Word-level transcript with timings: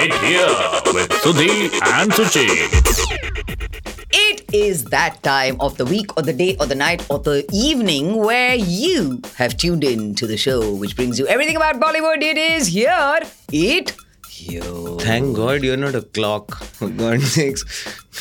Hit 0.00 0.14
here 0.14 0.46
with 0.94 1.10
Sudhi 1.22 1.68
and 1.84 2.10
Suchi. 2.10 2.46
It 4.10 4.54
is 4.54 4.84
that 4.84 5.22
time 5.22 5.60
of 5.60 5.76
the 5.76 5.84
week 5.84 6.16
or 6.16 6.22
the 6.22 6.32
day 6.32 6.56
or 6.58 6.64
the 6.64 6.74
night 6.74 7.04
or 7.10 7.18
the 7.18 7.44
evening 7.52 8.16
where 8.16 8.54
you 8.54 9.20
have 9.36 9.58
tuned 9.58 9.84
in 9.84 10.14
to 10.14 10.26
the 10.26 10.38
show 10.38 10.72
which 10.74 10.96
brings 10.96 11.18
you 11.18 11.26
everything 11.26 11.54
about 11.54 11.78
Bollywood. 11.80 12.22
It 12.22 12.38
is 12.38 12.68
here. 12.68 13.20
It 13.52 13.94
here. 14.26 14.62
Thank 15.00 15.36
God 15.36 15.62
you're 15.62 15.76
not 15.76 15.94
a 15.94 16.00
clock. 16.00 16.62
Oh 16.80 16.88
God 16.88 16.96
God's 16.96 17.32
sakes. 17.32 17.62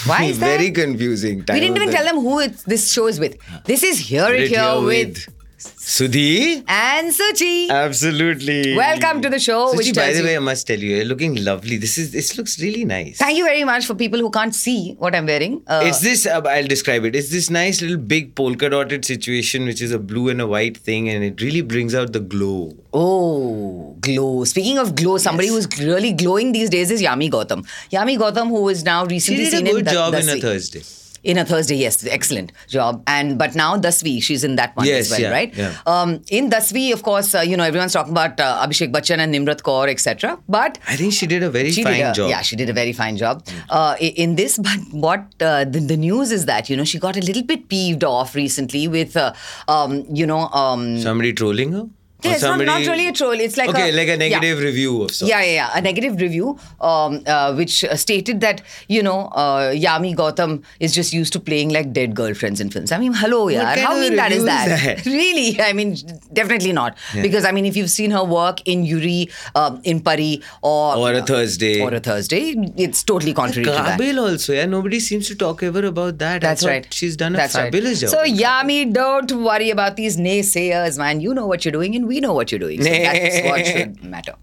Why 0.05 0.23
is 0.25 0.39
that? 0.39 0.57
Very 0.57 0.71
confusing. 0.71 1.46
Time 1.46 1.54
We 1.54 1.61
didn't 1.61 1.77
even 1.77 1.91
tell 1.91 2.04
them 2.04 2.15
who 2.18 2.39
it's, 2.39 2.64
this 2.64 2.91
show 2.91 3.07
is 3.07 3.21
with. 3.21 3.37
This 3.64 3.83
is 3.83 4.00
Hear 4.00 4.33
It 4.33 4.50
Here 4.50 4.82
with 4.82 5.29
Sudhi. 5.63 6.63
and 6.67 7.11
Suchi. 7.11 7.69
Absolutely. 7.69 8.75
Welcome 8.75 9.21
to 9.21 9.29
the 9.29 9.39
show, 9.39 9.73
Suchi, 9.73 9.77
which 9.77 9.95
by 9.95 10.13
the 10.13 10.23
way, 10.23 10.36
I 10.36 10.39
must 10.39 10.65
tell 10.67 10.79
you, 10.79 10.95
you're 10.97 11.05
looking 11.05 11.43
lovely. 11.43 11.77
This 11.77 11.97
is 11.97 12.11
this 12.11 12.37
looks 12.37 12.59
really 12.61 12.86
nice. 12.86 13.17
Thank 13.17 13.37
you 13.37 13.43
very 13.43 13.64
much 13.64 13.86
for 13.86 13.95
people 13.95 14.19
who 14.19 14.29
can't 14.29 14.55
see 14.55 14.95
what 15.00 15.15
I'm 15.15 15.25
wearing. 15.25 15.61
Uh, 15.67 15.81
it's 15.83 16.00
this, 16.00 16.25
uh, 16.25 16.41
I'll 16.45 16.67
describe 16.67 17.05
it. 17.05 17.15
It's 17.15 17.29
this 17.29 17.50
nice 17.50 17.81
little 17.81 17.97
big 17.97 18.36
polka 18.36 18.69
dotted 18.69 19.05
situation, 19.05 19.65
which 19.65 19.81
is 19.81 19.91
a 19.91 20.00
blue 20.00 20.29
and 20.29 20.41
a 20.41 20.47
white 20.47 20.77
thing, 20.77 21.09
and 21.09 21.23
it 21.23 21.41
really 21.41 21.61
brings 21.61 21.93
out 21.93 22.14
the 22.14 22.19
glow. 22.19 22.75
Oh, 22.93 23.97
glow. 24.00 24.43
Speaking 24.45 24.78
of 24.78 24.95
glow, 24.95 25.17
somebody 25.17 25.50
who's 25.50 25.67
really 25.79 26.14
glowing 26.14 26.51
these 26.53 26.69
days 26.69 26.89
is 26.91 27.01
Yami 27.01 27.29
Gautam. 27.29 27.67
Yami 27.91 28.17
Gautam, 28.17 28.47
who 28.47 28.69
is 28.69 28.83
now 28.83 29.07
She 29.07 29.14
recently 29.15 29.43
did 29.45 29.53
a 29.53 29.57
seen 29.57 29.65
good 29.65 29.86
the, 29.86 29.91
job 29.91 30.14
the 30.14 30.19
in 30.19 30.29
a 30.29 30.41
Thursday. 30.41 30.83
In 31.23 31.37
a 31.37 31.46
Thursday, 31.46 31.75
yes, 31.75 32.05
excellent 32.05 32.52
job. 32.67 33.03
And 33.08 33.38
but 33.38 33.55
now 33.55 33.78
Dasvi, 33.78 34.22
she's 34.23 34.44
in 34.44 34.55
that 34.55 34.75
one 34.75 34.86
Yes, 34.86 35.05
as 35.05 35.11
well, 35.11 35.22
yeah, 35.22 35.31
right? 35.31 35.53
yeah. 35.55 35.75
Um, 35.86 36.22
in 36.30 36.50
Dasvi, 36.50 36.94
of 36.94 37.03
course, 37.03 37.36
uh, 37.36 37.42
you 37.42 37.58
know 37.58 37.64
everyone's 37.64 37.94
talking 37.94 38.11
about 38.11 38.39
uh, 38.39 38.66
Abhishek 38.66 38.92
Bachchan 38.92 39.19
and 39.19 39.33
Nimrat 39.33 39.61
Kaur, 39.61 39.89
etc. 39.89 40.40
But 40.47 40.80
I 40.88 40.95
think 40.95 41.14
she 41.14 41.28
did 41.28 41.44
a 41.44 41.50
very 41.50 41.72
she 41.72 41.84
fine 41.84 42.02
a, 42.02 42.14
job. 42.14 42.30
Yeah, 42.30 42.42
she 42.42 42.56
did 42.56 42.70
a 42.70 42.73
very 42.73 42.94
fine 42.94 43.17
job 43.17 43.45
uh, 43.70 43.95
in 44.00 44.36
this. 44.36 44.58
But 44.58 44.80
what 44.92 45.25
uh, 45.42 45.66
the, 45.66 45.80
the 45.80 45.97
news 45.97 46.31
is 46.31 46.45
that 46.45 46.70
you 46.70 46.78
know 46.78 46.84
she 46.84 47.00
got 47.00 47.17
a 47.17 47.22
little 47.22 47.44
bit 47.44 47.67
peeved 47.70 48.03
off 48.03 48.36
recently 48.36 48.88
with 48.88 49.17
uh, 49.17 49.34
um, 49.67 50.06
you 50.09 50.25
know 50.25 50.47
um, 50.50 51.00
Somebody 51.00 51.34
trolling 51.34 51.73
her? 51.73 51.88
Yeah, 52.23 52.34
it's 52.34 52.42
not, 52.42 52.59
not 52.59 52.86
really 52.86 53.08
a 53.08 53.14
troll. 53.14 53.31
It's 53.31 53.56
like 53.56 53.70
okay, 53.70 53.92
a, 53.92 53.94
like 53.94 54.09
a 54.09 54.12
yeah. 54.12 54.39
negative 54.39 54.59
review 54.59 55.03
of 55.03 55.12
sorts. 55.12 55.30
Yeah, 55.30 55.42
yeah, 55.42 55.52
yeah. 55.52 55.72
A 55.73 55.81
negative 55.81 56.20
review, 56.20 56.59
um, 56.81 57.23
uh, 57.25 57.53
which 57.53 57.86
uh, 57.86 57.95
stated 57.95 58.42
that 58.42 58.62
you 58.89 59.02
know 59.02 59.28
uh, 59.28 59.72
Yami 59.72 60.16
Gautam 60.16 60.64
is 60.81 60.94
just 60.94 61.14
used 61.14 61.31
to 61.34 61.40
playing 61.40 61.70
like 61.70 61.94
dead 61.94 62.16
girlfriends 62.16 62.59
in 62.59 62.70
films. 62.72 62.92
I 62.92 62.97
mean, 62.97 63.14
hello, 63.14 63.47
yeah. 63.47 63.78
How 63.78 63.97
mean 63.97 64.17
that 64.17 64.34
is 64.34 64.44
that? 64.44 64.67
that? 64.67 65.06
really? 65.06 65.62
I 65.62 65.72
mean, 65.72 65.95
definitely 66.34 66.73
not. 66.73 66.97
Because 67.14 67.45
I 67.45 67.52
mean, 67.53 67.66
if 67.66 67.78
you've 67.78 67.90
seen 67.90 68.12
her 68.12 68.23
work 68.23 68.67
in 68.67 68.84
Uri, 68.84 69.30
um, 69.56 69.80
in 69.86 70.02
Pari, 70.02 70.42
or 70.62 70.97
Or 70.97 71.14
a 71.14 71.22
Thursday. 71.22 71.81
or 71.81 71.94
a 71.94 72.02
Thursday, 72.02 72.53
it's 72.75 73.02
totally 73.03 73.34
contrary 73.34 73.64
to 73.66 73.72
that. 73.72 73.97
Kabil 73.97 74.20
also, 74.20 74.53
yeah. 74.53 74.66
Nobody 74.66 75.00
seems 75.00 75.28
to 75.30 75.36
talk 75.36 75.64
ever 75.64 75.86
about 75.86 76.17
that. 76.17 76.42
That's 76.42 76.66
right. 76.66 76.94
She's 76.94 77.16
done 77.16 77.36
a 77.36 77.38
That's 77.38 77.56
right. 77.56 77.66
fabulous 77.66 78.02
job. 78.02 78.09
So 78.09 78.23
Yami, 78.25 78.92
don't 78.92 79.31
worry 79.31 79.70
about 79.70 79.95
these 79.95 80.17
naysayers, 80.17 80.97
man. 80.97 81.22
You 81.22 81.34
know 81.34 81.47
what 81.47 81.64
you're 81.64 81.72
doing, 81.72 81.95
and 81.95 82.09
we 82.12 82.20
know 82.26 82.34
what 82.42 82.52
you're 82.52 82.64
doing. 82.68 82.84
So 82.84 82.90
that's 83.08 83.42
what 83.50 83.66
should 83.72 84.04
matter. 84.18 84.36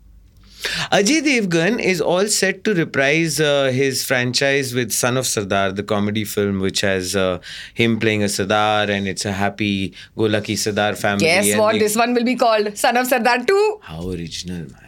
Ajay 0.99 1.19
Devgan 1.27 1.75
is 1.91 2.01
all 2.13 2.27
set 2.37 2.63
to 2.65 2.75
reprise 2.75 3.35
uh, 3.41 3.71
his 3.81 4.01
franchise 4.05 4.73
with 4.79 4.91
Son 4.93 5.17
of 5.21 5.27
Sardar, 5.33 5.73
the 5.81 5.83
comedy 5.93 6.25
film, 6.25 6.61
which 6.61 6.81
has 6.81 7.15
uh, 7.15 7.39
him 7.75 7.99
playing 8.05 8.25
a 8.25 8.29
Sardar, 8.29 8.91
and 8.97 9.07
it's 9.13 9.25
a 9.25 9.33
happy-go-lucky 9.33 10.57
Sardar 10.57 10.95
family. 10.97 11.27
Guess 11.27 11.57
what? 11.59 11.73
they- 11.75 11.79
This 11.85 11.97
one 12.05 12.15
will 12.15 12.25
be 12.25 12.37
called 12.37 12.77
Son 12.77 12.97
of 12.97 13.07
Sardar 13.07 13.45
2. 13.45 13.81
How 13.83 14.09
original, 14.11 14.67
man. 14.73 14.83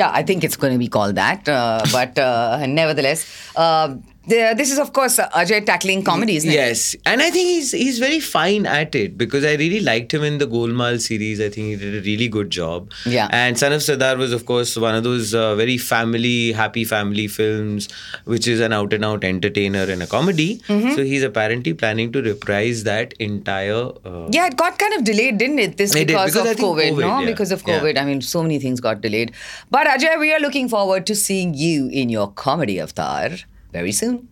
Yeah, 0.00 0.10
I 0.12 0.22
think 0.22 0.44
it's 0.44 0.56
going 0.56 0.74
to 0.74 0.78
be 0.78 0.88
called 0.88 1.14
that. 1.14 1.48
Uh, 1.48 1.80
but 1.92 2.18
uh, 2.18 2.66
nevertheless, 2.80 3.24
uh, 3.56 3.94
this 4.26 4.70
is, 4.72 4.78
of 4.78 4.92
course, 4.92 5.18
uh, 5.18 5.28
Ajay 5.30 5.64
tackling 5.64 6.02
comedy, 6.02 6.36
isn't 6.36 6.50
it? 6.50 6.54
Yes, 6.54 6.96
and 7.06 7.22
I 7.22 7.30
think 7.30 7.48
he's 7.48 7.70
he's 7.72 7.98
very 7.98 8.18
fine 8.20 8.66
at 8.66 8.94
it 8.94 9.16
because 9.16 9.44
I 9.44 9.54
really 9.54 9.80
liked 9.80 10.12
him 10.12 10.24
in 10.24 10.38
the 10.38 10.46
Golmaal 10.46 11.00
series. 11.00 11.40
I 11.40 11.48
think 11.48 11.68
he 11.68 11.76
did 11.76 11.94
a 11.94 12.00
really 12.06 12.28
good 12.28 12.50
job. 12.50 12.90
Yeah. 13.04 13.28
And 13.30 13.58
Son 13.58 13.72
of 13.72 13.82
Sardar 13.82 14.16
was, 14.16 14.32
of 14.32 14.44
course, 14.46 14.76
one 14.76 14.94
of 14.94 15.04
those 15.04 15.34
uh, 15.34 15.54
very 15.54 15.78
family, 15.78 16.52
happy 16.52 16.84
family 16.84 17.28
films, 17.28 17.88
which 18.24 18.48
is 18.48 18.60
an 18.60 18.72
out 18.72 18.92
and 18.92 19.04
out 19.04 19.24
entertainer 19.24 19.84
and 19.84 20.02
a 20.02 20.06
comedy. 20.06 20.58
Mm-hmm. 20.68 20.94
So 20.96 21.04
he's 21.04 21.22
apparently 21.22 21.74
planning 21.74 22.12
to 22.12 22.22
reprise 22.22 22.84
that 22.84 23.12
entire. 23.14 23.92
Uh, 24.04 24.28
Yeah, 24.30 24.46
it 24.46 24.56
got 24.56 24.78
kind 24.78 24.94
of 24.94 25.04
delayed, 25.04 25.38
didn't 25.38 25.60
it? 25.60 25.76
This 25.76 25.94
It 25.94 26.08
because, 26.08 26.32
because 26.34 26.50
of 26.50 26.56
COVID, 26.56 26.92
COVID, 26.92 27.00
no? 27.00 27.20
yeah. 27.20 27.26
Because 27.26 27.52
of 27.52 27.62
Yeah. 27.66 27.78
COVID. 27.80 27.98
I 27.98 28.04
mean, 28.04 28.20
so 28.20 28.42
many 28.42 28.58
things 28.58 28.80
got 28.80 29.00
delayed. 29.00 29.32
But 29.70 29.86
Ajay, 29.86 30.18
we 30.18 30.32
are 30.32 30.40
looking 30.40 30.68
forward 30.68 31.06
to 31.06 31.14
seeing 31.14 31.54
you 31.54 31.88
in 31.88 32.08
your 32.08 32.28
comedy 32.32 32.80
avatar 32.80 33.30
very 33.72 33.92
soon. 33.92 34.28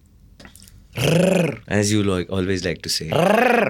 As 1.67 1.91
you 1.93 2.03
like, 2.05 2.31
always 2.31 2.65
like 2.65 2.83
to 2.83 2.89
say. 2.89 3.11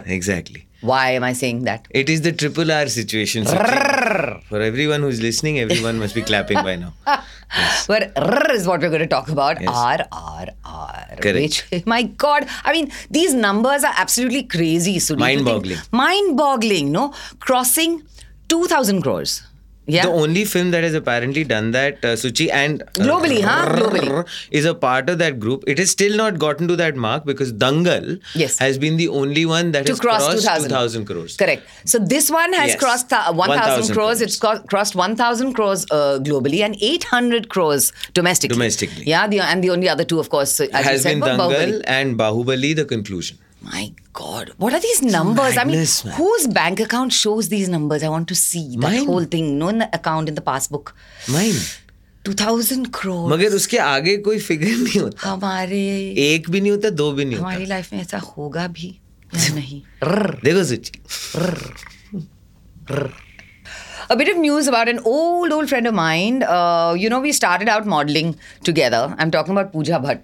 exactly. 0.06 0.66
Why 0.82 1.12
am 1.12 1.24
I 1.24 1.32
saying 1.32 1.64
that? 1.64 1.86
It 1.90 2.10
is 2.10 2.20
the 2.20 2.32
triple 2.32 2.70
R 2.70 2.86
situation. 2.88 3.46
For 3.46 4.60
everyone 4.60 5.00
who's 5.00 5.22
listening, 5.22 5.58
everyone 5.58 5.98
must 5.98 6.14
be 6.14 6.20
clapping 6.20 6.62
by 6.62 6.76
now. 6.76 6.92
But 7.86 8.12
R 8.16 8.50
is 8.52 8.66
what 8.66 8.80
we're 8.80 8.88
going 8.90 9.00
to 9.00 9.06
talk 9.06 9.28
about. 9.30 9.60
Yes. 9.60 9.70
R, 9.72 9.98
R, 10.12 10.46
R. 10.64 11.06
Correct. 11.22 11.66
Which, 11.72 11.86
my 11.86 12.02
God, 12.02 12.46
I 12.64 12.72
mean, 12.72 12.90
these 13.10 13.32
numbers 13.32 13.84
are 13.84 13.94
absolutely 13.96 14.42
crazy. 14.42 14.96
Sudhi, 14.96 15.06
to 15.06 15.06
think- 15.06 15.18
Mind-boggling. 15.20 15.78
Mind-boggling, 15.92 16.92
no? 16.92 17.14
Crossing 17.38 18.02
2,000 18.48 19.02
crores. 19.02 19.42
Yeah. 19.86 20.06
The 20.06 20.12
only 20.12 20.44
film 20.46 20.70
that 20.70 20.82
has 20.82 20.94
apparently 20.94 21.44
done 21.44 21.72
that, 21.72 21.96
uh, 22.04 22.14
Suchi, 22.20 22.50
and 22.50 22.82
Globally, 22.94 23.42
huh? 23.42 23.66
Globally. 23.76 24.26
is 24.50 24.64
a 24.64 24.74
part 24.74 25.10
of 25.10 25.18
that 25.18 25.38
group. 25.38 25.64
It 25.66 25.78
has 25.78 25.90
still 25.90 26.16
not 26.16 26.38
gotten 26.38 26.66
to 26.68 26.76
that 26.76 26.96
mark 26.96 27.26
because 27.26 27.52
Dangal 27.52 28.18
Yes. 28.34 28.58
has 28.58 28.78
been 28.78 28.96
the 28.96 29.08
only 29.08 29.44
one 29.44 29.72
that 29.72 29.84
to 29.86 29.92
has 29.92 30.00
cross 30.00 30.22
crossed 30.24 30.38
2000. 30.38 30.68
2000 30.70 31.04
crores. 31.04 31.36
Correct. 31.36 31.68
So 31.84 31.98
this 31.98 32.30
one 32.30 32.54
has 32.54 32.68
Yes. 32.70 32.78
crossed 32.80 33.10
th- 33.10 33.20
1000 33.34 33.36
1,000 33.36 33.74
crores. 33.74 33.90
crores. 33.92 34.20
It's 34.22 34.36
co- 34.38 34.60
crossed 34.60 34.94
1000 34.96 35.52
crores 35.52 35.84
uh, 35.90 36.18
globally 36.22 36.60
and 36.64 36.76
800 36.80 37.48
crores 37.50 37.92
domestically. 38.14 38.54
Domestically. 38.56 39.04
Yeah, 39.06 39.26
the, 39.26 39.40
and 39.40 39.62
the 39.62 39.70
only 39.70 39.88
other 39.90 40.04
two, 40.04 40.18
of 40.18 40.30
course, 40.30 40.60
as 40.60 40.68
you 40.86 40.98
said, 40.98 41.20
been 41.20 41.20
were 41.20 41.26
Bahubali. 41.26 41.72
Dangal 41.72 41.82
and 41.86 42.18
Bahubali, 42.18 42.74
the 42.74 42.86
conclusion. 42.86 43.36
My 43.63 43.91
God, 44.13 44.51
what 44.57 44.73
are 44.73 44.79
these 44.79 45.01
numbers? 45.01 45.55
madness, 45.55 46.05
I 46.05 46.07
mean, 46.09 46.11
man. 46.11 46.17
whose 46.17 46.47
bank 46.47 46.79
account 46.79 47.11
shows 47.13 47.49
these 47.49 47.67
numbers? 47.67 48.03
I 48.03 48.09
want 48.09 48.27
to 48.29 48.35
see 48.35 48.61
that 48.77 48.85
Mine. 48.85 49.05
whole 49.05 49.25
thing. 49.25 49.57
No, 49.59 49.67
in 49.67 49.79
the 49.79 49.89
account 49.97 50.29
in 50.29 50.35
the 50.35 50.41
passbook. 50.41 50.93
Mine. 51.27 51.59
2000 52.29 52.87
crores. 52.99 53.31
मगर 53.31 53.55
उसके 53.55 53.77
आगे 53.87 54.15
कोई 54.27 54.39
figure 54.47 54.75
नहीं 54.77 54.99
होता 55.01 55.29
हमारे 55.29 55.79
एक 56.27 56.49
भी 56.49 56.61
नहीं 56.61 56.71
होता 56.71 56.89
दो 57.01 57.11
भी 57.19 57.25
नहीं 57.25 57.37
हमारी 57.39 57.61
होता 57.63 57.69
लाइफ 57.69 57.93
में 57.93 57.99
ऐसा 58.01 58.17
होगा 58.17 58.65
भी 58.79 58.87
या 59.35 59.53
नहीं 59.55 59.81
रर, 60.03 60.39
देखो 60.43 60.63
सुची 60.73 60.91
A 64.11 64.15
bit 64.17 64.29
of 64.29 64.37
news 64.43 64.67
about 64.67 64.89
an 64.89 64.99
old, 65.05 65.51
old 65.53 65.69
friend 65.69 65.87
of 65.87 65.93
mine. 65.93 66.41
Uh, 66.43 66.93
you 66.97 67.09
know, 67.13 67.19
we 67.19 67.31
started 67.39 67.69
out 67.69 67.85
modeling 67.85 68.31
together. 68.69 69.01
I'm 69.19 69.29
talking 69.35 69.51
about 69.57 69.71
Pooja 69.73 69.99
Bhatt. 70.05 70.23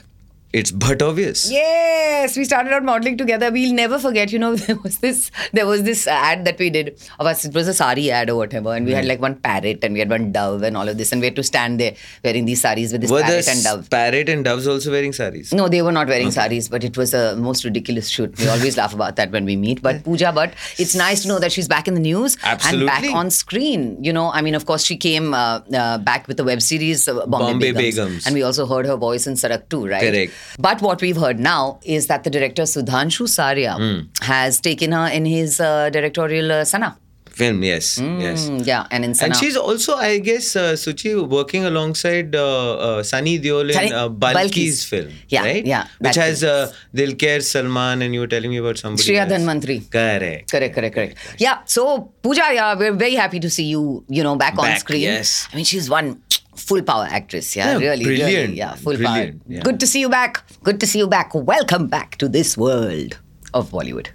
it's 0.53 0.71
but 0.71 1.01
obvious 1.03 1.51
Yes, 1.51 2.37
we 2.37 2.45
started 2.45 2.73
out 2.73 2.85
modeling 2.85 3.17
together. 3.17 3.51
We'll 3.51 3.73
never 3.73 3.99
forget. 3.99 4.33
You 4.33 4.39
know, 4.39 4.57
there 4.63 4.77
was 4.77 4.99
this 4.99 5.31
there 5.53 5.67
was 5.67 5.83
this 5.85 6.07
ad 6.07 6.45
that 6.45 6.59
we 6.59 6.71
did 6.71 6.99
of 7.19 7.27
us. 7.27 7.45
It 7.45 7.55
was 7.55 7.69
a 7.69 7.75
sari 7.75 8.11
ad 8.11 8.31
or 8.31 8.37
whatever, 8.37 8.75
and 8.75 8.85
we 8.87 8.93
had 8.93 9.05
like 9.05 9.21
one 9.21 9.37
parrot 9.37 9.85
and 9.85 9.95
we 9.95 10.01
had 10.01 10.11
one 10.11 10.33
dove 10.33 10.63
and 10.63 10.77
all 10.77 10.89
of 10.89 10.99
this, 10.99 11.13
and 11.13 11.21
we 11.21 11.27
had 11.29 11.37
to 11.37 11.43
stand 11.43 11.81
there 11.81 11.95
wearing 12.25 12.45
these 12.45 12.61
saris 12.61 12.93
with 12.93 13.01
this 13.03 13.11
were 13.11 13.23
parrot 13.23 13.49
and 13.49 13.63
dove. 13.65 13.89
parrot 13.91 14.29
and 14.29 14.45
doves 14.45 14.67
also 14.67 14.91
wearing 14.91 15.13
saris 15.13 15.53
No, 15.53 15.69
they 15.69 15.83
were 15.83 15.93
not 15.93 16.09
wearing 16.09 16.31
saris, 16.31 16.69
but 16.69 16.85
it 16.85 16.97
was 16.97 17.15
a 17.15 17.37
most 17.37 17.65
ridiculous 17.65 18.09
shoot. 18.09 18.39
We 18.39 18.49
always 18.49 18.77
laugh 18.77 18.95
about 18.95 19.17
that 19.17 19.31
when 19.31 19.45
we 19.45 19.57
meet. 19.57 19.83
But 19.83 20.05
Pooja 20.05 20.33
but 20.33 20.55
it's 20.79 20.95
nice 20.95 21.23
to 21.23 21.29
know 21.29 21.39
that 21.39 21.53
she's 21.53 21.69
back 21.69 21.89
in 21.89 21.95
the 21.95 22.01
news 22.01 22.37
and 22.45 22.87
back 22.87 23.05
on 23.05 23.31
screen. 23.31 24.03
You 24.03 24.13
know, 24.13 24.31
I 24.33 24.43
mean, 24.43 24.55
of 24.55 24.67
course, 24.67 24.85
she 24.85 24.97
came 24.97 25.33
uh, 25.33 25.61
uh, 25.73 25.99
back 25.99 26.29
with 26.29 26.37
the 26.37 26.45
web 26.45 26.61
series 26.61 27.09
uh, 27.09 27.27
Bombay, 27.27 27.73
Bombay 27.73 27.73
Begums. 27.73 28.01
Begums. 28.01 28.27
and 28.27 28.35
we 28.35 28.43
also 28.43 28.67
heard 28.67 28.87
her 28.87 28.97
voice 28.97 29.27
in 29.27 29.35
Sadak 29.35 29.69
too, 29.69 29.87
right? 29.87 30.03
Correct. 30.03 30.33
But 30.59 30.83
what 30.83 31.01
we've 31.03 31.17
heard 31.17 31.39
now 31.41 31.81
is 31.85 32.07
that 32.09 32.25
the 32.25 32.31
director 32.31 32.63
Sudhanshu 32.63 33.29
Saria 33.29 33.75
Hmm. 33.75 34.01
has 34.23 34.61
taken 34.61 34.93
her 34.93 35.07
in 35.09 35.25
his 35.27 35.61
uh, 35.61 35.91
directorial 35.91 36.53
uh, 36.53 36.65
Sana. 36.65 36.97
film 37.41 37.61
yes 37.67 37.87
yes 38.23 38.41
Mm, 38.49 38.57
yeah, 38.69 38.87
and 38.95 39.05
in 39.07 39.13
Sana. 39.19 39.29
And 39.29 39.37
she's 39.41 39.57
also, 39.57 39.95
I 40.07 40.19
guess, 40.19 40.47
uh, 40.63 40.65
Suchi 40.81 41.13
working 41.35 41.65
alongside 41.69 42.35
uh, 42.41 42.49
uh, 42.87 43.03
Sunny 43.11 43.35
Deol 43.45 43.69
in 43.71 43.77
Sunny- 43.77 43.93
uh, 44.01 44.09
Balki's 44.25 44.41
Balki's. 44.41 44.81
film, 44.91 45.09
Yeah, 45.35 45.45
right? 45.49 45.65
yeah, 45.73 45.85
Which 46.07 46.17
has 46.23 46.43
uh, 46.45 46.73
Dulquer 47.01 47.39
Salmaan, 47.53 48.05
and 48.07 48.13
you 48.19 48.21
were 48.25 48.31
telling 48.35 48.51
me 48.55 48.59
about 48.65 48.79
somebody. 48.83 49.07
Shreya 49.07 49.23
else. 49.25 49.33
Dhanwanthary. 49.33 49.79
Correct. 49.99 50.51
Correct, 50.55 50.75
correct, 50.81 50.95
correct. 50.99 51.17
Yeah. 51.47 51.57
So 51.77 51.87
Pooja, 52.23 52.51
yeah, 52.59 52.75
we're 52.83 52.99
very 53.07 53.15
happy 53.25 53.41
to 53.47 53.49
see 53.59 53.65
you, 53.75 53.85
you 54.19 54.23
know, 54.29 54.37
back, 54.45 54.59
on 54.59 54.77
screen. 54.85 55.03
yes. 55.09 55.49
I 55.53 55.57
mean, 55.57 55.65
she's 55.73 55.89
one 55.99 56.21
full 56.57 56.83
power 56.83 57.07
actress. 57.11 57.55
Yeah, 57.57 57.73
Yeah, 57.73 57.79
really, 57.91 58.05
brilliant, 58.05 58.33
really, 58.33 58.59
yeah, 58.59 58.75
full 58.75 58.97
brilliant, 58.97 59.43
power. 59.45 59.55
yeah. 59.57 59.63
Good 59.63 59.81
to 59.81 59.87
see 59.87 60.01
you 60.01 60.09
back. 60.09 60.43
Good 60.65 60.81
to 60.81 60.87
see 60.87 60.99
you 60.99 61.07
back. 61.09 61.35
Welcome 61.35 61.87
back 61.89 62.17
to 62.19 62.29
this 62.29 62.57
world 62.59 63.19
of 63.55 63.71
Bollywood. 63.71 64.09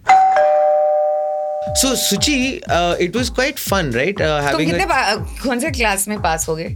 So 1.81 1.93
Suchi, 1.93 2.61
uh, 2.69 2.95
it 2.99 3.15
was 3.15 3.29
quite 3.29 3.57
fun, 3.59 3.91
right? 3.91 4.19
Uh, 4.21 4.41
having 4.41 4.67
तुम 4.69 4.71
कितने 4.71 4.85
पा- 4.85 5.41
कौन 5.43 5.59
से 5.59 5.71
class 5.71 6.07
में 6.07 6.21
पास 6.21 6.47
हो 6.49 6.55
गए 6.55 6.75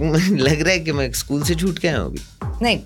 लग 0.00 0.60
रहा 0.60 0.72
है 0.72 0.78
कि 0.80 0.92
मैं 0.92 1.10
स्कूल 1.12 1.42
से 1.44 1.54
छूट 1.54 1.78
के 1.78 1.88
आया 1.88 1.98
हूँ 1.98 2.10
अभी 2.10 2.64
नहीं 2.64 2.78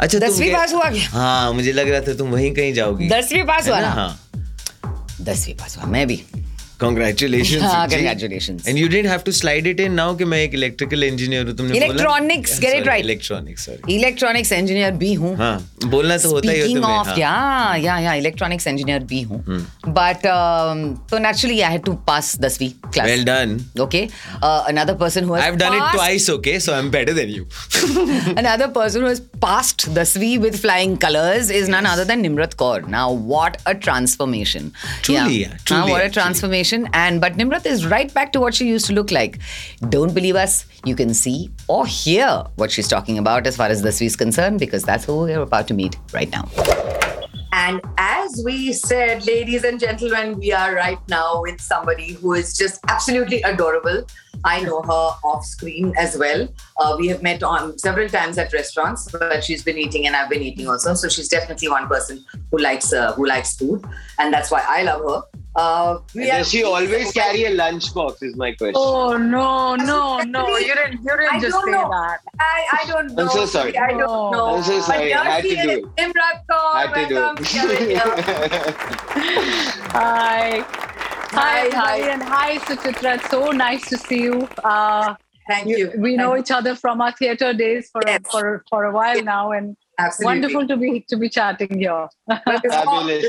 अच्छा 0.00 0.18
दसवीं 0.18 0.52
पास 0.52 0.72
हुआ 0.74 0.88
क्या? 0.90 1.08
हाँ 1.10 1.52
मुझे 1.54 1.72
लग 1.72 1.88
रहा 1.88 2.00
था 2.08 2.14
तुम 2.18 2.30
वहीं 2.30 2.52
कहीं 2.54 2.72
जाओगी 2.74 3.08
दसवीं 3.08 3.42
पास 3.46 3.68
हुआ 3.68 3.80
ना 3.80 3.88
हाँ 3.90 4.10
दसवीं 5.20 5.54
पास 5.56 5.76
हुआ 5.78 5.86
मैं 5.92 6.06
भी 6.06 6.22
Congratulations. 6.81 7.63
हाँ, 7.63 7.85
Suchi. 7.87 7.91
congratulations. 7.95 8.67
And 8.67 8.77
you 8.77 8.87
didn't 8.87 9.09
have 9.11 9.23
to 9.27 9.31
slide 9.33 9.65
it 9.69 9.79
in 9.79 9.95
now 9.99 10.13
कि 10.17 10.25
मैं 10.31 10.41
एक 10.43 10.53
इलेक्ट्रिकल 10.53 11.03
इंजीनियर 11.03 11.45
हूँ 11.47 11.55
तुमने 11.57 11.77
Electronics, 11.79 12.51
get 12.65 12.75
it 12.79 12.87
right. 12.89 13.03
Electronics 13.03 13.65
sorry 13.65 13.95
electronics 13.95 14.51
engineer 14.51 14.91
भी 15.03 15.13
हूँ 15.21 15.35
हाँ 15.37 15.55
बोलना 15.85 16.17
तो 16.17 16.29
होता 16.31 16.51
ही 16.51 16.57
है 16.57 16.65
Speaking 16.65 16.81
तुम्हें 16.81 16.99
of, 16.99 17.07
हाँ. 17.07 17.15
yeah, 17.17 17.75
yeah, 17.85 17.99
yeah, 18.05 18.19
electronics 18.21 18.67
engineer 18.73 18.99
भी 19.13 19.21
हूँ. 19.31 19.39
But 19.97 20.27
um, 20.33 20.83
so 21.09 21.17
naturally, 21.25 21.57
I 21.63 21.71
had 21.77 21.85
to 21.85 21.95
pass 22.11 22.29
दसवीं 22.45 22.69
class. 22.91 23.07
Well 23.13 23.25
done. 23.31 23.57
Okay. 23.87 24.03
Uh, 24.41 24.63
another 24.67 24.95
person 25.01 25.23
who 25.23 25.33
has 25.33 25.43
I've 25.47 25.57
done 25.63 25.73
it 25.73 25.79
passed- 25.79 25.95
twice, 25.97 26.29
okay? 26.37 26.55
So 26.67 26.75
I'm 26.77 26.91
better 26.97 27.13
than 27.21 27.29
you. 27.29 27.47
Another 28.43 28.67
person 28.77 29.01
who 29.01 29.07
has 29.07 29.19
passed 29.47 29.87
Dasvi 29.95 30.31
with 30.39 30.59
flying 30.67 30.95
colors 30.97 31.49
is 31.49 31.67
none 31.69 31.85
other 31.95 32.05
than 32.05 32.23
Nimrat 32.23 32.55
Kaur. 32.63 32.87
Now, 32.87 33.11
what 33.11 33.59
a 33.65 33.75
transformation! 33.89 34.71
Truly, 35.01 35.41
yeah, 35.41 35.47
Now, 35.49 35.57
truly, 35.65 35.91
what 35.91 36.01
a 36.01 36.05
actually. 36.05 36.21
transformation! 36.72 36.90
And 36.92 37.20
but 37.20 37.34
Nimrat 37.34 37.66
is 37.66 37.86
right 37.86 38.12
back 38.12 38.32
to 38.32 38.40
what 38.40 38.54
she 38.54 38.66
used 38.66 38.86
to 38.86 38.92
look 38.92 39.10
like. 39.10 39.38
Don't 39.88 40.14
believe 40.14 40.36
us? 40.36 40.66
You 40.84 40.96
can 40.96 41.14
see 41.14 41.50
or 41.68 41.86
hear 41.86 42.44
what 42.56 42.70
she's 42.70 42.88
talking 42.88 43.18
about 43.18 43.46
as 43.46 43.56
far 43.56 43.68
as 43.68 43.82
Dasvi 43.82 44.06
is 44.06 44.16
concerned, 44.16 44.58
because 44.58 44.84
that's 44.84 45.04
who 45.04 45.18
we're 45.18 45.40
about 45.40 45.68
to 45.68 45.74
meet 45.74 45.96
right 46.12 46.30
now. 46.30 46.48
And 47.54 47.82
as 47.98 48.42
we 48.44 48.72
said, 48.72 49.26
ladies 49.26 49.62
and 49.64 49.78
gentlemen, 49.78 50.38
we 50.38 50.52
are 50.52 50.74
right 50.74 50.98
now 51.08 51.42
with 51.42 51.60
somebody 51.60 52.14
who 52.14 52.32
is 52.32 52.56
just 52.56 52.80
absolutely 52.88 53.42
adorable. 53.42 54.06
I 54.44 54.60
know 54.60 54.82
her 54.82 55.10
off 55.24 55.44
screen 55.44 55.92
as 55.98 56.16
well. 56.18 56.48
Uh, 56.78 56.96
we 56.98 57.08
have 57.08 57.22
met 57.22 57.42
on 57.42 57.78
several 57.78 58.08
times 58.08 58.38
at 58.38 58.52
restaurants, 58.52 59.10
but 59.10 59.44
she's 59.44 59.62
been 59.62 59.78
eating 59.78 60.06
and 60.06 60.16
I've 60.16 60.30
been 60.30 60.42
eating 60.42 60.68
also. 60.68 60.94
So 60.94 61.08
she's 61.08 61.28
definitely 61.28 61.68
one 61.68 61.86
person 61.88 62.24
who 62.50 62.58
likes 62.58 62.92
uh, 62.92 63.12
who 63.14 63.26
likes 63.26 63.56
food, 63.56 63.84
and 64.18 64.32
that's 64.32 64.50
why 64.50 64.64
I 64.66 64.82
love 64.82 65.02
her. 65.02 65.22
Uh, 65.54 65.98
we 66.14 66.26
Does 66.26 66.50
she 66.50 66.64
always 66.64 67.12
carry 67.12 67.44
a 67.44 67.54
lunchbox? 67.54 68.22
Is 68.22 68.36
my 68.36 68.52
question. 68.52 68.74
Oh 68.76 69.16
no, 69.18 69.76
no, 69.76 70.20
no! 70.20 70.56
You 70.62 70.74
didn't, 70.74 71.02
you 71.02 71.10
didn't 71.16 71.32
I 71.34 71.40
just 71.40 71.52
don't 71.52 71.64
say 71.66 71.70
know. 71.72 71.90
that. 71.90 72.20
I, 72.40 72.66
I 72.72 72.86
don't 72.86 73.14
know. 73.14 73.24
I'm 73.24 73.28
so 73.28 73.44
sorry. 73.46 73.76
I 73.76 73.88
don't 73.90 73.98
know. 74.32 74.56
I'm 74.56 74.62
so 74.62 74.80
sorry. 74.80 75.12
But 75.12 75.26
I 75.26 75.30
had 75.30 75.42
to 75.44 75.48
do 75.50 75.54
is 75.56 75.66
it. 75.66 75.84
Nimrat 75.96 76.46
Kaur. 76.50 76.72
Had 76.74 76.94
to 76.94 77.08
do 77.08 77.14
Welcome 77.16 77.44
to 77.44 77.60
it. 77.68 77.98
Hi, 79.92 80.64
hi, 81.32 81.68
Hi, 81.68 81.68
hi, 81.70 82.00
hi. 82.02 82.10
and 82.10 82.22
hi, 82.22 82.58
Suchitra. 82.58 83.16
It's 83.16 83.30
so 83.30 83.50
nice 83.50 83.88
to 83.88 83.96
see 83.98 84.22
you. 84.22 84.48
Uh, 84.62 85.14
Thank 85.48 85.66
you. 85.68 85.92
we 85.96 86.16
know 86.16 86.32
Thank 86.34 86.46
each 86.46 86.50
other 86.52 86.74
from 86.76 87.00
our 87.00 87.12
theater 87.12 87.52
days 87.52 87.88
for 87.90 88.02
Yes. 88.06 88.20
for 88.30 88.64
for 88.70 88.84
a 88.84 88.92
while 88.92 89.22
now, 89.22 89.52
and 89.52 89.76
Absolutely. 89.98 90.24
wonderful 90.32 90.68
to 90.68 90.76
be 90.76 91.00
to 91.08 91.16
be 91.16 91.28
chatting 91.28 91.78
here. 91.78 92.08
Before, 92.28 92.70
Fabulous. 92.70 93.26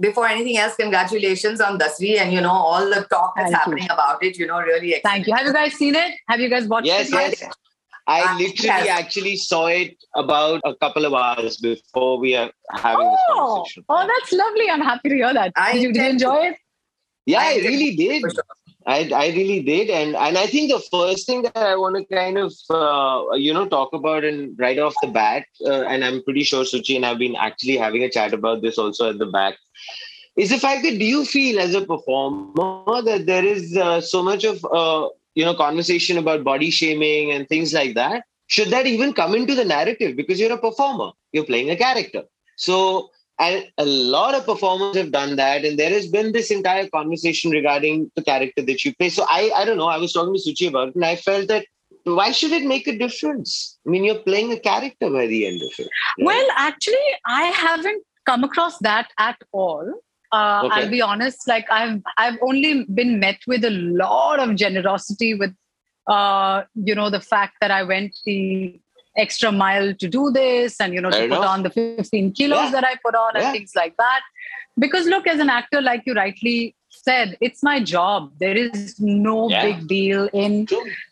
before 0.00 0.26
anything 0.28 0.56
else, 0.58 0.74
congratulations 0.76 1.60
on 1.60 1.78
Dasvi 1.78 2.18
and 2.18 2.32
you 2.32 2.40
know 2.40 2.50
all 2.70 2.84
the 2.88 3.06
talk 3.10 3.32
that's 3.36 3.50
Thank 3.50 3.50
you. 3.52 3.58
happening 3.58 3.88
about 3.90 4.22
it. 4.22 4.36
You 4.36 4.46
know, 4.46 4.60
really. 4.60 4.94
Excellent. 4.96 5.14
Thank 5.14 5.26
you. 5.26 5.34
Have 5.34 5.46
you 5.46 5.52
guys 5.52 5.72
seen 5.74 5.94
it? 5.94 6.12
Have 6.28 6.40
you 6.40 6.48
guys 6.50 6.66
watched 6.66 6.86
Yes, 6.86 7.08
it? 7.08 7.14
yet? 7.14 7.34
yes. 7.40 7.52
I 8.10 8.20
Uh, 8.22 8.38
literally 8.38 8.84
yes. 8.90 9.00
actually 9.00 9.36
saw 9.36 9.66
it 9.66 9.94
about 10.16 10.60
a 10.64 10.74
couple 10.76 11.04
of 11.04 11.12
hours 11.14 11.56
before 11.58 12.18
we 12.18 12.34
are 12.34 12.50
having 12.72 13.10
this 13.10 13.20
Oh, 13.30 13.34
conversation. 13.38 13.84
oh, 13.88 14.06
that's 14.12 14.32
lovely. 14.32 14.70
I'm 14.70 14.80
happy 14.80 15.10
to 15.10 15.14
hear 15.14 15.32
that. 15.34 15.52
I 15.56 15.72
Did 15.74 15.82
you, 15.82 15.92
did 15.92 15.96
you 15.96 16.02
intend 16.04 16.20
to. 16.20 16.26
enjoy 16.26 16.46
it? 16.52 16.56
Yeah, 17.28 17.40
I 17.40 17.56
really 17.56 17.94
did. 17.94 18.24
I, 18.86 19.10
I 19.14 19.26
really 19.28 19.60
did, 19.62 19.90
and 19.90 20.16
and 20.16 20.38
I 20.38 20.46
think 20.46 20.70
the 20.70 20.80
first 20.90 21.26
thing 21.26 21.42
that 21.42 21.58
I 21.58 21.76
want 21.76 21.96
to 21.96 22.04
kind 22.14 22.38
of 22.38 22.54
uh, 22.70 23.34
you 23.34 23.52
know 23.52 23.66
talk 23.68 23.92
about 23.92 24.24
and 24.24 24.58
right 24.58 24.78
off 24.78 24.94
the 25.02 25.08
bat, 25.08 25.44
uh, 25.66 25.82
and 25.82 26.02
I'm 26.02 26.22
pretty 26.22 26.42
sure 26.42 26.64
Suchi 26.64 26.96
and 26.96 27.04
I've 27.04 27.18
been 27.18 27.36
actually 27.36 27.76
having 27.76 28.02
a 28.04 28.10
chat 28.10 28.32
about 28.32 28.62
this 28.62 28.78
also 28.78 29.10
at 29.10 29.18
the 29.18 29.26
back, 29.26 29.58
is 30.36 30.48
the 30.48 30.58
fact 30.58 30.84
that 30.84 30.98
do 30.98 31.04
you 31.04 31.26
feel 31.26 31.60
as 31.60 31.74
a 31.74 31.84
performer 31.84 33.02
that 33.02 33.26
there 33.26 33.44
is 33.44 33.76
uh, 33.76 34.00
so 34.00 34.22
much 34.22 34.44
of 34.44 34.64
uh, 34.72 35.08
you 35.34 35.44
know 35.44 35.54
conversation 35.54 36.16
about 36.16 36.44
body 36.44 36.70
shaming 36.70 37.30
and 37.32 37.46
things 37.48 37.74
like 37.74 37.94
that? 37.94 38.24
Should 38.46 38.70
that 38.70 38.86
even 38.86 39.12
come 39.12 39.34
into 39.34 39.54
the 39.54 39.66
narrative? 39.66 40.16
Because 40.16 40.40
you're 40.40 40.58
a 40.58 40.64
performer, 40.66 41.10
you're 41.32 41.44
playing 41.44 41.68
a 41.68 41.76
character, 41.76 42.22
so 42.56 43.10
and 43.40 43.66
a 43.78 43.84
lot 43.84 44.34
of 44.34 44.44
performers 44.44 44.96
have 44.96 45.12
done 45.12 45.36
that 45.36 45.64
and 45.64 45.78
there 45.78 45.90
has 45.90 46.06
been 46.08 46.32
this 46.32 46.50
entire 46.50 46.88
conversation 46.88 47.50
regarding 47.50 48.10
the 48.16 48.22
character 48.22 48.62
that 48.62 48.84
you 48.84 48.94
play 48.96 49.08
so 49.08 49.24
i 49.28 49.50
i 49.56 49.64
don't 49.64 49.78
know 49.78 49.88
i 49.88 49.98
was 49.98 50.12
talking 50.12 50.34
to 50.34 50.40
suchi 50.40 50.68
about 50.68 50.88
it 50.88 50.94
and 50.94 51.04
i 51.04 51.16
felt 51.16 51.48
that 51.48 51.66
why 52.04 52.30
should 52.32 52.52
it 52.52 52.64
make 52.64 52.86
a 52.88 52.96
difference 52.98 53.78
i 53.86 53.90
mean 53.90 54.04
you're 54.04 54.22
playing 54.30 54.52
a 54.52 54.58
character 54.58 55.10
by 55.10 55.26
the 55.26 55.46
end 55.46 55.60
of 55.62 55.70
it 55.78 55.88
right? 56.18 56.26
Well, 56.26 56.48
actually, 56.56 57.08
I 57.26 57.44
haven't 57.44 58.04
come 58.26 58.44
across 58.44 58.78
that 58.78 59.08
at 59.18 59.36
all. 59.52 59.86
Uh, 60.32 60.62
Okay. 60.64 60.82
I'll 60.82 60.90
be 60.90 61.00
honest. 61.00 61.46
Like 61.48 61.66
I've 61.70 62.02
I've 62.18 62.38
only 62.42 62.84
been 62.84 63.18
met 63.18 63.38
with 63.46 63.64
a 63.64 63.70
lot 63.70 64.40
of 64.40 64.56
generosity 64.56 65.34
with, 65.34 65.54
uh, 66.06 66.64
you 66.74 66.94
know, 66.94 67.08
the 67.08 67.20
fact 67.20 67.54
that 67.60 67.70
I 67.70 67.82
went 67.82 68.18
the 68.26 68.78
extra 69.18 69.50
mile 69.52 69.92
to 69.94 70.08
do 70.08 70.30
this 70.30 70.80
and 70.80 70.94
you 70.94 71.00
know 71.00 71.10
Fair 71.10 71.28
to 71.28 71.34
put 71.36 71.44
on 71.44 71.62
the 71.64 71.70
15 71.70 72.32
kilos 72.32 72.58
Yeah. 72.64 72.70
that 72.70 72.84
I 72.84 72.94
put 73.04 73.14
on 73.14 73.32
Yeah. 73.34 73.42
and 73.44 73.52
things 73.56 73.72
like 73.74 73.96
that. 73.96 74.20
Because 74.78 75.06
look, 75.06 75.26
as 75.26 75.40
an 75.40 75.50
actor, 75.50 75.80
like 75.82 76.02
you 76.06 76.14
rightly 76.14 76.74
said, 76.90 77.36
it's 77.40 77.62
my 77.62 77.80
job. 77.82 78.32
There 78.38 78.56
is 78.56 78.98
no 79.00 79.48
Yeah. 79.50 79.64
big 79.66 79.88
deal 79.88 80.28
in 80.32 80.66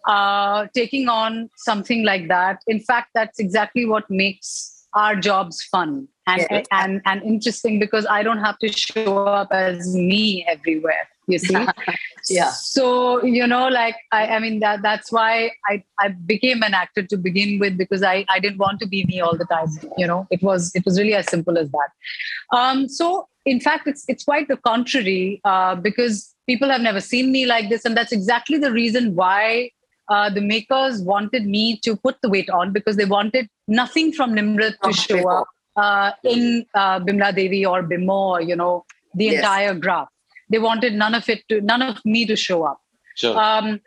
uh, 0.07 0.67
taking 0.75 1.09
on 1.09 1.51
something 1.57 2.05
like 2.05 2.29
that. 2.29 2.63
In 2.67 2.81
fact, 2.81 3.11
that's 3.15 3.39
exactly 3.39 3.85
what 3.87 4.09
makes 4.09 4.87
our 4.95 5.17
jobs 5.17 5.63
fun 5.65 6.09
and, 6.27 6.47
Yeah. 6.51 6.63
and 6.73 7.03
and 7.05 7.23
interesting 7.23 7.79
because 7.79 8.07
I 8.07 8.23
don't 8.23 8.39
have 8.49 8.59
to 8.61 8.69
show 8.73 9.19
up 9.27 9.53
as 9.53 9.95
me 9.95 10.45
everywhere. 10.49 11.09
You 11.27 11.39
see, 11.39 11.67
Yeah. 12.29 12.51
So 12.51 13.23
you 13.25 13.47
know, 13.47 13.69
like 13.69 13.97
I, 14.13 14.27
I 14.27 14.39
mean 14.41 14.61
that 14.61 14.83
that's 14.83 15.13
why 15.13 15.53
I 15.67 15.85
I 15.99 16.09
became 16.09 16.63
an 16.63 16.75
actor 16.75 17.03
to 17.03 17.17
begin 17.17 17.59
with 17.59 17.79
because 17.79 18.03
I 18.03 18.25
I 18.29 18.41
didn't 18.41 18.59
want 18.59 18.81
to 18.81 18.87
be 18.87 19.05
me 19.05 19.21
all 19.21 19.37
the 19.37 19.45
time. 19.45 19.69
You 19.97 20.07
know, 20.07 20.27
it 20.31 20.43
was 20.43 20.73
it 20.75 20.85
was 20.85 20.99
really 20.99 21.15
as 21.15 21.29
simple 21.29 21.57
as 21.59 21.71
that. 21.71 22.57
Um, 22.57 22.89
so 22.89 23.29
in 23.45 23.61
fact, 23.61 23.87
it's 23.87 24.05
it's 24.09 24.25
quite 24.25 24.49
the 24.49 24.57
contrary 24.57 25.41
uh, 25.45 25.77
because 25.77 26.35
people 26.47 26.69
have 26.69 26.81
never 26.81 27.01
seen 27.01 27.31
me 27.31 27.47
like 27.47 27.69
this, 27.69 27.85
and 27.85 27.97
that's 27.97 28.13
exactly 28.13 28.59
the 28.59 28.73
reason 28.73 29.15
why 29.15 29.71
uh, 30.09 30.31
the 30.31 30.41
makers 30.41 31.01
wanted 31.03 31.47
me 31.47 31.77
to 31.79 31.97
put 31.97 32.17
the 32.23 32.29
weight 32.29 32.51
on 32.51 32.73
because 32.73 32.97
they 32.97 33.05
wanted 33.05 33.49
nothing 33.69 34.13
from 34.13 34.35
Nimrat 34.35 34.75
to 34.83 34.93
show 34.93 35.29
up 35.29 35.47
uh, 35.77 36.13
in 36.25 36.67
uh, 36.75 37.01
Bimla 37.01 37.35
Devi 37.35 37.65
or 37.67 37.83
Bimo, 37.83 38.11
or, 38.11 38.41
you 38.41 38.57
know, 38.57 38.85
the 39.15 39.25
Yes. 39.27 39.37
entire 39.37 39.75
graph. 39.75 40.09
They 40.49 40.59
wanted 40.59 40.95
none 40.95 41.15
of 41.15 41.29
it 41.29 41.43
to, 41.49 41.61
none 41.61 41.83
of 41.83 42.05
me 42.05 42.25
to 42.27 42.37
show 42.37 42.65
up. 42.65 42.81
sure 43.17 43.37
Um, 43.39 43.81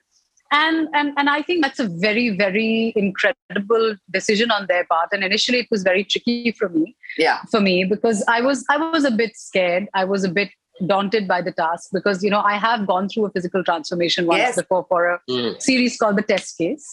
and 0.51 0.87
and 0.99 1.13
and 1.17 1.29
I 1.29 1.41
think 1.47 1.63
that's 1.63 1.79
a 1.79 1.87
very 1.87 2.29
very 2.37 2.91
incredible 2.95 3.95
decision 4.11 4.49
on 4.51 4.65
their 4.67 4.85
part. 4.85 5.09
And 5.11 5.23
initially, 5.23 5.59
it 5.59 5.67
was 5.69 5.83
very 5.83 6.03
tricky 6.03 6.51
for 6.51 6.69
me 6.69 6.95
Yeah. 7.17 7.39
for 7.51 7.59
me 7.61 7.83
because 7.83 8.23
I 8.27 8.41
was 8.41 8.65
I 8.69 8.77
was 8.77 9.05
a 9.05 9.11
bit 9.11 9.37
scared. 9.37 9.87
I 9.93 10.05
was 10.05 10.23
a 10.23 10.29
bit 10.39 10.49
daunted 10.87 11.27
by 11.27 11.41
the 11.41 11.51
task 11.51 11.89
because 11.93 12.23
you 12.23 12.31
know 12.33 12.39
I 12.41 12.55
have 12.57 12.87
gone 12.87 13.09
through 13.09 13.25
a 13.25 13.31
physical 13.31 13.63
transformation 13.63 14.25
once 14.25 14.39
Yes. 14.39 14.55
before 14.55 14.85
for 14.89 15.01
a 15.13 15.19
Mm. 15.29 15.61
series 15.61 15.97
called 15.97 16.17
The 16.17 16.23
Test 16.33 16.57
Case, 16.57 16.87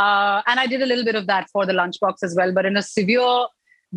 uh, 0.00 0.40
and 0.46 0.58
I 0.60 0.66
did 0.66 0.80
a 0.82 0.86
little 0.86 1.04
bit 1.04 1.16
of 1.22 1.26
that 1.26 1.50
for 1.52 1.66
the 1.66 1.72
lunchbox 1.80 2.22
as 2.22 2.34
well. 2.40 2.52
But 2.52 2.64
in 2.72 2.76
a 2.76 2.82
severe, 2.82 3.46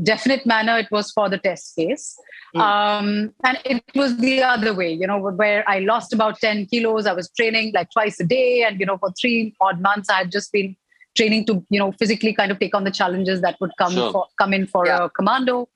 definite 0.04 0.46
manner, 0.46 0.78
it 0.78 0.88
was 0.92 1.12
for 1.12 1.30
the 1.30 1.38
test 1.38 1.76
case. 1.76 2.18
Mm. 2.56 2.62
Um, 2.62 3.34
and 3.44 3.60
it 3.66 3.84
was 3.96 4.18
the 4.18 4.44
other 4.44 4.74
way, 4.74 4.92
you 4.92 5.08
know, 5.08 5.18
where 5.20 5.68
I 5.70 5.80
lost 5.80 6.14
about 6.14 6.40
10 6.40 6.68
kilos. 6.68 7.06
I 7.06 7.14
was 7.14 7.30
training 7.32 7.74
like 7.74 7.92
twice 7.92 8.20
a 8.20 8.26
day. 8.26 8.64
And, 8.64 8.80
you 8.80 8.86
know, 8.86 8.98
for 8.98 9.12
three 9.20 9.56
odd 9.62 9.82
months, 9.82 10.10
I 10.10 10.20
had 10.20 10.32
just 10.32 10.52
been 10.52 10.76
training 11.16 11.46
to, 11.46 11.66
you 11.70 11.80
know, 11.80 11.92
physically 11.94 12.34
kind 12.34 12.52
of 12.52 12.60
take 12.60 12.76
on 12.76 12.84
the 12.84 12.92
challenges 12.92 13.42
that 13.42 13.58
would 13.60 13.72
come 13.78 13.94
Sure. 13.94 14.12
for 14.12 14.26
come 14.40 14.54
in 14.54 14.68
for 14.68 14.86
Yeah. 14.86 15.06
a 15.06 15.10
commando. 15.10 15.68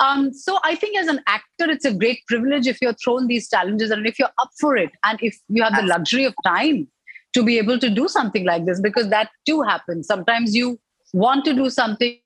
Um, 0.00 0.32
so 0.32 0.58
I 0.64 0.74
think 0.74 0.96
as 0.98 1.06
an 1.08 1.20
actor, 1.26 1.70
it's 1.70 1.84
a 1.84 1.92
great 1.94 2.20
privilege 2.26 2.66
if 2.66 2.78
you're 2.80 2.94
thrown 2.94 3.26
these 3.26 3.48
challenges 3.48 3.90
and 3.90 4.06
if 4.06 4.18
you're 4.18 4.32
up 4.38 4.50
for 4.60 4.76
it 4.76 4.90
and 5.04 5.18
if 5.22 5.36
you 5.48 5.62
have 5.62 5.76
the 5.76 5.82
luxury 5.82 6.24
of 6.24 6.34
time 6.44 6.88
to 7.34 7.42
be 7.42 7.58
able 7.58 7.78
to 7.78 7.88
do 7.88 8.08
something 8.08 8.44
like 8.44 8.66
this, 8.66 8.80
because 8.80 9.08
that 9.08 9.30
too 9.46 9.62
happens. 9.62 10.06
Sometimes 10.06 10.54
you 10.54 10.78
want 11.14 11.44
to 11.46 11.54
do 11.54 11.70
something, 11.70 12.18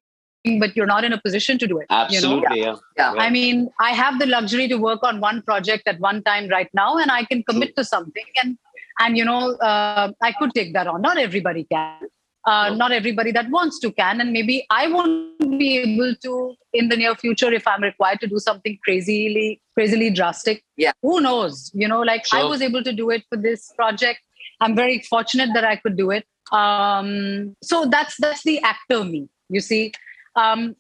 but 0.61 0.77
you're 0.77 0.87
not 0.87 1.05
in 1.05 1.13
a 1.13 1.21
position 1.21 1.59
to 1.59 1.67
do 1.67 1.79
it. 1.79 1.87
You 1.91 1.97
know? 1.97 2.03
absolutely 2.05 2.61
yeah, 2.61 2.77
Yeah. 2.97 3.13
I 3.19 3.31
mean, 3.31 3.69
I 3.81 3.91
have 3.93 4.19
the 4.19 4.27
luxury 4.27 4.69
to 4.69 4.77
work 4.77 5.03
on 5.03 5.21
one 5.21 5.43
project 5.43 5.89
at 5.89 6.01
one 6.01 6.23
time 6.23 6.49
right 6.49 6.69
now, 6.73 6.97
and 6.99 7.11
I 7.11 7.25
can 7.25 7.43
commit 7.43 7.77
to 7.77 7.85
something. 7.85 8.25
And 8.43 8.59
and 8.99 9.17
you 9.17 9.25
know, 9.25 9.55
uh, 9.57 10.13
I 10.23 10.33
could 10.33 10.55
take 10.55 10.73
that 10.75 10.87
on. 10.87 11.03
Not 11.03 11.19
everybody 11.19 11.65
can. 11.65 12.13
Uh, 12.51 12.69
No. 12.71 12.77
Not 12.81 12.93
everybody 12.93 13.33
that 13.37 13.49
wants 13.51 13.81
to 13.85 13.89
can, 14.01 14.21
and 14.25 14.33
maybe 14.33 14.57
I 14.71 14.87
won't 14.87 15.59
be 15.63 15.71
able 15.79 16.15
to 16.27 16.35
in 16.73 16.89
the 16.91 16.97
near 17.01 17.15
future 17.23 17.53
if 17.53 17.67
I'm 17.67 17.83
required 17.83 18.21
to 18.21 18.29
do 18.35 18.39
something 18.45 18.79
crazily, 18.85 19.61
crazily 19.75 20.11
drastic. 20.11 20.63
Yeah. 20.77 20.93
Who 21.03 21.21
knows? 21.21 21.73
You 21.75 21.89
know, 21.89 22.03
like 22.03 22.25
I 22.33 22.45
was 22.45 22.63
able 22.63 22.85
to 22.85 22.93
do 22.93 23.11
it 23.11 23.25
for 23.29 23.37
this 23.49 23.73
project. 23.81 24.21
I'm 24.61 24.77
very 24.77 25.01
fortunate 25.11 25.51
that 25.55 25.65
I 25.65 25.77
could 25.77 25.97
do 25.97 26.13
it. 26.13 26.25
Um, 26.53 27.57
so 27.63 27.87
that's 27.87 28.15
that's 28.21 28.45
the 28.45 28.61
actor 28.61 29.03
me. 29.05 29.29
You 29.49 29.61
see, 29.61 29.93
um, 30.37 30.77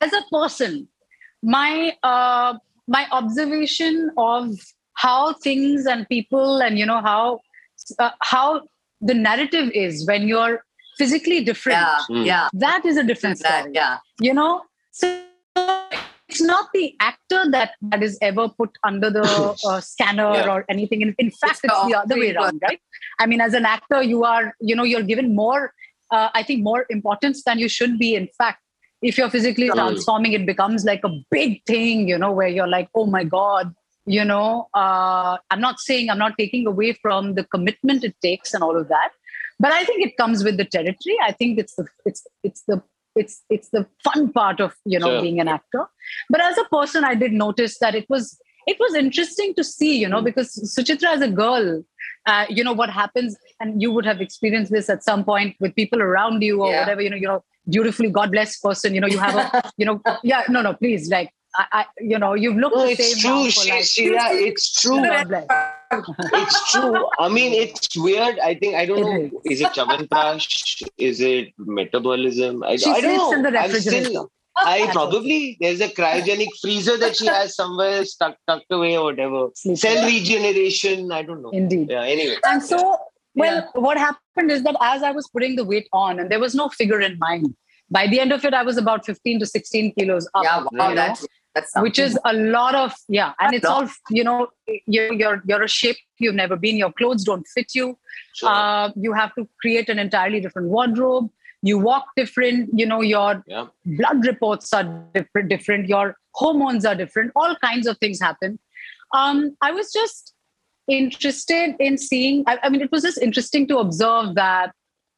as 0.00 0.12
a 0.12 0.22
person, 0.30 0.88
my 1.42 1.96
uh, 2.02 2.54
my 2.88 3.06
observation 3.12 4.10
of 4.16 4.50
how 4.94 5.32
things 5.34 5.86
and 5.86 6.08
people 6.08 6.58
and 6.62 6.78
you 6.78 6.86
know 6.86 7.00
how 7.00 7.40
uh, 7.98 8.10
how 8.22 8.62
the 9.00 9.14
narrative 9.14 9.70
is 9.74 10.06
when 10.06 10.26
you're 10.28 10.64
physically 10.98 11.44
different. 11.44 11.78
Yeah, 11.78 11.98
Mm. 12.10 12.26
yeah. 12.26 12.48
That 12.54 12.84
is 12.86 12.96
a 12.96 13.04
different 13.04 13.38
That, 13.42 13.60
story 13.64 13.72
yeah. 13.74 13.98
you 14.20 14.32
know 14.32 14.62
so 14.92 15.06
it's 16.28 16.40
not 16.42 16.68
the 16.74 16.94
actor 17.00 17.40
that 17.50 17.72
that 17.82 18.02
is 18.02 18.18
ever 18.22 18.48
put 18.48 18.70
under 18.84 19.10
the 19.10 19.22
uh, 19.68 19.80
scanner 19.80 20.32
Yeah. 20.34 20.52
or 20.52 20.64
anything 20.68 21.02
in, 21.02 21.14
in 21.18 21.30
fact 21.30 21.60
It's 21.64 21.64
it's, 21.64 21.82
the 21.82 21.88
the 21.90 21.98
other 21.98 22.18
way 22.22 22.34
around 22.34 22.60
right 22.68 22.80
i 23.20 23.26
mean 23.26 23.40
as 23.40 23.54
an 23.60 23.66
actor 23.66 24.02
you 24.02 24.24
are 24.24 24.54
you 24.60 24.74
know 24.74 24.84
you're 24.92 25.02
given 25.12 25.34
more 25.34 25.72
uh, 26.10 26.28
i 26.34 26.42
think 26.42 26.62
more 26.70 26.86
importance 26.96 27.42
than 27.44 27.58
you 27.64 27.68
should 27.76 27.98
be 27.98 28.14
in 28.20 28.28
fact 28.40 28.60
if 29.02 29.18
you're 29.18 29.30
physically 29.30 29.68
Mm. 29.68 29.74
transforming 29.74 30.32
it 30.32 30.46
becomes 30.46 30.84
like 30.84 31.02
a 31.04 31.10
big 31.30 31.62
thing 31.66 32.08
you 32.08 32.18
know 32.18 32.32
where 32.32 32.48
you're 32.48 32.68
like 32.68 32.88
oh 32.94 33.06
my 33.06 33.24
god 33.24 33.74
you 34.06 34.24
know 34.24 34.68
uh, 34.74 35.36
i'm 35.50 35.60
not 35.60 35.78
saying 35.80 36.08
i'm 36.10 36.18
not 36.18 36.36
taking 36.38 36.66
away 36.66 36.92
from 37.02 37.34
the 37.34 37.44
commitment 37.44 38.04
it 38.04 38.14
takes 38.22 38.54
and 38.54 38.62
all 38.62 38.76
of 38.76 38.88
that 38.88 39.10
but 39.58 39.72
i 39.72 39.84
think 39.84 40.04
it 40.06 40.16
comes 40.16 40.44
with 40.44 40.56
the 40.56 40.64
territory 40.64 41.16
i 41.28 41.32
think 41.32 41.58
it's 41.58 41.74
the 41.74 41.86
it's 42.04 42.26
it's 42.42 42.62
the 42.68 42.82
it's 43.16 43.42
it's 43.50 43.68
the 43.70 43.86
fun 44.04 44.32
part 44.32 44.60
of 44.60 44.74
you 44.84 44.98
know 44.98 45.08
Sure. 45.12 45.22
being 45.22 45.40
an 45.40 45.48
actor 45.48 45.84
but 46.30 46.40
as 46.40 46.56
a 46.58 46.64
person 46.76 47.04
i 47.04 47.14
did 47.14 47.32
notice 47.32 47.78
that 47.84 47.94
it 47.94 48.06
was 48.08 48.38
it 48.66 48.78
was 48.84 48.94
interesting 48.94 49.54
to 49.54 49.64
see 49.64 49.98
you 49.98 50.08
know 50.08 50.22
because 50.30 50.48
suchitra 50.76 51.12
as 51.18 51.22
a 51.22 51.28
girl 51.42 51.82
uh, 52.30 52.44
you 52.48 52.62
know 52.64 52.72
what 52.72 52.90
happens 52.90 53.36
and 53.60 53.80
you 53.82 53.90
would 53.92 54.04
have 54.04 54.20
experienced 54.20 54.72
this 54.72 54.88
at 54.94 55.02
some 55.10 55.24
point 55.24 55.54
with 55.60 55.74
people 55.82 56.02
around 56.02 56.42
you 56.42 56.62
or 56.62 56.70
Yeah. 56.72 56.80
whatever 56.80 57.02
you 57.06 57.10
know 57.10 57.16
you're 57.24 57.36
a 57.36 57.42
beautifully 57.68 58.10
god 58.10 58.30
bless 58.30 58.58
person 58.58 58.94
you 58.94 59.00
know 59.00 59.06
you 59.08 59.18
have 59.18 59.34
a 59.36 59.70
you 59.76 59.84
know 59.86 60.00
yeah 60.22 60.42
no 60.48 60.62
no 60.62 60.74
please 60.74 61.08
like 61.10 61.30
I, 61.58 61.64
I 61.72 61.84
you 61.98 62.18
know 62.18 62.34
you've 62.34 62.56
looked 62.56 62.76
No, 62.76 62.84
the 62.84 62.92
it's 62.92 63.20
same 63.22 63.22
true. 63.22 63.50
She, 63.50 63.70
like 63.70 63.84
she, 63.84 64.12
yeah, 64.12 64.28
it's 64.32 64.80
true. 64.80 65.00
god 65.02 65.28
bless 65.28 65.46
It's 66.32 66.72
true. 66.72 67.06
I 67.20 67.28
mean, 67.28 67.52
it's 67.54 67.96
weird. 67.96 68.38
I 68.40 68.54
think 68.56 68.74
I 68.74 68.86
don't 68.86 68.98
It 68.98 69.32
know. 69.32 69.40
Is 69.44 69.60
it 69.60 69.68
Chavanprash? 69.68 70.82
Is 70.98 71.20
it 71.20 71.52
metabolism? 71.58 72.62
I, 72.64 72.74
She 72.76 72.90
I 72.90 73.00
don't 73.00 73.16
know. 73.16 73.32
in 73.32 73.42
the 73.42 73.58
I'm 73.58 73.70
refrigerator. 73.70 74.06
still. 74.06 74.30
I 74.58 74.88
probably 74.90 75.56
there's 75.60 75.80
a 75.80 75.88
cryogenic 75.88 76.48
freezer 76.60 76.96
that 76.98 77.14
she 77.16 77.26
has 77.26 77.54
somewhere 77.54 78.04
stuck 78.04 78.36
tucked 78.48 78.70
away 78.70 78.96
or 78.96 79.04
whatever. 79.04 79.48
Sleeping. 79.54 79.76
Cell 79.76 80.04
regeneration. 80.06 81.12
I 81.12 81.22
don't 81.22 81.42
know. 81.42 81.50
indeed 81.50 81.88
Yeah. 81.90 82.02
Anyway. 82.02 82.36
And 82.44 82.62
so, 82.62 82.96
well, 83.36 83.70
Yeah. 83.74 83.80
what 83.80 83.98
happened 83.98 84.50
is 84.50 84.62
that 84.64 84.76
as 84.80 85.02
I 85.02 85.12
was 85.12 85.28
putting 85.28 85.56
the 85.56 85.64
weight 85.64 85.88
on, 85.92 86.18
and 86.18 86.30
there 86.30 86.40
was 86.40 86.54
no 86.54 86.68
figure 86.68 87.00
in 87.00 87.18
mind, 87.18 87.54
by 87.90 88.06
the 88.06 88.18
end 88.18 88.32
of 88.32 88.44
it, 88.44 88.54
I 88.54 88.62
was 88.62 88.76
about 88.76 89.06
15 89.06 89.40
to 89.40 89.46
16 89.46 89.92
kilos 89.94 90.28
up. 90.34 90.44
Yeah, 90.44 90.64
wow, 90.72 90.94
that's 90.94 91.26
that's 91.54 91.72
which 91.76 91.98
is 91.98 92.18
a 92.24 92.32
lot 92.34 92.74
of 92.74 92.92
yeah, 93.08 93.32
and 93.40 93.54
That's 93.54 93.56
it's 93.58 93.66
all 93.66 93.88
you 94.10 94.24
know. 94.24 94.48
You're 94.86 95.12
you're 95.12 95.42
you're 95.46 95.62
a 95.62 95.68
shape 95.68 95.96
you've 96.18 96.34
never 96.34 96.56
been. 96.56 96.76
Your 96.76 96.92
clothes 96.92 97.24
don't 97.24 97.46
fit 97.54 97.74
you. 97.74 97.98
Sure. 98.34 98.50
Uh, 98.50 98.90
you 98.96 99.12
have 99.12 99.34
to 99.36 99.48
create 99.60 99.88
an 99.88 99.98
entirely 99.98 100.40
different 100.40 100.68
wardrobe. 100.68 101.30
You 101.62 101.78
walk 101.78 102.08
different. 102.16 102.70
You 102.74 102.86
know 102.86 103.00
your 103.00 103.42
yeah. 103.46 103.66
blood 103.86 104.26
reports 104.26 104.72
are 104.72 104.84
different, 105.14 105.48
different 105.48 105.88
your 105.88 106.16
hormones 106.36 106.84
are 106.84 106.94
different 106.94 107.32
all 107.34 107.56
kinds 107.56 107.86
of 107.86 107.98
things 107.98 108.20
happen 108.20 108.58
um, 109.14 109.56
i 109.60 109.70
was 109.70 109.92
just 109.92 110.34
interested 110.88 111.74
in 111.80 111.98
seeing 111.98 112.44
I, 112.46 112.58
I 112.62 112.68
mean 112.68 112.80
it 112.80 112.92
was 112.92 113.02
just 113.02 113.18
interesting 113.18 113.66
to 113.68 113.78
observe 113.78 114.34
that 114.36 114.72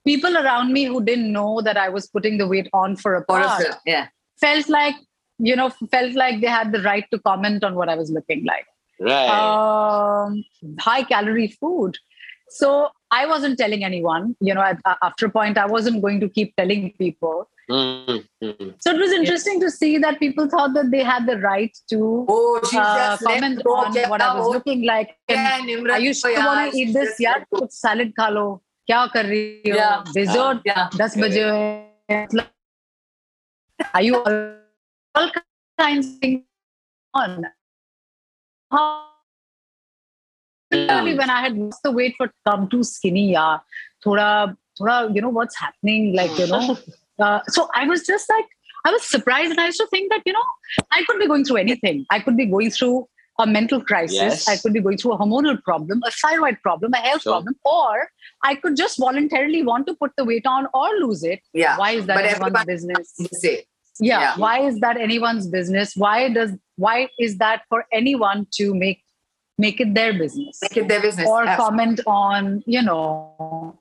people 0.06 0.36
around 0.36 0.72
me 0.72 0.84
who 0.84 1.04
didn't 1.04 1.30
know 1.32 1.60
that 1.60 1.76
i 1.76 1.88
was 1.88 2.06
putting 2.06 2.38
the 2.38 2.48
weight 2.48 2.68
on 2.72 2.96
for 2.96 3.14
a 3.14 3.24
part 3.24 3.62
yeah. 3.84 4.08
felt 4.40 4.68
like 4.68 4.94
you 5.38 5.54
know 5.54 5.68
felt 5.90 6.14
like 6.14 6.40
they 6.40 6.46
had 6.46 6.72
the 6.72 6.82
right 6.82 7.04
to 7.12 7.18
comment 7.18 7.62
on 7.62 7.74
what 7.74 7.88
i 7.88 7.94
was 7.94 8.10
looking 8.10 8.44
like 8.44 8.66
Right. 9.00 9.28
um, 9.28 10.44
high 10.80 11.04
calorie 11.04 11.48
food. 11.48 11.96
So 12.50 12.88
I 13.10 13.26
wasn't 13.26 13.58
telling 13.58 13.84
anyone, 13.84 14.36
you 14.40 14.54
know, 14.54 14.62
at, 14.62 14.78
after 15.02 15.26
a 15.26 15.30
point, 15.30 15.58
I 15.58 15.66
wasn't 15.66 16.02
going 16.02 16.20
to 16.20 16.28
keep 16.28 16.54
telling 16.56 16.92
people. 16.98 17.48
Mm, 17.71 18.25
mm. 18.43 18.73
So 18.81 18.91
it 18.91 18.99
was 18.99 19.11
interesting 19.13 19.59
to 19.61 19.71
see 19.71 19.97
that 19.97 20.19
people 20.19 20.49
thought 20.49 20.73
that 20.73 20.91
they 20.91 21.01
had 21.03 21.25
the 21.25 21.37
right 21.37 21.75
to 21.89 22.25
Oh, 22.27 22.59
she 22.69 22.77
uh, 22.77 22.95
just 22.95 23.21
let 23.23 23.39
comment 23.39 23.63
go. 23.63 23.75
on 23.75 23.95
what 24.09 24.21
I 24.21 24.33
was 24.35 24.47
Oh, 24.47 24.51
looking 24.51 24.83
like. 24.85 25.15
And 25.29 25.37
yeah, 25.37 25.59
Nimrat, 25.61 25.91
I 25.93 25.97
used 25.97 26.23
to 26.25 26.31
yeah, 26.31 26.45
want 26.45 26.71
to 26.71 26.77
she 26.77 26.83
eat 26.83 26.93
this, 26.93 27.09
just 27.09 27.19
yeah, 27.21 27.35
let 27.37 27.49
go. 27.49 27.59
कुछ 27.61 27.71
salad 27.71 28.11
खा 28.19 28.27
लो, 28.29 28.45
क्या 28.91 29.05
कर 29.13 29.25
रही 29.25 29.71
हो? 29.71 29.75
Yeah. 29.75 30.03
Dessert, 30.17 30.61
Yeah. 30.65 30.89
10 30.97 31.21
बजे 31.23 31.43
हुए। 31.49 32.25
मतलब, 32.25 32.49
Are 33.93 34.01
you 34.01 34.15
all, 34.17 34.35
all 35.15 35.31
kinds 35.79 36.07
of 36.07 36.19
things 36.19 36.43
on? 37.13 37.45
How 38.71 39.05
Particularly 40.71 41.13
when 41.17 41.29
I 41.29 41.41
had 41.41 41.57
lost 41.57 41.83
the 41.83 41.91
weight 41.91 42.15
for 42.17 42.31
come 42.45 42.67
too 42.67 42.83
skinny, 42.83 43.31
yeah. 43.31 43.59
Thoda, 44.03 44.55
thoda, 44.79 45.13
you 45.15 45.21
know 45.21 45.29
what's 45.29 45.55
happening, 45.55 46.13
like 46.15 46.37
you 46.39 46.47
know. 46.47 46.77
Uh, 47.18 47.40
so 47.48 47.68
I 47.74 47.86
was 47.86 48.06
just 48.06 48.28
like, 48.30 48.44
I 48.84 48.92
was 48.92 49.02
surprised, 49.02 49.50
and 49.50 49.60
I 49.60 49.66
used 49.66 49.78
to 49.80 49.86
think 49.88 50.10
that 50.12 50.22
you 50.24 50.32
know, 50.32 50.42
I 50.90 51.04
could 51.04 51.18
be 51.18 51.26
going 51.26 51.44
through 51.44 51.56
anything. 51.56 52.06
I 52.10 52.20
could 52.20 52.36
be 52.36 52.46
going 52.46 52.70
through 52.70 53.08
a 53.40 53.46
mental 53.46 53.80
crisis. 53.84 54.16
Yes. 54.16 54.48
I 54.48 54.56
could 54.56 54.72
be 54.72 54.80
going 54.80 54.98
through 54.98 55.12
a 55.12 55.18
hormonal 55.18 55.62
problem, 55.62 56.00
a 56.04 56.10
thyroid 56.10 56.58
problem, 56.62 56.92
a 56.94 56.96
health 56.98 57.22
Sure. 57.22 57.34
problem, 57.34 57.54
or 57.64 58.08
I 58.42 58.54
could 58.56 58.76
just 58.76 58.98
voluntarily 58.98 59.62
want 59.62 59.86
to 59.86 59.94
put 59.94 60.12
the 60.16 60.24
weight 60.24 60.46
on 60.46 60.66
or 60.74 60.88
lose 61.00 61.22
it. 61.22 61.40
Yeah. 61.52 61.76
Why 61.78 61.92
is 61.92 62.06
that 62.06 62.16
But 62.16 62.24
anyone's 62.24 62.64
business? 62.64 63.14
Yeah, 64.00 64.20
Yeah. 64.20 64.36
why 64.38 64.60
is 64.60 64.78
that 64.80 64.96
anyone's 64.96 65.46
business 65.48 65.94
why 65.96 66.28
does 66.32 66.52
why 66.76 67.08
is 67.18 67.38
that 67.38 67.62
for 67.68 67.84
anyone 67.92 68.46
to 68.52 68.72
make 68.74 69.02
make 69.58 69.80
it 69.80 69.92
their 69.94 70.12
business 70.12 70.60
Make 70.62 70.76
it 70.76 70.86
their 70.88 71.00
business. 71.00 71.26
or 71.28 71.42
Absolutely. 71.44 71.64
comment 71.64 72.00
on 72.06 72.62
you 72.66 72.80
know 72.82 73.76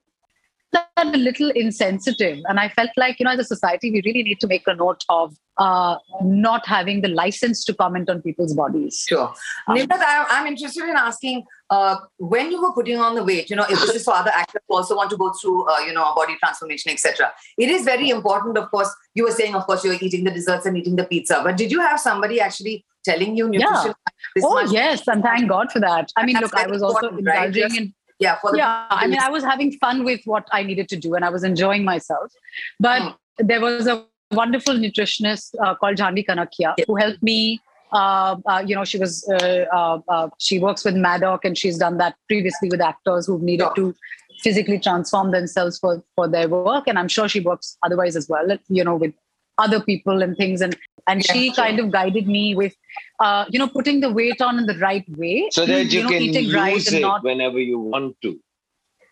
that 0.74 0.88
a 0.98 1.18
little 1.18 1.50
insensitive 1.52 2.40
and 2.46 2.60
i 2.60 2.68
felt 2.70 2.90
like 2.98 3.20
you 3.20 3.24
know 3.26 3.32
as 3.32 3.40
a 3.40 3.44
society 3.44 3.92
we 3.92 4.02
really 4.06 4.24
need 4.24 4.40
to 4.40 4.48
make 4.48 4.64
a 4.68 4.76
note 4.76 5.04
of 5.10 5.36
uh, 5.58 5.96
not 6.22 6.68
having 6.68 7.02
the 7.02 7.08
license 7.08 7.66
to 7.66 7.74
comment 7.74 8.10
on 8.10 8.22
people's 8.22 8.54
bodies 8.54 9.06
Sure. 9.08 9.34
Um, 9.68 9.78
Nimrat, 9.78 10.00
I, 10.00 10.26
I'm 10.30 10.46
interested 10.46 10.84
in 10.84 10.96
asking 10.96 11.44
uh, 11.70 11.98
when 12.18 12.52
you 12.52 12.62
were 12.62 12.74
putting 12.74 13.00
on 13.00 13.16
the 13.16 13.24
weight, 13.24 13.50
you 13.50 13.56
know, 13.56 13.64
if 13.64 13.80
this 13.80 13.96
is 13.96 14.04
for 14.04 14.14
other 14.14 14.32
actors 14.34 14.62
who 14.68 14.76
also 14.76 14.96
want 14.96 15.10
to 15.10 15.18
go 15.18 15.34
through, 15.34 15.68
uh, 15.68 15.80
you 15.80 15.94
know, 15.94 16.04
a 16.12 16.14
body 16.16 16.36
transformation, 16.40 16.92
etc. 16.92 17.32
It 17.58 17.70
is 17.70 17.84
very 17.84 18.10
important, 18.10 18.58
of 18.58 18.70
course. 18.70 18.94
You 19.16 19.24
were 19.24 19.32
saying, 19.32 19.56
of 19.56 19.66
course, 19.66 19.84
you're 19.84 19.98
eating 20.00 20.24
the 20.24 20.32
desserts 20.32 20.66
and 20.66 20.78
eating 20.78 20.96
the 20.96 21.04
pizza, 21.06 21.42
but 21.44 21.58
did 21.58 21.72
you 21.72 21.82
have 21.82 22.00
somebody 22.00 22.40
actually 22.40 22.86
telling 23.04 23.36
you 23.36 23.50
nutrition? 23.50 23.94
this 24.36 24.44
oh 24.46 24.54
much? 24.56 24.72
yes 24.72 25.08
and 25.08 25.24
thank 25.24 25.48
god 25.48 25.72
for 25.72 25.80
that 25.80 26.12
i 26.18 26.26
mean 26.26 26.34
That's 26.34 26.54
look 26.54 26.56
i 26.56 26.68
was 26.68 26.82
also 26.82 27.10
important, 27.10 27.28
right? 27.28 27.56
in 27.56 27.94
Yeah, 28.20 28.38
for 28.42 28.52
the 28.52 28.58
yeah 28.58 28.88
i 28.90 29.06
mean 29.08 29.20
i 29.20 29.30
was 29.30 29.44
having 29.44 29.72
fun 29.74 30.04
with 30.04 30.22
what 30.26 30.48
i 30.52 30.64
needed 30.64 30.90
to 30.90 30.98
do 30.98 31.14
and 31.16 31.24
i 31.24 31.30
was 31.30 31.44
enjoying 31.44 31.84
myself. 31.84 32.32
But 32.80 33.02
Hmm. 33.02 33.48
there 33.50 33.62
was 33.62 33.88
a 33.88 34.04
wonderful 34.32 34.74
nutritionist 34.74 35.54
uh, 35.64 35.76
called 35.76 35.98
Janvi 35.98 36.26
Kanakia 36.30 36.74
who 36.88 36.96
helped 36.96 37.22
me 37.22 37.62
uh, 37.94 38.36
uh, 38.46 38.64
you 38.66 38.76
know 38.76 38.84
she 38.84 38.98
was 38.98 39.28
uh, 39.30 39.66
uh, 39.74 40.00
uh, 40.10 40.30
she 40.40 40.60
works 40.60 40.84
with 40.84 40.96
Maddock 40.96 41.46
and 41.46 41.58
she's 41.58 41.78
done 41.78 41.98
that 42.00 42.16
previously 42.28 42.70
with 42.70 42.82
actors 42.82 43.28
who've 43.28 43.42
needed 43.42 43.70
to 43.76 43.96
physically 44.42 44.80
transform 44.80 45.32
themselves 45.32 45.80
for 45.80 46.04
for 46.16 46.28
their 46.28 46.50
work. 46.50 46.88
And 46.88 46.98
i'm 47.00 47.08
sure 47.08 47.30
she 47.30 47.40
works 47.40 47.78
otherwise 47.84 48.16
as 48.16 48.28
well 48.28 48.58
you 48.70 48.84
know 48.84 48.96
with 48.96 49.14
other 49.58 49.80
people 49.82 50.22
and 50.22 50.36
things 50.38 50.62
and 50.62 50.78
and 51.08 51.24
Yeah, 51.26 51.34
she 51.34 51.46
sure. 51.48 51.56
kind 51.56 51.80
of 51.80 51.92
guided 51.92 52.28
me 52.28 52.56
with 52.56 52.74
uh, 53.20 53.46
you 53.50 53.60
know 53.60 53.68
putting 53.68 54.02
the 54.02 54.12
weight 54.12 54.42
on 54.42 54.58
in 54.60 54.66
the 54.66 54.78
right 54.80 55.06
way 55.18 55.48
So 55.52 55.66
that 55.66 55.86
you, 55.92 56.04
know, 56.04 56.10
can 56.10 56.22
eating 56.22 56.46
use 56.46 56.54
right 56.54 56.88
and 56.88 56.96
it 56.98 57.02
not 57.02 57.24
whenever 57.24 57.60
you 57.60 57.80
want 57.80 58.18
to. 58.24 58.40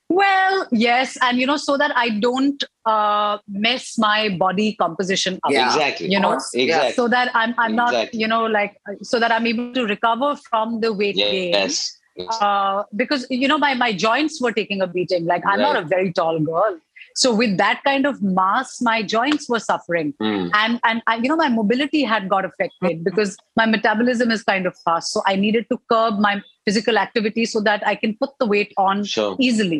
well, 0.07 0.67
yes, 0.71 1.17
and 1.21 1.39
you 1.39 1.47
know, 1.47 1.57
so 1.57 1.77
that 1.77 1.91
I 1.97 2.09
don't 2.09 2.63
uh, 2.85 3.39
mess 3.47 3.97
my 3.97 4.29
body 4.29 4.75
composition 4.75 5.39
up. 5.43 5.51
Yeah. 5.51 5.65
Exactly. 5.67 6.11
You 6.11 6.19
know, 6.19 6.33
Exactly. 6.53 6.91
So 6.93 7.07
that 7.07 7.31
I'm 7.33 7.55
I'm 7.57 7.75
not, 7.75 7.89
Exactly. 7.93 8.19
you 8.19 8.27
know, 8.27 8.45
like 8.45 8.77
so 9.01 9.19
that 9.19 9.31
I'm 9.31 9.47
able 9.47 9.73
to 9.73 9.85
recover 9.85 10.35
from 10.49 10.79
the 10.81 10.93
weight 10.93 11.15
gain. 11.15 11.53
Yes. 11.53 11.97
yes. 12.15 12.37
Uh, 12.39 12.83
because 12.95 13.25
you 13.31 13.47
know, 13.47 13.57
my 13.57 13.73
my 13.73 13.91
joints 13.93 14.39
were 14.41 14.51
taking 14.51 14.81
a 14.81 14.87
beating. 14.87 15.25
Like 15.25 15.43
I'm 15.45 15.59
not 15.59 15.75
a 15.75 15.81
very 15.81 16.13
tall 16.13 16.39
girl. 16.39 16.77
So 17.17 17.33
with 17.33 17.57
that 17.57 17.81
kind 17.85 18.05
of 18.05 18.21
mass, 18.21 18.81
my 18.81 19.01
joints 19.01 19.47
were 19.49 19.59
suffering 19.59 20.13
Mm. 20.21 20.49
and 20.61 20.79
and 20.83 21.01
I, 21.07 21.15
you 21.17 21.29
know 21.29 21.35
my 21.41 21.47
mobility 21.49 22.03
had 22.03 22.27
got 22.29 22.45
affected 22.49 23.03
because 23.03 23.37
my 23.55 23.65
metabolism 23.65 24.31
is 24.31 24.43
kind 24.43 24.65
of 24.69 24.75
fast 24.87 25.11
so 25.13 25.21
i 25.31 25.35
needed 25.43 25.65
to 25.71 25.77
curb 25.91 26.19
my 26.25 26.33
physical 26.65 26.97
activity 27.03 27.45
so 27.53 27.61
that 27.67 27.85
i 27.91 27.95
can 28.03 28.15
put 28.23 28.31
the 28.39 28.45
weight 28.53 28.73
on 28.77 29.03
Sure. 29.13 29.35
easily 29.47 29.79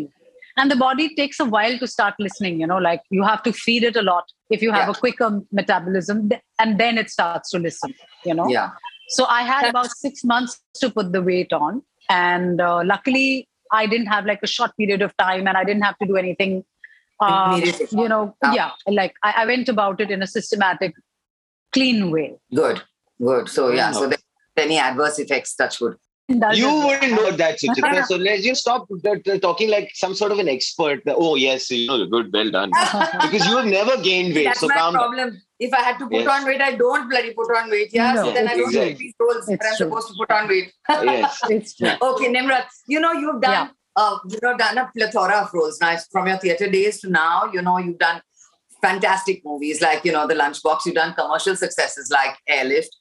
and 0.58 0.72
the 0.72 0.76
body 0.84 1.08
takes 1.16 1.40
a 1.40 1.46
while 1.56 1.78
to 1.84 1.88
start 1.96 2.16
listening 2.26 2.60
you 2.64 2.68
know 2.74 2.78
like 2.88 3.02
you 3.18 3.24
have 3.30 3.42
to 3.48 3.54
feed 3.64 3.84
it 3.90 3.96
a 3.96 4.06
lot 4.12 4.32
if 4.50 4.62
you 4.68 4.72
have 4.78 4.88
Yeah. 4.88 4.96
a 4.98 5.00
quicker 5.06 5.30
metabolism 5.62 6.30
and 6.60 6.80
then 6.84 6.98
it 7.04 7.10
starts 7.16 7.50
to 7.56 7.60
listen 7.68 7.94
you 8.26 8.34
know 8.42 8.48
Yeah. 8.58 8.70
so 9.18 9.26
i 9.40 9.42
had 9.54 9.70
about 9.74 9.92
6 10.06 10.24
months 10.36 10.60
to 10.84 10.90
put 11.00 11.12
the 11.18 11.22
weight 11.32 11.54
on 11.64 11.82
and 12.10 12.62
uh, 12.70 12.82
luckily 12.94 13.28
i 13.72 13.86
didn't 13.92 14.08
have 14.16 14.26
like 14.32 14.40
a 14.50 14.52
short 14.56 14.72
period 14.78 15.02
of 15.10 15.16
time 15.26 15.48
and 15.48 15.58
i 15.58 15.64
didn't 15.72 15.84
have 15.92 15.98
to 16.04 16.08
do 16.14 16.18
anything 16.24 16.64
Um, 17.20 17.62
you 17.92 18.10
know, 18.10 18.36
Ah. 18.44 18.54
yeah, 18.54 18.72
like 18.88 19.14
I, 19.24 19.34
I 19.38 19.46
went 19.46 19.70
about 19.70 20.02
it 20.02 20.12
in 20.12 20.22
a 20.22 20.28
systematic, 20.28 20.94
clean 21.72 22.12
way. 22.12 22.36
Good, 22.54 22.82
good. 23.22 23.48
So 23.50 23.72
yeah, 23.72 23.92
so 23.92 24.08
there 24.08 24.18
any 24.58 24.78
adverse 24.78 25.20
effects, 25.20 25.56
touch 25.56 25.80
wood. 25.80 25.96
Does 26.28 26.58
You 26.58 26.74
wouldn't 26.74 27.12
know 27.12 27.32
that, 27.32 27.60
Suchitra. 27.60 28.04
so 28.12 28.16
let's 28.16 28.44
just 28.44 28.62
stop 28.62 28.88
t- 29.04 29.20
t- 29.24 29.40
talking 29.40 29.70
like 29.70 29.92
some 29.94 30.16
sort 30.16 30.32
of 30.32 30.40
an 30.40 30.50
expert. 30.50 31.02
Oh, 31.08 31.36
yes, 31.36 31.70
you 31.70 31.86
know, 31.88 32.04
good, 32.08 32.34
well 32.34 32.50
done. 32.50 32.72
Because 33.22 33.46
you 33.48 33.56
have 33.58 33.66
never 33.68 34.02
gained 34.02 34.34
weight. 34.34 34.46
That's 34.46 34.60
so 34.62 34.68
my 34.68 34.74
calm 34.74 34.94
down. 34.96 35.02
problem. 35.04 35.42
If 35.60 35.72
I 35.72 35.82
had 35.82 36.00
to 36.00 36.06
put 36.08 36.14
Yes. 36.22 36.28
on 36.28 36.46
weight, 36.48 36.62
I 36.62 36.72
don't 36.76 37.08
bloody 37.10 37.34
put 37.34 37.56
on 37.56 37.70
weight. 37.70 37.90
Yeah, 37.94 38.16
so 38.16 38.24
No. 38.26 38.34
then 38.34 38.48
I 38.48 38.56
don't 38.56 38.68
Exactly. 38.70 38.90
take 38.90 38.98
these 38.98 39.14
roles. 39.20 39.46
But 39.46 39.54
It's 39.54 39.66
I'm 39.68 39.78
true. 39.78 39.86
supposed 39.88 40.08
to 40.08 40.14
put 40.18 40.32
on 40.32 40.48
weight. 40.48 40.74
Yes. 40.90 41.40
It's 41.50 41.76
true. 41.76 41.90
Okay, 42.02 42.34
Nimrat, 42.34 42.66
you 42.88 43.00
know 43.00 43.12
you've 43.14 43.42
done 43.42 43.70
uh, 43.96 44.18
you 44.28 44.40
know 44.42 44.58
done 44.58 44.78
a 44.78 44.92
plethora 44.96 45.42
of 45.44 45.54
roles 45.54 45.80
now 45.80 45.96
from 46.12 46.28
your 46.28 46.38
theater 46.38 46.70
days 46.70 47.02
to 47.02 47.10
now. 47.10 47.50
You 47.52 47.62
know 47.62 47.78
you've 47.78 48.00
done 48.00 48.22
fantastic 48.82 49.42
movies 49.46 49.82
like 49.82 50.06
you 50.06 50.12
know 50.12 50.28
The 50.28 50.36
Lunchbox. 50.36 50.86
You've 50.86 50.96
done 50.96 51.14
commercial 51.14 51.56
successes 51.56 52.10
like 52.12 52.36
Airlift. 52.48 52.96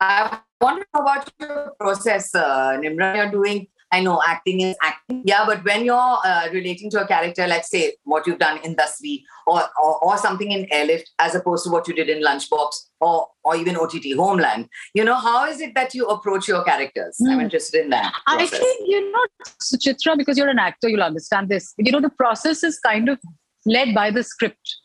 I 0.00 0.38
wonder 0.60 0.84
about 0.94 1.30
your 1.40 1.72
process, 1.78 2.34
uh, 2.34 2.78
Nimrat. 2.80 3.16
You're 3.16 3.30
doing. 3.30 3.66
I 3.90 4.00
know 4.00 4.20
acting 4.26 4.60
is 4.60 4.76
acting, 4.82 5.22
yeah, 5.24 5.44
but 5.46 5.64
when 5.64 5.84
you're 5.84 6.18
uh, 6.24 6.48
relating 6.52 6.90
to 6.90 7.02
a 7.02 7.06
character, 7.06 7.46
like 7.46 7.64
say 7.64 7.94
what 8.04 8.26
you've 8.26 8.38
done 8.38 8.58
in 8.62 8.76
Dasvi 8.76 9.22
or, 9.46 9.62
or 9.82 10.04
or 10.04 10.18
something 10.18 10.52
in 10.52 10.66
Airlift, 10.70 11.10
as 11.18 11.34
opposed 11.34 11.64
to 11.64 11.70
what 11.70 11.88
you 11.88 11.94
did 11.94 12.08
in 12.10 12.22
Lunchbox 12.22 12.70
or 13.00 13.28
or 13.44 13.56
even 13.56 13.76
OTT 13.76 14.14
Homeland, 14.16 14.68
you 14.92 15.04
know, 15.04 15.14
how 15.14 15.46
is 15.48 15.60
it 15.60 15.74
that 15.74 15.94
you 15.94 16.06
approach 16.06 16.48
your 16.48 16.62
characters? 16.64 17.16
I'm 17.26 17.34
Hmm. 17.34 17.40
interested 17.40 17.84
in 17.84 17.90
that. 17.90 18.12
I 18.26 18.46
think 18.46 18.88
you 18.88 19.10
know, 19.10 19.24
Suchitra, 19.62 20.18
because 20.18 20.36
you're 20.36 20.48
an 20.50 20.58
actor, 20.58 20.88
you'll 20.88 21.02
understand 21.02 21.48
this. 21.48 21.72
You 21.78 21.90
know, 21.90 22.00
the 22.00 22.10
process 22.10 22.62
is 22.62 22.78
kind 22.80 23.08
of 23.08 23.18
led 23.64 23.94
by 23.94 24.10
the 24.10 24.22
script 24.22 24.76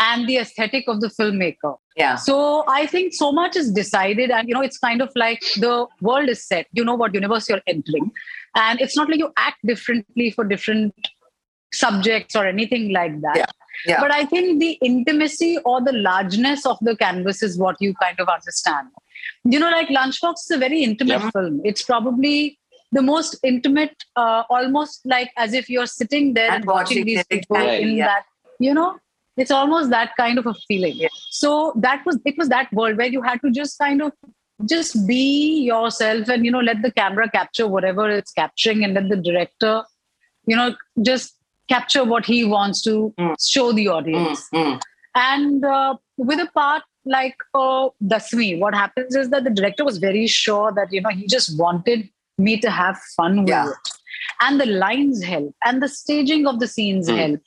and 0.00 0.28
the 0.28 0.38
aesthetic 0.38 0.84
of 0.88 1.00
the 1.00 1.06
filmmaker. 1.08 1.76
Yeah. 1.96 2.16
So 2.16 2.64
I 2.66 2.86
think 2.86 3.14
so 3.14 3.30
much 3.30 3.54
is 3.56 3.70
decided, 3.72 4.30
and 4.30 4.48
you 4.48 4.54
know, 4.54 4.60
it's 4.60 4.78
kind 4.78 5.00
of 5.00 5.10
like 5.14 5.40
the 5.56 5.86
world 6.00 6.28
is 6.28 6.44
set. 6.44 6.66
You 6.72 6.84
know 6.84 6.94
what 6.96 7.14
universe 7.14 7.48
you're 7.48 7.62
entering, 7.68 8.10
and 8.54 8.80
it's 8.80 8.96
not 8.96 9.08
like 9.08 9.18
you 9.18 9.32
act 9.36 9.58
differently 9.66 10.30
for 10.30 10.44
different 10.44 10.94
subjects 11.72 12.36
or 12.36 12.46
anything 12.46 12.92
like 12.92 13.20
that. 13.20 13.36
Yeah. 13.36 13.46
Yeah. 13.86 14.00
But 14.00 14.12
I 14.12 14.24
think 14.24 14.60
the 14.60 14.72
intimacy 14.82 15.58
or 15.64 15.80
the 15.82 15.92
largeness 15.92 16.64
of 16.64 16.78
the 16.80 16.96
canvas 16.96 17.42
is 17.42 17.58
what 17.58 17.76
you 17.80 17.92
kind 18.00 18.18
of 18.20 18.28
understand. 18.28 18.88
You 19.44 19.58
know, 19.58 19.70
like 19.70 19.88
Lunchbox 19.88 20.34
is 20.44 20.50
a 20.52 20.58
very 20.58 20.82
intimate 20.82 21.20
Yeah. 21.20 21.30
film. 21.30 21.60
It's 21.64 21.82
probably 21.82 22.58
the 22.92 23.02
most 23.02 23.36
intimate, 23.42 23.96
uh, 24.14 24.44
almost 24.48 25.00
like 25.04 25.32
as 25.36 25.52
if 25.52 25.68
you're 25.68 25.86
sitting 25.86 26.34
there 26.34 26.46
And 26.46 26.56
and, 26.56 26.66
watching 26.66 26.98
watching 26.98 27.06
these 27.06 27.24
people 27.24 27.56
exactly, 27.56 27.90
in 27.90 27.96
yeah. 27.96 28.06
that, 28.06 28.24
you 28.60 28.72
know, 28.72 28.98
it's 29.36 29.50
almost 29.50 29.90
that 29.90 30.12
kind 30.16 30.38
of 30.38 30.46
a 30.46 30.54
feeling. 30.68 30.94
Yeah. 30.94 31.08
So 31.30 31.72
that 31.76 32.06
was 32.06 32.18
it 32.24 32.36
was 32.38 32.48
that 32.50 32.72
world 32.72 32.96
where 32.96 33.08
you 33.08 33.22
had 33.22 33.40
to 33.40 33.50
just 33.50 33.76
kind 33.78 34.00
of 34.00 34.12
just 34.68 35.06
be 35.06 35.62
yourself 35.64 36.28
and 36.28 36.44
you 36.44 36.50
know 36.50 36.60
let 36.60 36.80
the 36.82 36.90
camera 36.90 37.28
capture 37.28 37.66
whatever 37.66 38.08
it's 38.08 38.32
capturing 38.32 38.84
and 38.84 38.94
let 38.94 39.08
the 39.08 39.16
director 39.16 39.82
you 40.46 40.56
know 40.56 40.74
just 41.02 41.34
capture 41.68 42.04
what 42.04 42.24
he 42.24 42.44
wants 42.44 42.82
to 42.82 43.12
Mm. 43.18 43.34
show 43.52 43.72
the 43.72 43.86
Mm, 43.86 43.94
audience 43.96 44.48
mm. 44.52 44.80
and 45.14 45.64
uh, 45.64 45.96
with 46.16 46.38
a 46.38 46.46
part 46.52 46.82
like 47.06 47.36
uh, 47.54 47.88
Dasvi, 48.02 48.58
what 48.58 48.74
happens 48.74 49.14
is 49.14 49.28
that 49.28 49.44
the 49.44 49.50
director 49.50 49.84
was 49.84 49.98
very 49.98 50.26
sure 50.26 50.72
that 50.72 50.90
you 50.90 51.00
know 51.02 51.10
he 51.10 51.26
just 51.26 51.58
wanted 51.58 52.08
me 52.38 52.58
to 52.60 52.70
have 52.70 52.96
fun 53.16 53.40
with 53.40 53.48
Yeah. 53.50 53.68
it, 53.70 53.90
and 54.40 54.58
the 54.60 54.66
lines 54.66 55.22
help, 55.22 55.54
and 55.66 55.82
the 55.82 55.88
staging 55.88 56.46
of 56.46 56.60
the 56.60 56.66
scenes 56.66 57.10
Hmm. 57.10 57.16
help. 57.16 57.40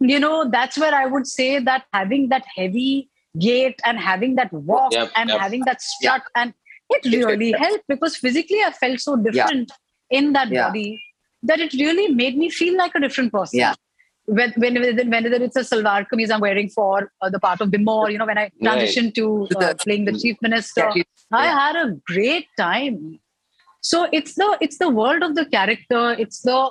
You 0.00 0.18
know, 0.20 0.48
that's 0.50 0.78
where 0.78 0.94
I 0.94 1.04
would 1.06 1.26
say 1.26 1.58
that 1.58 1.84
having 1.92 2.28
that 2.30 2.44
heavy 2.56 3.10
gait 3.38 3.80
and 3.84 3.98
having 3.98 4.34
that 4.36 4.52
walk 4.52 4.92
Yep, 4.92 5.10
and 5.16 5.28
yep. 5.30 5.40
having 5.40 5.62
that 5.66 5.82
strut 5.82 6.22
and 6.36 6.54
it 6.90 7.06
It 7.06 7.24
really 7.24 7.50
helped. 7.52 7.64
helped 7.66 7.84
because 7.88 8.16
physically 8.16 8.62
I 8.62 8.70
felt 8.70 9.00
so 9.00 9.16
different 9.16 9.72
in 10.10 10.32
that 10.34 10.48
Yeah. 10.50 10.68
body 10.68 11.02
that 11.42 11.60
it 11.60 11.72
really 11.74 12.08
made 12.08 12.36
me 12.36 12.50
feel 12.50 12.76
like 12.76 12.94
a 12.94 13.00
different 13.00 13.32
person 13.32 13.58
Yeah. 13.58 13.74
when, 14.26 14.52
when, 14.56 14.74
whether 15.10 15.32
it's 15.46 15.56
a 15.56 15.60
salwar 15.60 16.06
kameez 16.10 16.30
I'm 16.30 16.40
wearing 16.40 16.68
for 16.68 17.10
uh, 17.20 17.30
the 17.30 17.40
part 17.40 17.60
of 17.60 17.68
Bimor, 17.70 18.10
you 18.12 18.18
know, 18.18 18.26
when 18.26 18.38
I 18.38 18.50
transitioned 18.62 19.14
to 19.14 19.48
To 19.50 19.58
uh, 19.58 19.74
playing 19.74 20.04
the 20.04 20.18
chief 20.18 20.36
minister, 20.40 20.90
Yeah. 20.94 21.02
I 21.32 21.46
had 21.46 21.76
a 21.76 21.96
great 22.06 22.46
time. 22.56 23.18
So 23.80 24.06
it's 24.12 24.34
the 24.34 24.56
it's 24.60 24.78
the 24.78 24.88
world 24.88 25.22
of 25.22 25.34
the 25.34 25.44
character. 25.46 26.12
It's 26.18 26.40
the 26.40 26.70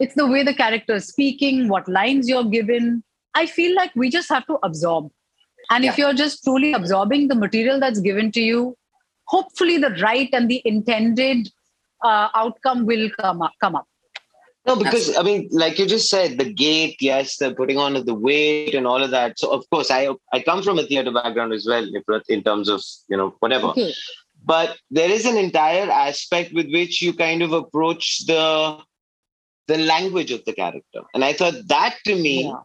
it's 0.00 0.14
the 0.14 0.26
way 0.26 0.42
the 0.42 0.54
character 0.54 0.94
is 0.94 1.06
speaking, 1.08 1.68
what 1.68 1.88
lines 1.88 2.28
you're 2.28 2.44
given. 2.44 3.02
I 3.34 3.46
feel 3.46 3.74
like 3.76 3.92
we 3.94 4.10
just 4.10 4.28
have 4.30 4.46
to 4.46 4.58
absorb. 4.62 5.10
And 5.70 5.84
if 5.84 5.96
you're 5.98 6.14
just 6.14 6.42
truly 6.44 6.72
absorbing 6.72 7.28
the 7.28 7.34
material 7.34 7.78
that's 7.80 8.00
given 8.00 8.32
to 8.32 8.40
you, 8.40 8.76
hopefully 9.24 9.78
the 9.78 9.90
right 10.02 10.28
and 10.32 10.50
the 10.50 10.60
intended 10.64 11.48
uh, 12.04 12.28
outcome 12.34 12.86
will 12.86 13.08
come 13.20 13.40
up. 13.42 13.52
Come 13.60 13.76
up. 13.76 13.86
No, 14.66 14.76
because 14.76 15.16
I 15.16 15.22
mean, 15.22 15.48
like 15.52 15.78
you 15.78 15.86
just 15.86 16.10
said, 16.10 16.38
the 16.38 16.52
gate, 16.52 16.96
yes, 17.00 17.36
the 17.38 17.54
putting 17.54 17.78
on 17.78 17.96
of 17.96 18.04
the 18.04 18.14
weight 18.14 18.74
and 18.74 18.86
all 18.86 19.02
of 19.02 19.10
that. 19.10 19.38
So 19.38 19.50
of 19.52 19.64
course, 19.70 19.90
I 19.90 20.08
I 20.32 20.40
come 20.40 20.62
from 20.62 20.78
a 20.78 20.82
theater 20.82 21.10
background 21.10 21.52
as 21.54 21.66
well, 21.66 21.86
if- 21.94 22.28
in 22.28 22.42
terms 22.42 22.68
of 22.68 22.82
you 23.08 23.16
know 23.16 23.34
whatever. 23.38 23.68
Okay. 23.68 23.92
But 24.44 24.76
there 24.90 25.10
is 25.10 25.24
an 25.24 25.36
entire 25.36 25.90
aspect 25.90 26.52
with 26.52 26.70
which 26.70 27.00
you 27.00 27.12
kind 27.14 27.42
of 27.42 27.52
approach 27.52 28.26
the 28.26 28.78
the 29.66 29.78
language 29.78 30.30
of 30.30 30.44
the 30.44 30.52
character, 30.52 31.02
and 31.14 31.24
I 31.24 31.32
thought 31.32 31.54
that 31.68 31.96
to 32.06 32.14
me, 32.16 32.44
Yeah. 32.44 32.60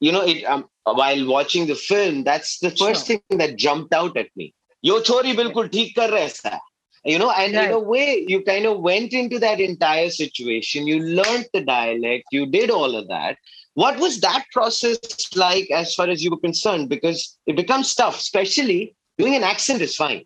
you 0.00 0.12
know, 0.12 0.22
it 0.22 0.42
um, 0.44 0.68
while 0.94 1.26
watching 1.26 1.66
the 1.66 1.74
film, 1.74 2.24
that's 2.24 2.58
the 2.60 2.70
first 2.70 3.06
thing 3.06 3.20
that 3.30 3.56
jumped 3.56 3.92
out 3.92 4.16
at 4.16 4.28
me. 4.36 4.54
Yo 4.82 5.00
chori 5.00 5.34
bilkul 5.34 5.68
theek 5.70 5.94
kar 5.94 6.08
raha. 6.08 6.58
You 7.04 7.20
know, 7.20 7.30
and 7.30 7.54
in 7.54 7.70
a 7.70 7.78
way, 7.78 8.24
you 8.26 8.42
kind 8.42 8.66
of 8.66 8.80
went 8.80 9.12
into 9.12 9.38
that 9.38 9.60
entire 9.60 10.10
situation. 10.10 10.88
You 10.88 10.98
learned 10.98 11.46
the 11.52 11.60
dialect. 11.60 12.24
You 12.32 12.46
did 12.46 12.68
all 12.68 12.96
of 12.96 13.06
that. 13.08 13.36
What 13.74 13.98
was 14.00 14.20
that 14.22 14.44
process 14.52 14.98
like 15.36 15.70
as 15.70 15.94
far 15.94 16.08
as 16.08 16.24
you 16.24 16.30
were 16.32 16.38
concerned? 16.40 16.88
Because 16.88 17.38
it 17.46 17.54
becomes 17.54 17.94
tough, 17.94 18.18
especially 18.18 18.96
doing 19.18 19.36
an 19.36 19.44
accent 19.44 19.82
is 19.82 19.94
fine, 19.94 20.24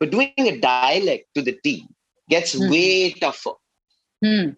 but 0.00 0.10
doing 0.10 0.32
a 0.38 0.58
dialect 0.58 1.26
to 1.34 1.42
the 1.42 1.58
T 1.62 1.86
gets 2.30 2.54
Mhm. 2.54 2.70
way 2.70 3.12
tougher. 3.12 3.52
Hmm. 4.24 4.50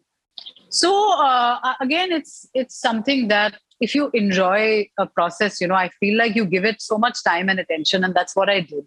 So 0.68 0.90
uh, 1.20 1.74
again, 1.80 2.12
it's 2.12 2.46
it's 2.54 2.76
something 2.76 3.28
that 3.28 3.58
if 3.84 3.94
you 3.94 4.10
enjoy 4.14 4.88
a 5.04 5.06
process, 5.06 5.60
you 5.60 5.68
know, 5.68 5.74
I 5.74 5.88
feel 6.00 6.16
like 6.22 6.34
you 6.40 6.44
give 6.56 6.64
it 6.64 6.80
so 6.80 6.98
much 7.04 7.22
time 7.28 7.48
and 7.54 7.60
attention, 7.64 8.04
and 8.04 8.14
that's 8.14 8.34
what 8.40 8.48
I 8.48 8.60
did. 8.60 8.84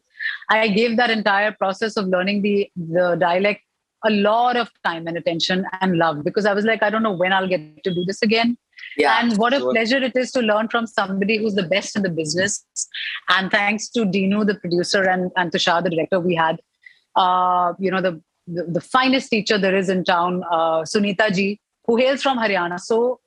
I 0.50 0.68
gave 0.80 0.98
that 0.98 1.10
entire 1.20 1.52
process 1.64 1.98
of 2.02 2.14
learning 2.18 2.42
the 2.48 2.56
the 2.76 3.08
dialect 3.28 3.62
a 4.06 4.12
lot 4.12 4.56
of 4.64 4.70
time 4.88 5.08
and 5.08 5.18
attention 5.18 5.66
and 5.82 5.98
love 5.98 6.24
because 6.24 6.46
I 6.46 6.54
was 6.54 6.66
like, 6.66 6.84
I 6.84 6.90
don't 6.90 7.06
know 7.08 7.18
when 7.22 7.34
I'll 7.34 7.48
get 7.54 7.84
to 7.84 7.94
do 7.94 8.04
this 8.06 8.22
again. 8.22 8.58
Yeah. 8.96 9.20
And 9.20 9.38
what 9.38 9.54
a 9.54 9.60
Sure. 9.60 9.72
pleasure 9.74 10.02
it 10.10 10.16
is 10.16 10.32
to 10.36 10.42
learn 10.50 10.68
from 10.74 10.88
somebody 10.88 11.38
who's 11.38 11.56
the 11.56 11.68
best 11.72 11.96
in 11.96 12.04
the 12.04 12.12
business. 12.20 12.64
And 13.30 13.52
thanks 13.52 13.90
to 13.96 14.06
Dinu, 14.18 14.46
the 14.46 14.56
producer, 14.56 15.02
and, 15.04 15.32
and 15.36 15.52
Tushar, 15.52 15.84
the 15.84 15.90
director, 15.90 16.20
we 16.20 16.36
had, 16.36 16.60
uh, 17.16 17.74
you 17.80 17.92
know, 17.92 18.02
the, 18.02 18.22
the, 18.48 18.64
the 18.78 18.82
finest 18.82 19.32
teacher 19.32 19.58
there 19.58 19.76
is 19.76 19.90
in 19.90 20.04
town, 20.04 20.44
uh, 20.52 20.82
Sunita 20.94 21.34
ji, 21.34 21.60
who 21.86 21.98
hails 21.98 22.22
from 22.22 22.38
Haryana. 22.38 22.80
So 22.80 23.20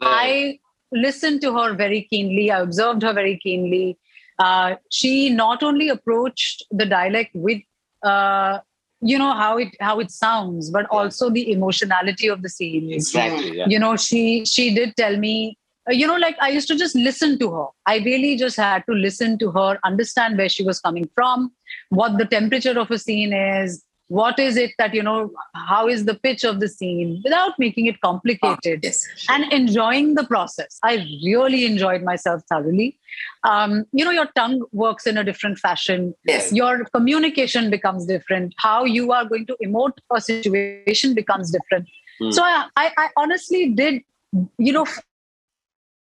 I 0.00 0.58
listened 0.92 1.40
to 1.42 1.52
her 1.56 1.74
very 1.74 2.02
keenly. 2.02 2.50
I 2.50 2.60
observed 2.60 3.02
her 3.02 3.12
very 3.12 3.38
keenly. 3.38 3.98
Uh, 4.38 4.76
she 4.90 5.30
not 5.30 5.62
only 5.62 5.88
approached 5.88 6.64
the 6.70 6.86
dialect 6.86 7.30
with, 7.34 7.60
uh, 8.02 8.58
you 9.00 9.18
know, 9.18 9.32
how 9.32 9.58
it 9.58 9.68
how 9.80 9.98
it 10.00 10.10
sounds, 10.10 10.70
but 10.70 10.82
Yeah. 10.90 10.98
also 10.98 11.30
the 11.30 11.50
emotionality 11.52 12.28
of 12.28 12.42
the 12.42 12.48
scenes 12.48 12.92
exactly. 12.92 13.56
Yeah. 13.58 13.66
you 13.68 13.78
know 13.78 13.96
she 13.96 14.44
she 14.44 14.74
did 14.74 14.94
tell 14.96 15.16
me 15.16 15.56
uh, 15.88 15.92
you 15.92 16.06
know 16.06 16.16
like 16.16 16.36
i 16.40 16.48
used 16.48 16.66
to 16.68 16.76
just 16.76 16.96
listen 16.96 17.38
to 17.38 17.50
her 17.52 17.66
i 17.86 17.98
really 17.98 18.36
just 18.36 18.56
had 18.56 18.82
to 18.88 18.94
listen 18.94 19.38
to 19.38 19.50
her 19.52 19.78
understand 19.84 20.36
where 20.36 20.48
she 20.48 20.64
was 20.64 20.80
coming 20.80 21.08
from 21.14 21.52
what 21.90 22.18
the 22.18 22.24
temperature 22.24 22.76
of 22.78 22.90
a 22.90 22.98
scene 22.98 23.32
is 23.32 23.84
what 24.08 24.38
is 24.38 24.56
it 24.56 24.72
that 24.78 24.94
you 24.94 25.02
know 25.02 25.30
how 25.54 25.86
is 25.86 26.06
the 26.06 26.14
pitch 26.14 26.42
of 26.42 26.60
the 26.60 26.68
scene 26.68 27.20
without 27.24 27.58
making 27.58 27.86
it 27.86 28.00
complicated 28.00 28.80
yes. 28.82 29.06
and 29.28 29.52
enjoying 29.52 30.14
the 30.14 30.24
process. 30.24 30.78
I 30.82 31.06
really 31.24 31.66
enjoyed 31.66 32.02
myself 32.02 32.42
thoroughly. 32.48 32.98
Um, 33.44 33.84
you 33.92 34.04
know, 34.04 34.10
your 34.10 34.26
tongue 34.34 34.64
works 34.72 35.06
in 35.06 35.18
a 35.18 35.24
different 35.24 35.58
fashion. 35.58 36.14
Yes. 36.26 36.52
Your 36.52 36.84
communication 36.86 37.70
becomes 37.70 38.06
different. 38.06 38.54
How 38.56 38.84
you 38.84 39.12
are 39.12 39.26
going 39.26 39.46
to 39.46 39.56
emote 39.62 39.98
a 40.14 40.20
situation 40.20 41.14
becomes 41.14 41.50
different. 41.50 41.88
Hmm. 42.18 42.30
So 42.30 42.42
I, 42.42 42.66
I, 42.76 42.90
I 42.96 43.08
honestly 43.16 43.70
did, 43.70 44.02
you 44.58 44.72
know, 44.72 44.86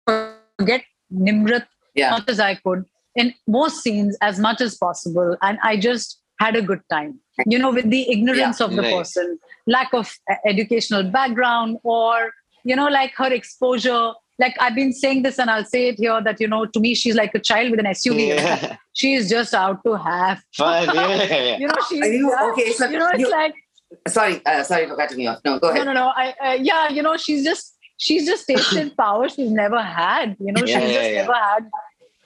forget 0.07 0.85
Nimrat 1.13 1.67
Yeah. 1.95 2.11
much 2.11 2.29
as 2.29 2.41
I 2.41 2.57
could 2.57 2.85
in 3.15 3.33
most 3.47 3.83
scenes 3.83 4.17
as 4.21 4.39
much 4.39 4.61
as 4.61 4.77
possible. 4.77 5.37
And 5.43 5.59
I 5.63 5.77
just 5.77 6.21
had 6.41 6.57
a 6.57 6.63
good 6.63 6.81
time, 6.91 7.21
you 7.47 7.59
know, 7.59 7.71
with 7.73 7.91
the 7.91 8.11
ignorance 8.11 8.61
of 8.61 8.75
the 8.77 8.83
Right. 8.83 8.95
person, 8.95 9.39
lack 9.67 9.93
of 9.95 10.13
uh, 10.31 10.35
educational 10.47 11.03
background, 11.05 11.79
or, 11.83 12.33
you 12.65 12.77
know, 12.77 12.89
like 12.89 13.13
her 13.17 13.33
exposure 13.33 14.13
like 14.41 14.57
I've 14.59 14.75
been 14.75 14.93
saying 14.93 15.23
this, 15.23 15.39
and 15.39 15.49
I'll 15.49 15.65
say 15.65 15.87
it 15.91 15.97
here 16.01 16.21
that 16.21 16.41
you 16.41 16.49
know, 16.49 16.67
to 16.67 16.81
me, 16.81 16.97
she's 16.97 17.15
like 17.15 17.33
a 17.37 17.39
child 17.39 17.71
with 17.71 17.79
an 17.79 17.87
SUV. 17.87 18.29
Yeah. 18.31 18.77
She 18.93 19.15
is 19.15 19.29
just 19.31 19.55
out 19.55 19.79
to 19.85 19.95
have. 19.95 20.43
Fun. 20.57 20.91
Yeah, 20.93 21.15
yeah, 21.23 21.43
yeah. 21.43 21.57
You 21.63 21.69
know, 21.69 21.75
she's 21.89 22.03
Are 22.03 22.13
you- 22.13 22.31
yeah, 22.37 22.51
okay, 22.51 22.73
so 22.73 22.89
you 22.89 22.99
know, 22.99 23.09
it's 23.11 23.21
you- 23.21 23.31
like 23.31 23.55
Sorry, 24.09 24.45
uh, 24.45 24.65
sorry 24.65 24.89
for 24.89 24.97
cutting 24.97 25.21
you 25.21 25.29
off. 25.29 25.39
No, 25.45 25.61
go 25.61 25.69
ahead. 25.69 25.85
no, 25.87 25.93
no. 25.93 26.01
No 26.07 26.13
I, 26.17 26.35
uh, 26.45 26.53
yeah, 26.61 26.89
you 26.89 27.01
know, 27.01 27.17
she's 27.17 27.45
just 27.45 27.77
she's 27.97 28.27
just 28.27 28.45
tasted 28.49 28.97
power 28.97 29.29
she's 29.29 29.53
never 29.53 29.81
had. 29.81 30.37
You 30.41 30.51
know, 30.53 30.63
Yeah, 30.67 30.81
she's 30.81 30.91
yeah, 30.91 30.95
just 30.99 31.11
yeah. 31.11 31.21
never 31.21 31.35
had. 31.35 31.71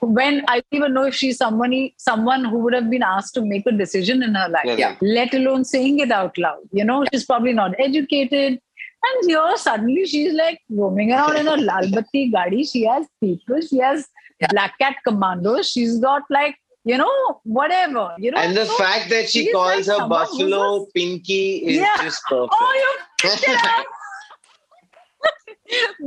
When 0.01 0.43
I 0.47 0.55
don't 0.55 0.65
even 0.79 0.93
know 0.93 1.03
if 1.05 1.15
she's 1.15 1.37
somebody, 1.37 1.93
someone 1.97 2.45
who 2.45 2.59
would 2.59 2.73
have 2.73 2.89
been 2.89 3.03
asked 3.03 3.33
to 3.35 3.41
make 3.45 3.65
a 3.67 3.71
decision 3.71 4.23
in 4.23 4.35
her 4.35 4.47
life, 4.49 4.65
Yeah. 4.77 4.95
Let 5.01 5.33
alone 5.33 5.65
saying 5.65 5.99
it 5.99 6.11
out 6.11 6.37
loud. 6.37 6.59
You 6.71 6.85
know, 6.85 7.05
she's 7.11 7.25
probably 7.25 7.53
not 7.53 7.73
educated. 7.79 8.59
And 9.01 9.29
here 9.29 9.57
suddenly 9.57 10.05
she's 10.05 10.33
like 10.33 10.59
roaming 10.69 11.11
around 11.11 11.37
in 11.37 11.47
a 11.47 11.55
Lalbatti 11.71 12.31
gadi. 12.31 12.63
She 12.63 12.83
has 12.85 13.05
people, 13.21 13.61
she 13.61 13.77
has 13.79 14.07
Yeah. 14.41 14.47
black 14.51 14.77
cat 14.79 14.95
commandos. 15.05 15.69
She's 15.69 15.99
got 15.99 16.23
like, 16.29 16.55
you 16.85 16.97
know, 16.97 17.41
whatever. 17.43 18.13
You 18.17 18.31
know, 18.31 18.39
And 18.39 18.55
the 18.55 18.65
so- 18.65 18.75
fact 18.77 19.09
that 19.09 19.29
she 19.29 19.51
calls 19.51 19.87
like 19.87 19.99
her 20.01 20.07
buffalo 20.07 20.85
Pinky 20.95 21.57
is 21.57 21.77
Yeah. 21.77 21.95
just 22.01 22.21
perfect. 22.27 22.53
Oh, 22.59 22.73
you 22.83 22.91
picked 23.29 23.43
it 23.47 23.65
up. 23.65 23.85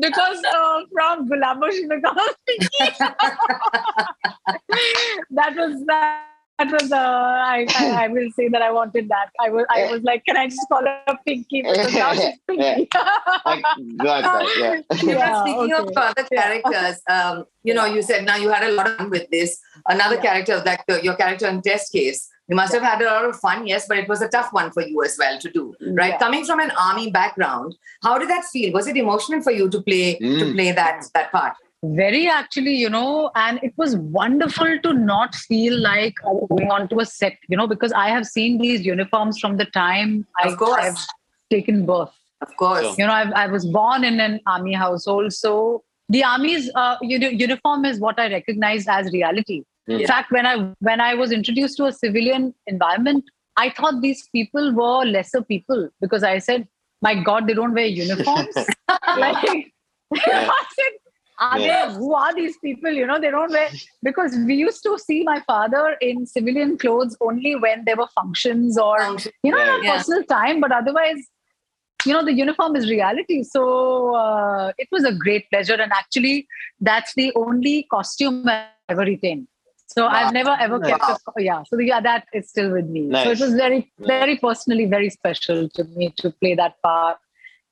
Because 0.01 0.43
uh, 0.55 0.81
from 0.93 1.29
Gulabo 1.29 1.71
she 1.73 1.87
becomes 1.87 2.35
Pinky. 2.47 2.69
that 5.31 5.55
was 5.57 5.85
that. 5.87 6.27
That 6.59 6.71
was 6.71 6.93
uh, 6.93 6.97
I, 6.97 7.67
I 7.77 8.05
I 8.05 8.09
will 8.09 8.31
say 8.37 8.47
that 8.49 8.61
I 8.63 8.71
wanted 8.71 9.09
that. 9.09 9.31
I 9.41 9.49
was 9.51 9.65
I 9.71 9.91
was 9.91 10.03
like, 10.03 10.25
can 10.27 10.37
I 10.37 10.47
just 10.49 10.61
call 10.71 10.83
her 10.85 11.19
Pinky? 11.27 11.63
Because 11.63 11.93
now 11.95 12.13
she's 12.13 12.39
Pinky. 12.47 12.89
I 12.93 13.63
got 13.97 14.23
that. 14.23 14.47
Yeah. 14.59 14.81
Yeah, 15.03 15.41
Speaking 15.43 15.73
of 15.73 15.89
other 15.97 16.25
characters, 16.25 17.01
um, 17.09 17.47
you 17.65 17.75
know, 17.75 17.87
you 17.87 18.03
said 18.03 18.25
now 18.27 18.37
you 18.37 18.51
had 18.51 18.65
a 18.69 18.73
lot 18.73 18.87
of 18.87 18.97
fun 18.99 19.11
with 19.11 19.29
this. 19.31 19.59
Another 19.89 20.17
Yeah. 20.17 20.21
character, 20.23 20.61
that 20.61 20.85
the, 20.87 21.03
your 21.03 21.17
character 21.17 21.49
in 21.49 21.63
Test 21.63 21.91
Case, 21.93 22.29
you 22.53 22.57
must 22.61 22.75
have 22.77 22.83
had 22.83 23.01
a 23.01 23.07
lot 23.07 23.25
of 23.25 23.37
fun, 23.41 23.67
yes, 23.67 23.87
but 23.89 23.97
it 24.05 24.09
was 24.13 24.21
a 24.21 24.29
tough 24.29 24.53
one 24.53 24.71
for 24.73 24.83
you 24.87 25.03
as 25.05 25.17
well 25.19 25.39
to 25.45 25.51
do, 25.51 25.75
right? 26.01 26.11
Yeah. 26.15 26.19
Coming 26.25 26.45
from 26.49 26.61
an 26.61 26.73
army 26.87 27.11
background, 27.11 27.75
how 28.07 28.19
did 28.23 28.29
that 28.33 28.45
feel? 28.55 28.73
Was 28.79 28.87
it 28.93 28.99
emotional 29.03 29.41
for 29.47 29.53
you 29.59 29.69
to 29.75 29.81
play 29.91 30.07
to 30.19 30.33
Mm. 30.47 30.51
play 30.57 30.67
that 30.81 31.07
that 31.15 31.31
part? 31.37 31.55
Very 32.01 32.21
actually, 32.33 32.75
you 32.81 32.91
know, 32.97 33.31
and 33.45 33.59
it 33.69 33.73
was 33.85 33.97
wonderful 34.19 34.75
to 34.89 34.93
not 35.07 35.39
feel 35.53 35.79
like 35.87 36.21
going 36.51 36.69
on 36.77 36.85
to 36.93 37.01
a 37.05 37.07
set, 37.13 37.39
you 37.55 37.57
know, 37.63 37.67
because 37.73 37.97
I 38.03 38.05
have 38.17 38.27
seen 38.35 38.61
these 38.67 38.85
uniforms 38.91 39.41
from 39.47 39.57
the 39.63 39.67
time 39.79 40.13
I, 40.43 40.49
Of 40.53 40.59
course. 40.67 40.85
I've 40.91 41.01
taken 41.57 41.83
birth. 41.95 42.15
Of 42.47 42.55
course. 42.61 42.85
Sure. 42.85 42.95
you 42.99 43.07
know 43.09 43.17
I've, 43.23 43.33
i 43.41 43.47
was 43.57 43.65
born 43.81 44.05
in 44.13 44.21
an 44.29 44.39
army 44.53 44.73
household 44.85 45.33
so 45.41 45.51
the 46.15 46.23
army's 46.29 46.65
uh, 46.85 46.97
uni- 47.11 47.35
uniform 47.43 47.85
is 47.91 48.01
what 48.05 48.19
i 48.23 48.25
recognize 48.33 48.89
as 48.95 49.11
reality 49.17 49.59
in 49.89 50.07
fact 50.07 50.31
when 50.31 50.47
i 50.47 50.57
when 50.81 51.01
i 51.01 51.15
was 51.15 51.33
introduced 51.33 51.77
to 51.77 51.87
a 51.87 51.93
civilian 51.93 52.55
environment 52.67 53.25
i 53.57 53.69
thought 53.71 54.01
these 54.01 54.29
people 54.35 54.73
were 54.73 55.05
lesser 55.05 55.43
people 55.43 55.89
because 56.01 56.23
i 56.23 56.39
said 56.39 56.67
my 57.03 57.15
god 57.31 57.47
they 57.47 57.55
don't 57.55 57.75
wear 57.75 57.87
uniforms 57.87 58.55
like 59.17 59.73
Yeah. 60.27 60.51
I 60.55 60.65
said, 60.79 60.93
are 61.41 61.59
Yeah. 61.59 61.87
they 61.89 61.95
who 61.95 62.15
are 62.15 62.35
these 62.35 62.57
people 62.65 62.91
you 63.01 63.07
know 63.07 63.19
they 63.19 63.31
don't 63.31 63.51
wear 63.51 63.69
because 64.03 64.37
we 64.47 64.55
used 64.55 64.83
to 64.85 64.99
see 64.99 65.23
my 65.25 65.41
father 65.47 65.97
in 66.09 66.27
civilian 66.27 66.77
clothes 66.79 67.17
only 67.29 67.55
when 67.57 67.85
there 67.87 67.97
were 67.97 68.09
functions 68.15 68.79
or 68.79 68.99
you 69.43 69.53
know, 69.53 69.59
Yeah, 69.59 69.79
yeah. 69.83 69.93
personal 69.97 70.23
time, 70.25 70.61
but 70.61 70.71
otherwise, 70.71 71.23
you 72.05 72.13
know, 72.13 72.25
the 72.25 72.33
uniform 72.33 72.77
is 72.77 72.91
reality. 72.91 73.43
So 73.43 74.15
uh, 74.17 74.73
it 74.79 74.89
was 74.93 75.05
a 75.05 75.13
great 75.15 75.49
pleasure. 75.51 75.75
And 75.75 75.93
actually, 75.93 76.47
that's 76.81 77.15
the 77.15 77.33
only 77.37 77.87
costume 77.91 78.49
I 78.49 78.67
ever 78.89 79.03
retained. 79.03 79.47
So 79.95 80.05
Wow. 80.05 80.11
I've 80.19 80.33
never 80.33 80.57
ever 80.59 80.81
kept 80.81 81.03
Wow. 81.09 81.19
a, 81.37 81.43
yeah. 81.43 81.63
So 81.69 81.79
yeah, 81.79 82.01
that 82.01 82.27
is 82.33 82.49
still 82.49 82.71
with 82.73 82.87
me. 82.87 83.11
So 83.13 83.31
it 83.31 83.41
was 83.41 83.55
very, 83.55 83.93
very 83.99 84.37
personally 84.39 84.87
very 84.87 85.11
special 85.11 85.69
to 85.71 85.85
me 85.97 86.15
to 86.19 86.31
play 86.31 86.55
that 86.55 86.81
part 86.83 87.19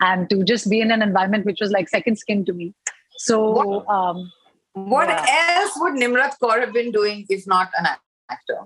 and 0.01 0.29
to 0.31 0.43
just 0.45 0.69
be 0.71 0.81
in 0.81 0.91
an 0.91 1.03
environment 1.03 1.47
which 1.47 1.61
was 1.61 1.71
like 1.71 1.89
second 1.89 2.17
skin 2.19 2.45
to 2.47 2.53
me. 2.53 2.75
So 3.17 3.87
um, 3.89 4.31
What 4.75 5.09
Yeah. 5.09 5.57
else 5.61 5.73
would 5.79 5.95
Nimrat 5.95 6.35
Kaur 6.43 6.61
have 6.61 6.73
been 6.73 6.93
doing 6.93 7.25
if 7.29 7.47
not 7.47 7.71
an 7.79 7.87
actor? 8.31 8.59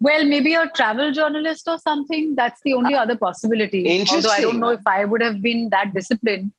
Well, 0.00 0.24
maybe 0.24 0.54
a 0.54 0.66
travel 0.68 1.12
journalist 1.12 1.68
or 1.68 1.78
something. 1.78 2.34
That's 2.34 2.60
the 2.64 2.72
only 2.74 2.94
other 2.94 3.16
possibility. 3.16 3.82
Although 4.10 4.30
I 4.30 4.40
don't 4.40 4.60
know 4.60 4.70
if 4.70 4.86
I 4.86 5.04
would 5.04 5.22
have 5.22 5.42
been 5.42 5.68
that 5.70 5.92
disciplined 5.92 6.52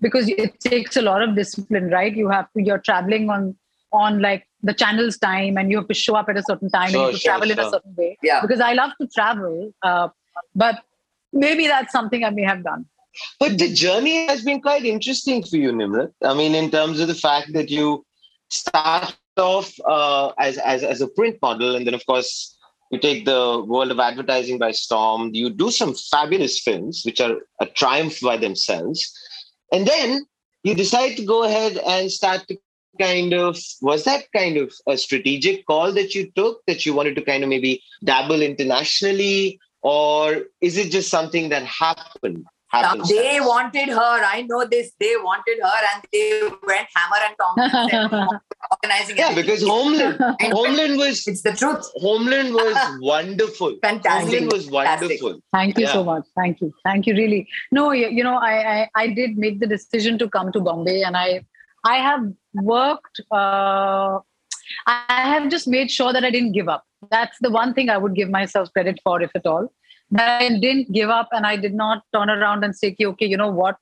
because 0.00 0.28
it 0.28 0.58
takes 0.60 0.96
a 0.96 1.02
lot 1.02 1.22
of 1.22 1.34
discipline, 1.34 1.90
right? 1.90 2.16
You 2.16 2.30
have 2.30 2.46
to, 2.52 2.62
you're 2.62 2.78
traveling 2.78 3.28
on 3.28 3.56
on 3.92 4.20
like 4.20 4.46
the 4.62 4.74
channel's 4.74 5.18
time 5.18 5.56
and 5.56 5.70
you 5.70 5.76
have 5.76 5.88
to 5.88 5.94
show 5.94 6.14
up 6.14 6.28
at 6.28 6.36
a 6.36 6.42
certain 6.42 6.70
time 6.70 6.90
Sure, 6.90 7.08
and 7.08 7.12
you 7.12 7.12
have 7.12 7.12
to 7.12 7.18
sure, 7.18 7.32
travel 7.32 7.50
in 7.50 7.58
a 7.58 7.70
certain 7.70 7.94
way. 7.96 8.18
Yeah. 8.22 8.40
Because 8.40 8.60
I 8.60 8.72
love 8.72 8.92
to 9.00 9.06
travel. 9.08 9.72
Uh, 9.82 10.08
but 10.54 10.82
maybe 11.32 11.66
that's 11.66 11.92
something 11.92 12.24
I 12.24 12.30
may 12.30 12.42
have 12.42 12.62
done. 12.64 12.86
But 13.38 13.58
the 13.58 13.72
journey 13.72 14.26
has 14.26 14.42
been 14.42 14.60
quite 14.60 14.84
interesting 14.84 15.42
for 15.42 15.56
you, 15.56 15.72
Nimrat. 15.72 16.12
I 16.24 16.34
mean, 16.34 16.54
in 16.54 16.70
terms 16.70 17.00
of 17.00 17.08
the 17.08 17.14
fact 17.14 17.52
that 17.52 17.70
you 17.70 18.06
start 18.48 19.14
off 19.36 19.74
uh, 19.84 20.32
as, 20.38 20.58
as, 20.58 20.82
as 20.82 21.00
a 21.00 21.08
print 21.08 21.36
model, 21.42 21.76
and 21.76 21.86
then, 21.86 21.94
of 21.94 22.04
course, 22.06 22.56
you 22.90 22.98
take 22.98 23.24
the 23.24 23.64
world 23.66 23.90
of 23.90 23.98
advertising 23.98 24.58
by 24.58 24.70
storm. 24.70 25.30
You 25.32 25.50
do 25.50 25.70
some 25.70 25.94
fabulous 25.94 26.60
films, 26.60 27.02
which 27.04 27.20
are 27.20 27.36
a 27.60 27.66
triumph 27.66 28.20
by 28.20 28.36
themselves. 28.36 29.10
And 29.72 29.86
then 29.86 30.26
you 30.62 30.74
decide 30.74 31.16
to 31.16 31.24
go 31.24 31.44
ahead 31.44 31.78
and 31.78 32.12
start 32.12 32.46
to 32.48 32.58
kind 33.00 33.32
of 33.32 33.58
was 33.80 34.04
that 34.04 34.24
kind 34.36 34.56
of 34.56 34.72
a 34.88 34.96
strategic 34.96 35.66
call 35.66 35.92
that 35.92 36.14
you 36.14 36.30
took 36.36 36.60
that 36.66 36.84
you 36.86 36.94
wanted 36.94 37.16
to 37.16 37.22
kind 37.22 37.42
of 37.42 37.48
maybe 37.48 37.82
dabble 38.04 38.42
internationally 38.42 39.58
or 39.82 40.42
is 40.60 40.76
it 40.76 40.90
just 40.90 41.10
something 41.10 41.48
that 41.48 41.64
happened 41.64 42.44
Now, 42.74 42.80
happens 42.82 43.08
they 43.08 43.38
wanted 43.40 43.88
her. 43.90 44.14
I 44.34 44.42
know 44.50 44.64
this. 44.74 44.92
They 44.98 45.14
wanted 45.24 45.58
her, 45.62 45.80
and 45.92 46.04
they 46.12 46.40
went 46.68 46.86
hammer 46.94 47.18
and 47.26 47.34
tongs 47.40 47.74
and 47.74 47.90
said, 47.90 48.38
organizing. 48.76 49.16
yeah 49.18 49.26
everything. 49.30 49.42
because 49.44 49.62
homeland 49.72 50.16
homeland 50.58 50.96
was 51.02 51.26
it's 51.32 51.42
the 51.48 51.52
truth. 51.52 51.84
homeland 52.06 52.54
was 52.54 52.78
wonderful 53.10 53.76
Fantastic. 53.82 54.22
homeland 54.22 54.52
was 54.52 54.70
wonderful 54.78 55.34
Thank 55.58 55.78
you 55.78 55.84
Yeah. 55.86 55.92
so 55.98 56.04
much. 56.04 56.24
Thank 56.40 56.62
you. 56.62 56.72
Thank 56.88 57.06
you. 57.06 57.14
Really. 57.22 57.40
No, 57.80 57.92
you, 57.92 58.08
you 58.20 58.24
know, 58.28 58.38
I, 58.52 58.54
I 58.76 58.88
I 59.02 59.06
did 59.20 59.36
make 59.46 59.60
the 59.64 59.70
decision 59.76 60.18
to 60.24 60.28
come 60.38 60.50
to 60.58 60.60
Bombay, 60.70 60.98
and 61.10 61.14
I 61.24 61.28
I 61.84 61.96
have 61.96 62.32
worked. 62.54 63.20
Uh, 63.30 64.18
I 64.86 65.04
have 65.08 65.50
just 65.50 65.66
made 65.66 65.90
sure 65.90 66.12
that 66.12 66.24
I 66.24 66.30
didn't 66.30 66.52
give 66.52 66.68
up. 66.68 66.84
That's 67.10 67.36
the 67.40 67.50
one 67.50 67.74
thing 67.74 67.90
I 67.90 67.98
would 67.98 68.14
give 68.14 68.30
myself 68.30 68.72
credit 68.72 69.00
for, 69.02 69.20
if 69.20 69.30
at 69.34 69.46
all. 69.46 69.72
That 70.10 70.42
I 70.42 70.48
didn't 70.58 70.92
give 70.92 71.08
up, 71.08 71.28
and 71.32 71.46
I 71.46 71.56
did 71.56 71.74
not 71.74 72.02
turn 72.14 72.30
around 72.30 72.64
and 72.64 72.76
say, 72.76 72.92
"Okay, 72.92 73.06
okay, 73.06 73.26
you 73.26 73.36
know 73.36 73.50
what? 73.50 73.76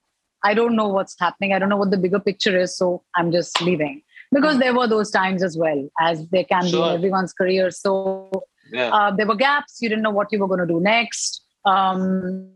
I 0.45 0.55
don't 0.55 0.77
know 0.77 0.89
what's 0.89 1.17
happening. 1.19 1.53
I 1.53 1.59
don't 1.59 1.69
know 1.69 1.77
what 1.77 1.91
the 1.91 1.99
bigger 1.99 2.21
picture 2.21 2.57
is, 2.57 2.77
so 2.77 3.03
I'm 3.17 3.33
just 3.33 3.61
leaving." 3.61 4.03
Because 4.33 4.59
there 4.59 4.73
were 4.73 4.87
those 4.87 5.11
times 5.11 5.43
as 5.43 5.59
well, 5.59 5.89
as 6.01 6.29
there 6.29 6.45
can 6.45 6.63
be 6.63 6.81
in 6.81 6.95
everyone's 6.95 7.33
career. 7.33 7.73
So 7.73 8.45
yeah 8.73 8.91
uh, 8.91 9.11
there 9.15 9.27
were 9.27 9.37
gaps 9.37 9.79
you 9.81 9.89
didn't 9.89 10.03
know 10.03 10.11
what 10.11 10.29
you 10.33 10.39
were 10.39 10.49
going 10.49 10.61
to 10.61 10.67
do 10.67 10.81
next 10.81 11.43
um, 11.65 12.53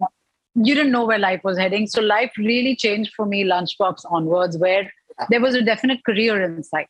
you 0.54 0.74
didn't 0.74 0.92
know 0.92 1.04
where 1.04 1.18
life 1.18 1.40
was 1.44 1.58
heading 1.58 1.86
so 1.86 2.00
life 2.00 2.32
really 2.38 2.76
changed 2.76 3.12
for 3.14 3.26
me 3.26 3.44
lunchbox 3.44 4.04
onwards 4.10 4.56
where 4.56 4.90
there 5.30 5.40
was 5.40 5.54
a 5.54 5.62
definite 5.62 6.04
career 6.04 6.42
in 6.42 6.62
sight. 6.62 6.88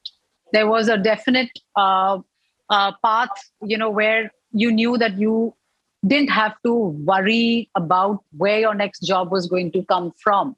There 0.53 0.67
was 0.67 0.89
a 0.89 0.97
definite 0.97 1.51
uh, 1.77 2.19
uh, 2.71 2.93
path 3.05 3.29
you 3.63 3.77
know 3.77 3.91
where 3.91 4.33
you 4.53 4.73
knew 4.73 4.97
that 4.99 5.19
you 5.19 5.55
didn't 6.07 6.31
have 6.31 6.55
to 6.65 6.75
worry 6.75 7.71
about 7.75 8.23
where 8.37 8.59
your 8.61 8.75
next 8.75 9.01
job 9.01 9.33
was 9.33 9.47
going 9.47 9.73
to 9.73 9.83
come 9.85 10.13
from. 10.23 10.55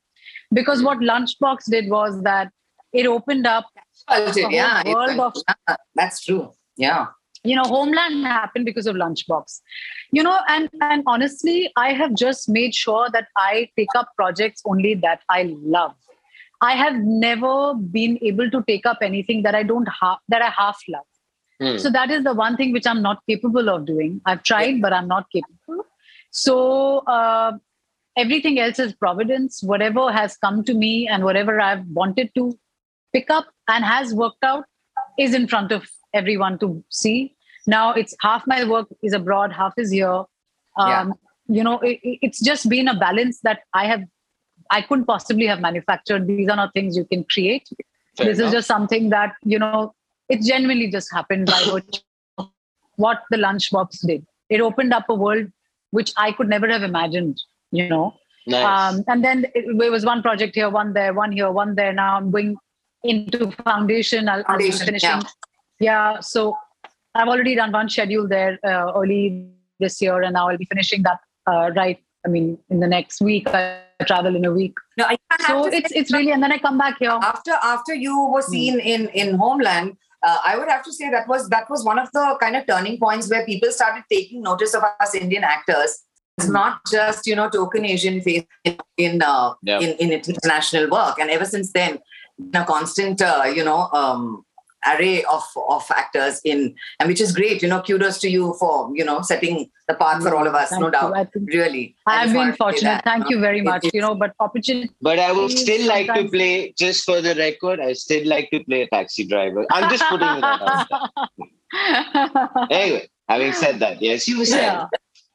Because 0.53 0.83
what 0.83 0.99
lunchbox 0.99 1.71
did 1.71 1.89
was 1.89 2.21
that 2.23 2.51
it 2.93 3.07
opened 3.07 3.47
up 3.47 3.67
whole 4.09 4.51
yeah, 4.51 4.83
it 4.85 4.95
world 4.95 5.17
went- 5.17 5.39
yeah, 5.69 5.77
that's 5.95 6.25
true. 6.25 6.53
Yeah. 6.77 7.07
you 7.45 7.55
know 7.57 7.65
homeland 7.65 8.25
happened 8.27 8.65
because 8.65 8.87
of 8.87 8.97
lunchbox. 8.97 9.61
You 10.13 10.23
know 10.23 10.39
and 10.49 10.69
and 10.81 11.03
honestly 11.07 11.73
i 11.77 11.93
have 11.93 12.15
just 12.15 12.49
made 12.49 12.75
sure 12.75 13.09
that 13.17 13.29
i 13.37 13.69
take 13.77 13.95
up 14.01 14.11
projects 14.17 14.63
only 14.73 14.95
that 15.07 15.21
i 15.29 15.55
love 15.77 15.95
i 16.61 16.73
have 16.73 16.95
never 17.25 17.75
been 17.75 18.19
able 18.23 18.51
to 18.51 18.63
take 18.69 18.87
up 18.87 18.99
anything 19.03 19.43
that 19.43 19.55
i 19.55 19.63
don't 19.63 19.89
half 20.01 20.19
that 20.29 20.43
i 20.43 20.49
half 20.51 20.79
love. 20.89 21.05
Hmm. 21.61 21.79
so 21.79 21.91
that 21.91 22.11
is 22.11 22.23
the 22.25 22.35
one 22.35 22.57
thing 22.57 22.73
which 22.73 22.87
i'm 22.87 23.01
not 23.03 23.21
capable 23.29 23.69
of 23.75 23.87
doing. 23.87 24.21
I've 24.27 24.43
tried 24.43 24.81
but 24.83 24.93
i'm 24.93 25.09
not 25.09 25.31
capable. 25.31 25.85
So 26.31 26.55
uh, 26.99 27.53
everything 28.17 28.59
else 28.61 28.79
is 28.79 28.93
providence. 28.95 29.63
Whatever 29.63 30.13
has 30.13 30.37
come 30.37 30.63
to 30.65 30.75
me 30.75 31.09
and 31.09 31.25
whatever 31.25 31.59
i've 31.61 31.87
wanted 32.01 32.31
to 32.35 32.45
pick 33.15 33.31
up 33.31 33.47
and 33.69 33.85
has 33.85 34.13
worked 34.15 34.45
out 34.45 34.65
is 35.19 35.35
in 35.35 35.49
front 35.49 35.73
of 35.73 35.89
everyone 36.13 36.59
to 36.59 36.85
see. 36.91 37.35
Now 37.67 37.93
it's 37.95 38.15
half 38.21 38.47
my 38.47 38.69
work 38.69 38.89
is 39.03 39.15
abroad 39.15 39.53
half 39.53 39.73
is 39.79 39.91
here. 39.91 40.25
Um, 40.77 40.91
Yeah. 40.91 41.07
you 41.57 41.65
know 41.71 41.79
it- 41.89 42.01
it's 42.29 42.41
just 42.51 42.69
been 42.71 42.89
a 42.93 42.95
balance 43.03 43.37
that 43.49 43.61
i 43.81 43.83
have 43.91 44.01
I 44.71 44.83
couldn't 44.83 45.05
possibly 45.07 45.47
have 45.47 45.61
manufactured. 45.61 46.27
These 46.27 46.49
are 46.49 46.57
not 46.57 46.73
things 46.75 46.97
you 46.97 47.05
can 47.05 47.25
create. 47.25 47.69
Fair 48.17 48.27
this 48.27 48.39
enough. 48.39 48.49
is 48.49 48.53
just 48.59 48.69
something 48.69 49.11
that 49.11 49.35
you 49.45 49.59
know 49.59 49.95
it 50.29 50.43
genuinely 50.43 50.91
just 50.91 51.13
happened 51.13 51.47
by 51.47 51.63
virtue 51.71 52.01
of 52.39 52.49
what 52.97 53.23
the 53.31 53.37
lunchbox 53.37 54.07
did. 54.07 54.27
It 54.49 54.61
opened 54.61 54.93
up 54.93 55.05
a 55.09 55.15
world 55.15 55.47
which 55.91 56.13
I 56.17 56.33
could 56.33 56.49
never 56.49 56.69
have 56.69 56.83
imagined. 56.83 57.41
You 57.73 57.89
know, 57.89 58.15
Nice. 58.47 58.95
um, 58.95 59.05
and 59.09 59.25
then 59.25 59.45
it, 59.55 59.65
it 59.67 59.91
was 59.91 60.05
one 60.05 60.23
project 60.23 60.55
here, 60.55 60.71
one 60.71 60.93
there, 60.93 61.13
one 61.13 61.33
here, 61.33 61.51
one 61.51 61.75
there. 61.75 61.93
Now 61.93 62.17
I'm 62.17 62.31
going 62.31 62.57
into 63.03 63.51
foundation. 63.65 64.29
I'll, 64.29 64.43
I'll 64.47 64.57
be 64.59 64.71
Foundation, 64.71 64.87
finishing. 64.87 65.11
yeah. 65.11 65.23
Yeah. 65.81 66.21
So 66.21 66.57
I've 67.15 67.29
already 67.29 67.55
done 67.55 67.73
one 67.73 67.89
schedule 67.89 68.27
there 68.29 68.59
uh, 68.65 68.93
early 68.97 69.49
this 69.81 70.01
year, 70.01 70.23
and 70.23 70.35
now 70.35 70.49
I'll 70.49 70.57
be 70.59 70.65
finishing 70.67 71.03
that 71.03 71.19
uh, 71.47 71.71
right. 71.77 71.99
I 72.25 72.29
mean, 72.29 72.59
in 72.71 72.81
the 72.81 72.87
next 72.87 73.21
week, 73.21 73.49
I 73.49 73.81
travel 74.05 74.37
in 74.37 74.45
a 74.45 74.53
week. 74.53 74.75
No, 74.99 75.05
I 75.05 75.17
have 75.31 75.41
So 75.47 75.71
to 75.71 75.77
it's 75.77 75.91
it's 75.93 76.13
really, 76.13 76.33
and 76.33 76.43
then 76.43 76.53
I 76.53 76.59
come 76.59 76.79
back 76.79 76.99
here. 76.99 77.11
after 77.11 77.53
after 77.63 77.95
you 77.95 78.29
were 78.29 78.43
seen 78.43 78.79
in 78.81 79.09
in 79.09 79.37
Homeland, 79.37 79.97
uh, 80.23 80.39
I 80.45 80.57
would 80.59 80.69
have 80.69 80.85
to 80.85 80.93
say 80.93 81.11
that 81.11 81.27
was 81.29 81.49
that 81.49 81.71
was 81.71 81.85
one 81.85 81.99
of 81.99 82.11
the 82.13 82.37
kind 82.41 82.57
of 82.57 82.67
turning 82.67 82.99
points 82.99 83.31
where 83.31 83.45
people 83.47 83.71
started 83.71 84.05
taking 84.13 84.43
notice 84.43 84.75
of 84.75 84.83
us 85.01 85.15
Indian 85.15 85.45
actors. 85.45 86.03
It's 86.39 86.49
not 86.49 86.81
just 86.91 87.27
you 87.27 87.35
know 87.35 87.49
token 87.49 87.85
Asian 87.87 88.21
face 88.21 88.45
in 88.65 88.77
in, 88.99 89.23
uh, 89.23 89.55
Yeah. 89.63 89.81
in 89.81 89.91
in 89.99 90.13
international 90.13 90.91
work, 90.91 91.19
and 91.19 91.31
ever 91.31 91.47
since 91.47 91.73
then, 91.73 91.99
a 92.55 92.65
constant 92.65 93.23
uh, 93.23 93.45
you 93.55 93.65
know 93.65 93.89
um, 93.93 94.45
array 94.93 95.25
of 95.25 95.43
of 95.69 95.85
actors 95.95 96.41
in, 96.45 96.75
and 97.01 97.09
which 97.09 97.21
is 97.21 97.33
great. 97.33 97.63
You 97.63 97.69
know, 97.69 97.81
kudos 97.83 98.19
to 98.21 98.29
you 98.31 98.55
for 98.59 98.91
you 98.95 99.05
know 99.05 99.23
setting 99.23 99.71
the 99.89 99.95
path 99.95 100.23
for 100.23 100.35
all 100.35 100.47
of 100.47 100.55
us, 100.55 100.71
Thank 100.71 100.81
no 100.81 100.87
you. 100.87 100.93
doubt. 100.93 101.17
I 101.17 101.25
think 101.25 101.49
Really, 101.53 101.97
I 102.07 102.23
I've 102.23 102.29
been 102.29 102.37
wanted 102.37 102.51
to 102.51 102.53
say 102.55 102.57
fortunate. 102.65 102.91
that, 102.91 103.05
Thank 103.05 103.31
you 103.31 103.41
very 103.41 103.63
much. 103.63 103.85
it's- 103.85 103.95
You 103.95 104.01
know, 104.03 104.15
but 104.15 104.33
opportunity. 104.41 104.91
But 105.01 105.19
I 105.19 105.33
would 105.33 105.51
still 105.51 105.87
like 105.89 106.07
to 106.15 106.29
play, 106.29 106.73
just 106.77 107.05
for 107.05 107.21
the 107.21 107.35
record, 107.37 107.81
I 107.81 107.93
still 107.95 108.27
like 108.27 108.51
to 108.51 108.65
play 108.65 108.83
a 108.83 108.89
taxi 108.89 109.25
driver. 109.27 109.65
I'm 109.71 109.89
just 109.91 110.05
putting 110.09 110.29
it 110.29 110.45
out 110.45 110.89
there. 110.91 111.47
Anyway, 112.71 113.09
having 113.29 113.53
said 113.53 113.79
that, 113.81 114.01
yes, 114.01 114.27
you 114.29 114.39
were 114.39 114.45
saying. 114.47 114.87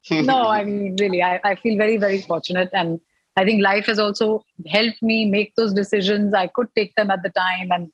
Yeah. 0.10 0.22
no, 0.22 0.48
I 0.48 0.64
mean, 0.70 0.96
really, 1.00 1.22
I, 1.22 1.40
I 1.44 1.56
feel 1.56 1.78
very, 1.78 1.98
very 1.98 2.22
fortunate. 2.22 2.70
And 2.74 3.00
I 3.38 3.46
think 3.46 3.62
life 3.62 3.86
has 3.86 4.00
also 4.00 4.44
helped 4.68 5.02
me 5.02 5.26
make 5.30 5.54
those 5.56 5.74
decisions. 5.74 6.34
I 6.34 6.48
could 6.48 6.68
take 6.76 6.96
them 6.96 7.12
at 7.12 7.24
the 7.24 7.30
time. 7.30 7.70
And, 7.72 7.92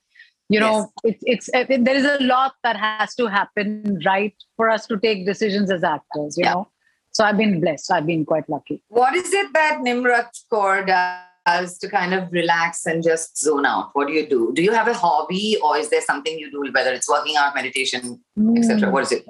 you 0.50 0.60
know, 0.60 0.92
it's, 1.04 1.24
it's, 1.26 1.50
uh, 1.54 1.66
there 1.68 1.96
is 1.96 2.06
a 2.06 2.24
lot 2.24 2.54
that 2.64 2.78
has 2.78 3.14
to 3.16 3.28
happen 3.28 4.00
right 4.06 4.34
for 4.56 4.70
us 4.70 4.86
to 4.88 4.98
take 4.98 5.26
decisions 5.26 5.70
as 5.70 5.84
actors, 5.84 6.38
you 6.38 6.44
Yeah. 6.44 6.54
know. 6.54 6.68
So 7.12 7.24
I've 7.24 7.38
been 7.38 7.60
blessed. 7.60 7.92
I've 7.92 8.06
been 8.06 8.26
quite 8.26 8.48
lucky. 8.48 8.82
What 8.90 9.16
is 9.16 9.34
it 9.34 9.52
that 9.54 9.80
Nimrat 9.82 10.30
Kaur 10.52 10.86
does 10.86 11.78
to 11.80 11.90
kind 11.90 12.14
of 12.14 12.32
relax 12.32 12.86
and 12.86 13.04
just 13.04 13.38
zone 13.38 13.66
out? 13.66 13.90
What 13.94 14.08
do 14.08 14.14
you 14.14 14.28
do? 14.30 14.52
Do 14.54 14.62
you 14.62 14.72
have 14.72 14.88
a 14.88 14.94
hobby 14.94 15.58
or 15.64 15.78
is 15.78 15.90
there 15.90 16.02
something 16.02 16.38
you 16.38 16.52
do, 16.52 16.72
whether 16.72 16.94
it's 16.94 17.10
working 17.10 17.36
out, 17.36 17.56
meditation, 17.56 18.22
etc.? 18.56 18.88
Mm. 18.88 18.92
What 18.92 19.04
is 19.04 19.12
it? 19.14 19.26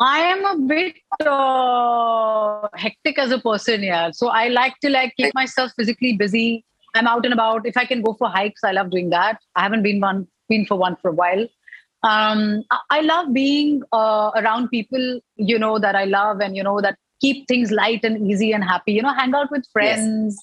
I 0.00 0.20
am 0.20 0.44
a 0.46 0.56
bit 0.66 0.96
uh, 1.26 2.68
hectic 2.74 3.18
as 3.18 3.32
a 3.32 3.38
person, 3.38 3.82
yeah. 3.82 4.10
So 4.12 4.28
I 4.28 4.48
like 4.48 4.74
to 4.80 4.88
like 4.88 5.14
keep 5.16 5.34
myself 5.34 5.72
physically 5.76 6.16
busy. 6.16 6.64
I'm 6.94 7.06
out 7.06 7.24
and 7.26 7.34
about. 7.34 7.66
If 7.66 7.76
I 7.76 7.84
can 7.84 8.00
go 8.00 8.14
for 8.14 8.28
hikes, 8.28 8.64
I 8.64 8.72
love 8.72 8.90
doing 8.90 9.10
that. 9.10 9.38
I 9.54 9.62
haven't 9.62 9.82
been 9.82 10.00
one 10.00 10.26
been 10.50 10.66
for 10.66 10.76
one 10.76 10.96
for 11.00 11.08
a 11.08 11.16
while. 11.22 11.46
Um, 12.02 12.64
I, 12.90 13.00
love 13.02 13.32
being 13.32 13.82
uh, 13.92 14.30
around 14.34 14.68
people, 14.68 15.20
you 15.36 15.58
know, 15.58 15.78
that 15.78 15.94
I 15.94 16.04
love 16.04 16.40
and 16.40 16.56
you 16.56 16.62
know 16.62 16.80
that 16.80 16.96
keep 17.20 17.46
things 17.48 17.70
light 17.70 18.04
and 18.04 18.30
easy 18.30 18.52
and 18.52 18.64
happy. 18.64 18.92
You 18.92 19.02
know, 19.02 19.12
hang 19.12 19.34
out 19.34 19.50
with 19.50 19.66
friends. 19.72 20.38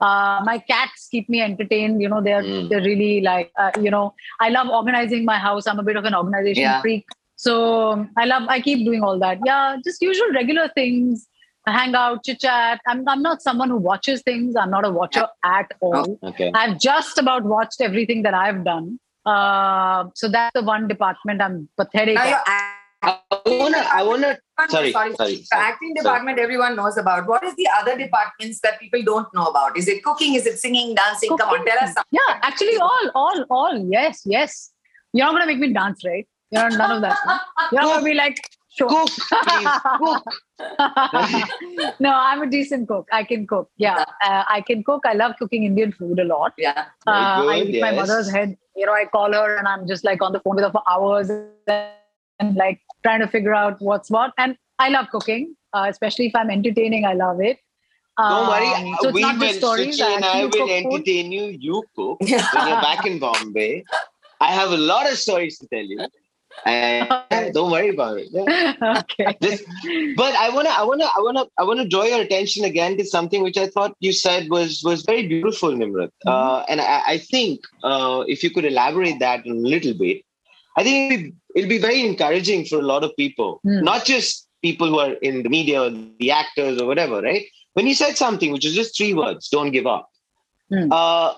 Uh, 0.00 0.40
my 0.44 0.58
cats 0.58 1.08
keep 1.10 1.28
me 1.28 1.40
entertained. 1.48 2.00
You 2.02 2.08
know, 2.08 2.22
they're 2.28 2.42
Mm. 2.42 2.68
they're 2.70 2.86
really 2.86 3.20
like 3.20 3.50
uh, 3.64 3.70
you 3.80 3.90
know. 3.96 4.14
I 4.40 4.48
love 4.48 4.68
organizing 4.78 5.24
my 5.32 5.38
house. 5.48 5.66
I'm 5.66 5.78
a 5.78 5.82
bit 5.90 5.96
of 5.96 6.04
an 6.12 6.14
organization 6.22 6.62
Yeah. 6.62 6.80
freak. 6.86 7.04
So 7.44 8.06
I 8.16 8.24
love, 8.24 8.44
I 8.48 8.60
keep 8.60 8.84
doing 8.86 9.02
all 9.02 9.18
that. 9.18 9.38
Yeah, 9.44 9.76
just 9.84 10.00
usual 10.00 10.32
regular 10.32 10.68
things. 10.80 11.26
Hang 11.66 11.94
out, 11.94 12.24
chit 12.24 12.40
chat. 12.40 12.80
I'm, 12.86 13.08
I'm 13.08 13.22
not 13.22 13.42
someone 13.42 13.68
who 13.68 13.76
watches 13.76 14.22
things. 14.22 14.54
I'm 14.56 14.70
not 14.70 14.84
a 14.84 14.90
watcher 14.90 15.26
at 15.44 15.72
all. 15.80 16.18
Okay. 16.22 16.50
I've 16.54 16.78
just 16.80 17.18
about 17.18 17.42
watched 17.44 17.80
everything 17.80 18.22
that 18.22 18.34
I've 18.34 18.64
done. 18.64 18.98
Uh, 19.24 20.04
so 20.14 20.28
that's 20.28 20.52
the 20.54 20.62
one 20.62 20.88
department 20.88 21.40
I'm 21.40 21.68
pathetic. 21.76 22.16
Now, 22.16 22.40
at. 22.46 22.78
I 23.04 23.18
wanna, 23.46 23.78
I 23.78 24.02
wanna, 24.04 24.38
sorry, 24.70 24.92
sorry, 24.92 25.14
sorry, 25.14 25.36
The 25.36 25.44
sorry. 25.46 25.64
acting 25.64 25.92
department 25.94 26.38
everyone 26.38 26.76
knows 26.76 26.96
about. 26.96 27.26
What 27.26 27.42
is 27.42 27.54
the 27.56 27.66
other 27.80 27.98
departments 27.98 28.60
that 28.60 28.78
people 28.78 29.02
don't 29.02 29.26
know 29.34 29.46
about? 29.46 29.76
Is 29.76 29.88
it 29.88 30.04
cooking? 30.04 30.34
Is 30.34 30.46
it 30.46 30.60
singing, 30.60 30.94
dancing? 30.94 31.36
Come 31.36 31.48
on, 31.48 31.64
tell 31.66 31.78
us 31.78 31.94
something. 31.94 32.04
Yeah, 32.12 32.38
actually, 32.42 32.76
all, 32.76 33.10
all, 33.16 33.44
all. 33.50 33.86
Yes, 33.90 34.22
yes. 34.24 34.70
You're 35.12 35.26
not 35.26 35.32
gonna 35.32 35.46
make 35.46 35.58
me 35.58 35.72
dance, 35.72 36.04
right? 36.04 36.28
You're 36.52 36.70
not, 36.70 36.78
none 36.78 36.90
of 36.92 37.02
that. 37.02 37.18
You're 37.72 37.82
not 37.82 37.94
gonna 37.94 38.04
be 38.04 38.14
like, 38.14 38.36
sure. 38.76 38.88
Cook, 38.88 39.08
please, 39.08 39.68
cook. 39.98 40.24
no, 42.00 42.10
I'm 42.12 42.42
a 42.42 42.46
decent 42.46 42.88
cook. 42.88 43.08
I 43.12 43.24
can 43.24 43.46
cook. 43.46 43.70
Yeah, 43.76 44.04
uh, 44.24 44.44
I 44.48 44.60
can 44.66 44.82
cook. 44.84 45.02
I 45.06 45.12
love 45.14 45.34
cooking 45.38 45.64
Indian 45.64 45.92
food 45.92 46.18
a 46.18 46.24
lot. 46.24 46.52
Yeah. 46.58 46.84
Very 47.04 47.16
Uh, 47.16 47.46
I 47.54 47.60
good, 47.60 47.74
eat 47.74 47.80
my 47.80 47.92
mother's 47.92 48.30
head. 48.30 48.56
You 48.76 48.86
know, 48.86 48.92
I 48.94 49.04
call 49.06 49.32
her 49.32 49.56
and 49.56 49.68
I'm 49.68 49.86
just 49.86 50.04
like 50.04 50.22
on 50.22 50.32
the 50.32 50.40
phone 50.40 50.56
with 50.56 50.64
her 50.64 50.70
for 50.70 50.82
hours 50.90 51.30
and 51.68 52.56
like 52.56 52.80
trying 53.02 53.20
to 53.20 53.28
figure 53.28 53.54
out 53.54 53.80
what's 53.80 54.10
what. 54.10 54.32
And 54.38 54.56
I 54.78 54.88
love 54.88 55.08
cooking, 55.10 55.54
uh, 55.72 55.86
especially 55.88 56.26
if 56.26 56.34
I'm 56.36 56.50
entertaining. 56.50 57.04
I 57.04 57.12
love 57.14 57.40
it. 57.40 57.58
Don't 58.18 58.46
worry, 58.48 58.66
Um, 58.74 58.96
so 59.00 59.08
it's 59.08 59.14
we 59.14 59.22
not 59.22 59.34
will, 59.38 59.46
just 59.46 59.58
stories. 59.58 59.98
Suchi 59.98 60.04
and 60.14 60.24
I 60.24 60.28
actually 60.42 60.42
will 60.42 60.66
cook 60.68 60.82
food. 60.82 60.92
entertain 60.94 61.32
you. 61.32 61.44
You 61.68 61.82
cook 61.96 62.20
when 62.20 62.30
you're 62.68 62.80
back 62.88 63.06
in 63.06 63.18
Bombay. 63.18 63.84
I 64.40 64.52
have 64.52 64.70
a 64.72 64.76
lot 64.76 65.10
of 65.10 65.16
stories 65.18 65.58
to 65.58 65.66
tell 65.68 65.84
you. 65.84 66.06
And 66.64 67.52
don't 67.54 67.70
worry 67.70 67.88
about 67.90 68.18
it. 68.18 68.28
Yeah. 68.30 68.98
okay. 69.00 69.36
This- 69.40 69.64
but 70.16 70.34
I 70.34 70.48
wanna, 70.50 70.70
I 70.70 70.84
wanna, 70.84 71.04
I 71.16 71.20
wanna, 71.20 71.44
I 71.58 71.62
wanna 71.64 71.86
draw 71.88 72.04
your 72.04 72.20
attention 72.20 72.64
again 72.64 72.96
to 72.98 73.04
something 73.04 73.42
which 73.42 73.56
I 73.56 73.66
thought 73.68 73.96
you 74.00 74.12
said 74.12 74.48
was 74.48 74.82
was 74.84 75.02
very 75.02 75.26
beautiful, 75.26 75.70
Nimrat. 75.70 76.10
Uh, 76.26 76.64
and 76.68 76.80
I, 76.80 77.02
I 77.14 77.18
think 77.18 77.60
uh, 77.82 78.24
if 78.28 78.42
you 78.44 78.50
could 78.50 78.64
elaborate 78.64 79.18
that 79.20 79.46
a 79.46 79.52
little 79.52 79.94
bit, 79.94 80.22
I 80.76 80.82
think 80.84 81.12
it'll 81.12 81.22
be, 81.24 81.34
it'll 81.56 81.68
be 81.68 81.78
very 81.78 82.06
encouraging 82.06 82.64
for 82.66 82.78
a 82.78 82.82
lot 82.92 83.02
of 83.04 83.14
people, 83.16 83.60
Hmm. 83.64 83.80
not 83.82 84.04
just 84.04 84.48
people 84.62 84.88
who 84.88 84.98
are 85.00 85.14
in 85.14 85.42
the 85.42 85.48
media 85.48 85.82
or 85.82 85.90
the 85.90 86.30
actors 86.30 86.80
or 86.80 86.86
whatever, 86.86 87.20
right? 87.20 87.44
When 87.74 87.86
you 87.88 87.94
said 87.94 88.16
something 88.16 88.52
which 88.52 88.64
is 88.64 88.74
just 88.74 88.96
three 88.96 89.12
words, 89.14 89.48
don't 89.48 89.72
give 89.72 89.86
up. 89.86 90.08
Hmm. 90.70 90.92
Uh, 90.92 91.34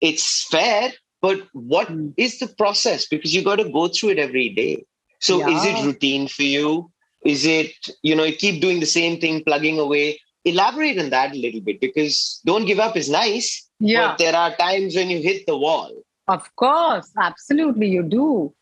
it's 0.00 0.44
fair, 0.44 0.92
but 1.20 1.42
what 1.52 1.88
is 2.16 2.38
Hmm. 2.38 2.46
the 2.46 2.54
process? 2.56 3.06
Because 3.06 3.34
you 3.34 3.42
got 3.42 3.56
to 3.56 3.68
go 3.68 3.88
through 3.88 4.10
it 4.10 4.18
every 4.18 4.48
day. 4.50 4.84
So 5.20 5.46
is 5.48 5.64
it 5.64 5.84
routine 5.84 6.28
for 6.28 6.44
you? 6.44 6.90
Is 7.24 7.44
it, 7.44 7.72
you 8.02 8.14
know, 8.14 8.24
you 8.24 8.36
keep 8.36 8.60
doing 8.60 8.78
the 8.80 8.86
same 8.86 9.20
thing, 9.20 9.42
plugging 9.44 9.78
away? 9.78 10.20
Elaborate 10.44 10.98
on 10.98 11.10
that 11.10 11.32
a 11.32 11.38
little 11.38 11.60
bit 11.60 11.80
because 11.80 12.40
don't 12.46 12.64
give 12.66 12.78
up 12.78 12.96
is 12.96 13.10
nice, 13.10 13.68
Yeah. 13.80 14.08
but 14.08 14.18
there 14.18 14.36
are 14.36 14.54
times 14.56 14.94
when 14.94 15.10
you 15.10 15.20
hit 15.20 15.44
the 15.46 15.56
wall. 15.56 15.90
Of 16.28 16.54
course, 16.56 17.10
absolutely, 17.18 17.88
you 17.88 18.02
do. 18.04 18.54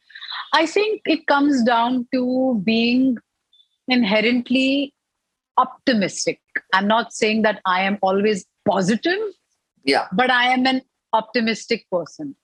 I 0.55 0.65
think 0.67 1.03
it 1.05 1.27
comes 1.27 1.63
down 1.63 2.09
to 2.15 2.61
being 2.65 3.19
inherently 3.89 4.95
optimistic. 5.59 6.41
I'm 6.73 6.87
not 6.89 7.13
saying 7.13 7.43
that 7.43 7.61
I 7.67 7.83
am 7.83 7.99
always 8.03 8.47
positive, 8.67 9.21
Yeah. 9.85 10.07
but 10.13 10.31
I 10.31 10.49
am 10.53 10.67
an 10.67 10.83
optimistic 11.13 11.87
person. 11.91 12.35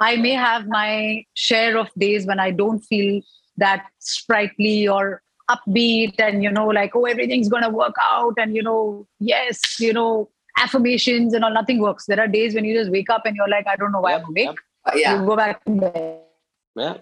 I 0.00 0.16
may 0.16 0.32
have 0.32 0.66
my 0.66 1.24
share 1.34 1.76
of 1.76 1.88
days 1.98 2.26
when 2.26 2.40
I 2.40 2.50
don't 2.50 2.80
feel 2.80 3.20
that 3.58 3.86
sprightly 3.98 4.88
or 4.88 5.22
upbeat 5.50 6.18
and, 6.18 6.42
you 6.42 6.50
know, 6.50 6.66
like, 6.68 6.94
oh, 6.96 7.04
everything's 7.04 7.48
going 7.48 7.62
to 7.62 7.68
work 7.68 7.94
out. 8.02 8.34
And, 8.38 8.54
you 8.56 8.62
know, 8.62 9.06
yes, 9.18 9.78
you 9.80 9.92
know, 9.92 10.30
affirmations 10.58 11.34
and 11.34 11.44
all, 11.44 11.52
nothing 11.52 11.80
works. 11.80 12.06
There 12.06 12.20
are 12.20 12.28
days 12.28 12.54
when 12.54 12.64
you 12.64 12.74
just 12.78 12.90
wake 12.90 13.10
up 13.10 13.26
and 13.26 13.36
you're 13.36 13.48
like, 13.48 13.66
I 13.66 13.76
don't 13.76 13.92
know 13.92 14.00
why 14.00 14.12
Yep, 14.12 14.22
I'm 14.22 14.28
awake. 14.30 14.44
yep. 14.46 14.54
Uh, 14.86 14.92
yeah. 14.94 15.20
You 15.20 15.26
go 15.26 15.36
back 15.36 15.64
to 15.64 15.70
bed. 15.72 16.20
Yeah. 16.76 16.96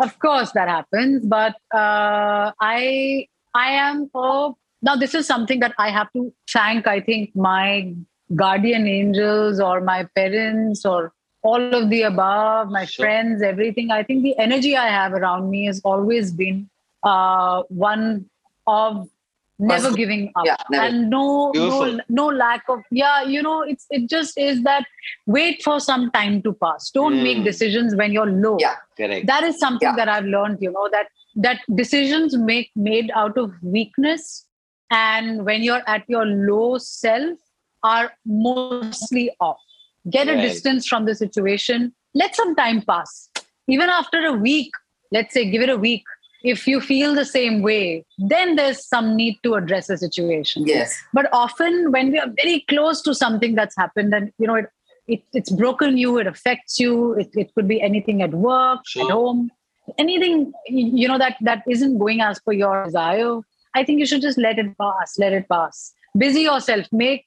Of 0.00 0.18
course, 0.18 0.50
that 0.52 0.68
happens, 0.68 1.24
but 1.24 1.54
uh, 1.72 2.50
I 2.60 3.28
I 3.54 3.70
am 3.72 4.10
a 4.14 4.50
now 4.82 4.96
this 4.96 5.14
is 5.14 5.26
something 5.28 5.60
that 5.60 5.74
I 5.78 5.90
have 5.90 6.12
to 6.14 6.34
thank. 6.50 6.88
I 6.88 7.00
think 7.00 7.36
my 7.36 7.94
guardian 8.34 8.88
angels 8.88 9.60
or 9.60 9.80
my 9.80 10.08
parents 10.16 10.84
or 10.84 11.12
all 11.42 11.74
of 11.74 11.90
the 11.90 12.02
above, 12.02 12.70
my 12.70 12.84
Sure. 12.84 13.04
friends, 13.04 13.42
everything. 13.42 13.90
I 13.90 14.02
think 14.02 14.22
the 14.22 14.36
energy 14.38 14.76
I 14.76 14.88
have 14.88 15.12
around 15.12 15.50
me 15.50 15.66
has 15.66 15.80
always 15.84 16.32
been 16.32 16.68
uh, 17.02 17.62
one 17.68 18.26
of 18.66 19.08
never 19.58 19.92
giving 19.92 20.32
up 20.34 20.44
Yeah, 20.46 20.56
never. 20.70 20.84
and 20.86 21.10
no 21.10 21.50
no 21.52 21.52
Beautiful. 21.52 22.00
no 22.08 22.26
lack 22.28 22.62
of 22.68 22.80
yeah 22.90 23.22
you 23.22 23.40
know 23.42 23.62
it's 23.62 23.86
it 23.90 24.08
just 24.08 24.36
is 24.38 24.62
that 24.62 24.84
wait 25.26 25.62
for 25.62 25.78
some 25.78 26.10
time 26.10 26.42
to 26.42 26.52
pass 26.54 26.90
don't 26.90 27.22
make 27.22 27.38
Mm. 27.38 27.44
decisions 27.44 27.94
when 27.94 28.12
you're 28.12 28.26
low 28.44 28.56
Yeah. 28.58 28.74
Correct. 28.96 29.26
that 29.26 29.44
is 29.44 29.58
something 29.60 29.88
Yeah. 29.88 29.94
that 29.96 30.08
i've 30.08 30.24
learned 30.24 30.58
you 30.60 30.72
know 30.72 30.88
that 30.90 31.06
that 31.36 31.60
decisions 31.76 32.36
make 32.36 32.70
made 32.74 33.12
out 33.14 33.38
of 33.38 33.52
weakness 33.62 34.46
and 34.90 35.44
when 35.44 35.62
you're 35.62 35.82
at 35.86 36.08
your 36.08 36.24
low 36.26 36.78
self 36.78 37.38
are 37.84 38.12
mostly 38.24 39.30
off. 39.40 39.58
Get 40.10 40.28
a 40.28 40.36
distance 40.36 40.86
from 40.86 41.04
the 41.04 41.14
situation. 41.14 41.94
Let 42.14 42.34
some 42.34 42.54
time 42.56 42.82
pass. 42.82 43.28
Even 43.68 43.88
after 43.88 44.24
a 44.26 44.32
week, 44.32 44.70
let's 45.12 45.32
say, 45.32 45.50
give 45.50 45.62
it 45.62 45.68
a 45.68 45.76
week. 45.76 46.02
If 46.42 46.66
you 46.66 46.80
feel 46.80 47.14
the 47.14 47.24
same 47.24 47.62
way, 47.62 48.04
then 48.18 48.56
there's 48.56 48.84
some 48.84 49.14
need 49.14 49.38
to 49.44 49.54
address 49.54 49.86
the 49.86 49.96
situation. 49.96 50.66
Yes. 50.66 51.00
But 51.12 51.28
often, 51.32 51.92
when 51.92 52.10
we 52.10 52.18
are 52.18 52.26
very 52.42 52.64
close 52.68 53.00
to 53.02 53.14
something 53.14 53.54
that's 53.54 53.76
happened, 53.76 54.12
and 54.12 54.32
you 54.38 54.48
know, 54.48 54.56
it, 54.56 54.66
it 55.06 55.22
it's 55.32 55.50
broken 55.50 55.96
you, 55.96 56.18
it 56.18 56.26
affects 56.26 56.80
you. 56.80 57.12
It, 57.14 57.30
it 57.34 57.54
could 57.54 57.68
be 57.68 57.80
anything 57.80 58.22
at 58.22 58.30
work, 58.30 58.80
Sure. 58.86 59.04
at 59.04 59.10
home, 59.12 59.52
anything 59.98 60.52
you 60.66 61.06
know 61.06 61.18
that 61.18 61.36
that 61.42 61.62
isn't 61.68 61.98
going 61.98 62.20
as 62.22 62.40
per 62.40 62.52
your 62.52 62.86
desire. 62.86 63.38
I 63.76 63.84
think 63.84 64.00
you 64.00 64.06
should 64.06 64.22
just 64.22 64.36
let 64.36 64.58
it 64.58 64.76
pass. 64.76 65.16
Let 65.18 65.32
it 65.32 65.48
pass. 65.48 65.94
Busy 66.18 66.40
yourself. 66.40 66.86
Make 66.90 67.24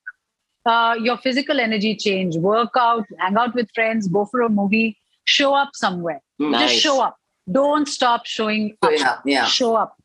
uh, 0.65 0.95
your 1.01 1.17
physical 1.17 1.60
energy 1.60 1.95
change. 1.95 2.36
Work 2.38 2.71
out. 2.78 3.06
Hang 3.19 3.38
out 3.38 3.54
with 3.56 3.69
friends. 3.73 4.08
Go 4.08 4.25
for 4.25 4.41
a 4.41 4.49
movie. 4.49 4.97
Show 5.25 5.54
up 5.54 5.69
somewhere. 5.73 6.21
Nice. 6.39 6.71
Just 6.71 6.84
show 6.84 7.01
up. 7.01 7.17
Don't 7.51 7.88
stop 7.88 8.25
showing 8.25 8.75
up. 8.82 8.91
yeah, 8.95 9.17
yeah. 9.25 9.45
Show 9.45 9.75
up. 9.75 9.95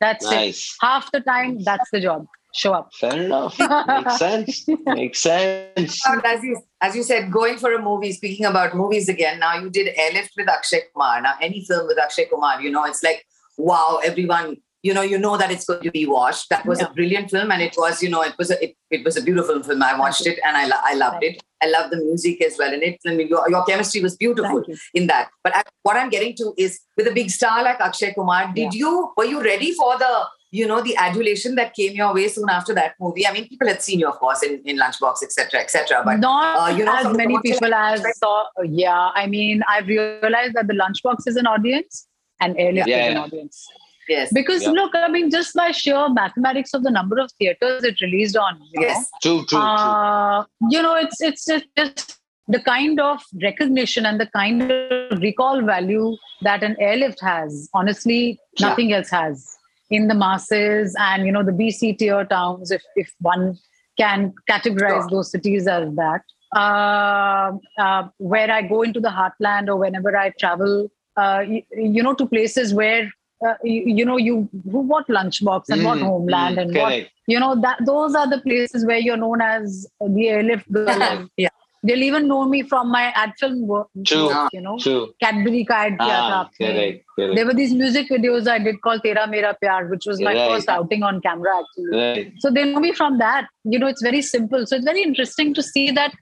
That's 0.00 0.24
it. 0.26 0.30
Nice. 0.30 0.76
Half 0.80 1.10
the 1.12 1.20
time, 1.20 1.62
that's 1.62 1.90
the 1.90 2.00
job. 2.00 2.26
Show 2.54 2.72
up. 2.72 2.90
Fair 2.94 3.22
enough. 3.24 3.58
Makes 3.58 4.18
sense. 4.18 4.66
Makes 4.86 5.18
sense. 5.20 6.02
As 6.24 6.42
you, 6.42 6.60
as 6.80 6.96
you 6.96 7.02
said, 7.02 7.30
going 7.30 7.58
for 7.58 7.72
a 7.74 7.82
movie, 7.82 8.12
speaking 8.12 8.46
about 8.46 8.74
movies 8.74 9.08
again, 9.08 9.38
now 9.38 9.58
you 9.58 9.68
did 9.70 9.92
Airlift 9.96 10.32
with 10.36 10.48
Akshay 10.48 10.82
Kumar. 10.92 11.20
Now, 11.20 11.34
any 11.42 11.64
film 11.64 11.86
with 11.86 11.98
Akshay 11.98 12.24
Kumar, 12.26 12.62
you 12.62 12.70
know, 12.70 12.84
it's 12.84 13.02
like, 13.02 13.26
wow, 13.58 14.00
everyone, 14.02 14.56
you 14.82 14.94
know, 14.94 15.02
you 15.02 15.18
know 15.18 15.36
that 15.36 15.50
it's 15.50 15.64
going 15.64 15.82
to 15.82 15.90
be 15.90 16.06
watched. 16.06 16.48
That 16.50 16.64
was 16.64 16.80
Yeah. 16.80 16.86
a 16.86 16.92
brilliant 16.92 17.30
film. 17.30 17.50
And 17.50 17.60
it 17.62 17.74
was, 17.76 18.02
you 18.02 18.08
know, 18.10 18.22
it 18.22 18.34
was 18.38 18.50
a, 18.50 18.62
it, 18.62 18.76
it 18.90 19.04
was 19.04 19.16
a 19.16 19.22
beautiful 19.22 19.62
film. 19.62 19.82
I 19.82 19.98
watched 19.98 20.26
it 20.26 20.38
and 20.46 20.56
I, 20.56 20.70
I 20.84 20.94
loved 20.94 21.18
Thank 21.20 21.36
it. 21.36 21.42
I 21.60 21.66
love 21.66 21.90
the 21.90 21.96
music 21.96 22.40
as 22.44 22.56
well 22.58 22.72
in 22.72 22.82
it. 22.84 22.98
I 23.04 23.14
mean, 23.16 23.26
your, 23.28 23.48
your 23.50 23.64
chemistry 23.64 24.00
was 24.00 24.16
beautiful 24.16 24.62
in 24.94 25.08
that. 25.08 25.30
But 25.42 25.56
I, 25.56 25.62
what 25.82 25.96
I'm 25.96 26.08
getting 26.10 26.34
to 26.36 26.54
is 26.56 26.80
with 26.96 27.08
a 27.08 27.12
big 27.12 27.30
star 27.30 27.64
like 27.64 27.80
Akshay 27.80 28.14
Kumar, 28.14 28.52
did 28.54 28.72
you, 28.74 29.12
were 29.16 29.24
you 29.24 29.42
ready 29.42 29.72
for 29.72 29.98
the, 29.98 30.24
you 30.52 30.66
know, 30.68 30.80
the 30.80 30.96
adulation 30.96 31.56
that 31.56 31.74
came 31.74 31.94
your 31.96 32.14
way 32.14 32.28
soon 32.28 32.48
after 32.48 32.72
that 32.74 32.94
movie? 33.00 33.26
I 33.26 33.32
mean, 33.32 33.48
people 33.48 33.66
had 33.66 33.82
seen 33.82 33.98
you, 33.98 34.08
of 34.08 34.20
course, 34.20 34.44
in, 34.44 34.62
in 34.64 34.78
Lunchbox, 34.78 35.24
etc., 35.24 35.58
etc. 35.60 36.02
But 36.04 36.20
not 36.20 36.70
uh, 36.70 36.76
you 36.76 36.84
know, 36.84 36.94
as 36.96 37.16
many 37.16 37.36
people 37.42 37.74
as 37.74 37.98
aspect- 37.98 38.18
saw. 38.18 38.44
Yeah, 38.64 39.10
I 39.14 39.26
mean, 39.26 39.64
I've 39.68 39.88
realized 39.88 40.54
that 40.54 40.68
the 40.68 40.74
lunchbox 40.74 41.26
is 41.26 41.34
an 41.36 41.48
audience 41.48 42.06
and 42.40 42.56
airlift 42.56 42.86
Yeah, 42.88 43.06
is 43.06 43.10
an 43.10 43.16
audience. 43.18 43.66
Yes, 44.08 44.32
Because 44.32 44.62
Yeah. 44.64 44.70
look, 44.70 44.92
I 44.94 45.08
mean, 45.08 45.30
just 45.30 45.54
by 45.54 45.70
sheer 45.70 46.08
mathematics 46.08 46.74
of 46.74 46.82
the 46.82 46.90
number 46.90 47.18
of 47.18 47.30
theaters 47.32 47.84
it 47.84 48.00
released 48.00 48.36
on, 48.36 48.60
you 48.72 48.80
yes, 48.82 49.10
True, 49.22 49.38
true, 49.46 49.58
true. 49.58 49.58
know, 49.58 49.64
uh, 49.64 50.44
you 50.70 50.82
know, 50.82 50.94
it's 50.96 51.20
it's 51.20 51.44
just, 51.44 51.66
just 51.76 52.18
the 52.48 52.60
kind 52.60 52.98
of 53.00 53.20
recognition 53.42 54.06
and 54.06 54.18
the 54.18 54.26
kind 54.26 54.62
of 54.72 55.20
recall 55.20 55.60
value 55.62 56.16
that 56.42 56.62
an 56.62 56.76
airlift 56.80 57.20
has. 57.20 57.68
Honestly, 57.74 58.38
Yeah. 58.58 58.68
nothing 58.68 58.92
else 58.92 59.10
has 59.10 59.46
in 59.90 60.08
the 60.08 60.14
masses 60.14 60.94
and 60.98 61.26
you 61.26 61.32
know 61.32 61.42
the 61.42 61.52
BC 61.52 61.98
tier 61.98 62.24
towns. 62.24 62.70
If 62.70 62.82
if 62.96 63.12
one 63.20 63.58
can 63.98 64.32
categorize 64.48 65.00
Sure. 65.02 65.10
those 65.10 65.30
cities 65.30 65.66
as 65.66 65.94
that. 65.96 66.22
Uh, 66.56 67.52
uh, 67.78 68.08
where 68.16 68.50
I 68.50 68.62
go 68.62 68.82
into 68.82 69.00
the 69.00 69.08
heartland 69.10 69.68
or 69.68 69.76
whenever 69.76 70.16
I 70.16 70.30
travel, 70.38 70.90
uh, 71.16 71.40
you, 71.46 71.62
you 71.76 72.02
know, 72.02 72.14
to 72.14 72.24
places 72.26 72.72
where 72.72 73.10
uh, 73.46 73.54
you, 73.62 73.82
you, 73.98 74.04
know 74.04 74.16
you 74.16 74.48
who 74.70 74.80
what 74.80 75.06
lunchbox 75.08 75.64
and 75.68 75.82
mm, 75.82 75.84
what 75.84 75.98
mm-hmm. 75.98 76.06
homeland 76.06 76.56
mm, 76.56 76.62
and 76.62 76.72
correct. 76.72 77.10
what 77.10 77.32
you 77.32 77.38
know 77.38 77.60
that 77.60 77.78
those 77.84 78.14
are 78.14 78.28
the 78.28 78.40
places 78.40 78.84
where 78.84 78.98
you're 78.98 79.16
known 79.16 79.40
as 79.40 79.86
the 80.00 80.28
airlift 80.28 80.70
girl. 80.72 81.28
Yeah. 81.36 81.48
They'll 81.84 82.02
even 82.02 82.26
know 82.26 82.44
me 82.44 82.62
from 82.64 82.90
my 82.90 83.12
ad 83.14 83.34
film 83.38 83.68
work 83.68 83.86
true, 84.04 84.28
ah, 84.32 84.48
you 84.52 84.60
know. 84.60 84.78
true. 84.78 85.12
cadbury 85.22 85.64
ka 85.64 85.74
ad 85.74 85.96
ah, 86.00 86.06
tha 86.06 86.40
correct, 86.56 87.04
correct. 87.14 87.36
there 87.36 87.46
were 87.46 87.54
these 87.54 87.72
music 87.72 88.08
videos 88.10 88.48
i 88.48 88.58
did 88.58 88.80
called 88.86 89.04
tera 89.04 89.28
mera 89.34 89.56
pyar 89.62 89.88
which 89.88 90.08
was 90.10 90.20
my 90.20 90.34
right. 90.34 90.50
first 90.50 90.68
outing 90.68 91.04
on 91.04 91.20
camera 91.20 91.56
actually. 91.60 92.00
Right. 92.00 92.32
so 92.40 92.50
they 92.50 92.64
know 92.72 92.80
me 92.80 92.92
from 92.92 93.18
that. 93.18 93.46
You 93.64 93.78
know 93.78 93.86
it's 93.86 94.02
very 94.02 94.22
simple. 94.22 94.66
So 94.66 94.76
it's 94.76 94.84
very 94.84 95.02
interesting 95.02 95.54
to 95.54 95.62
see 95.62 95.90
that 95.92 96.12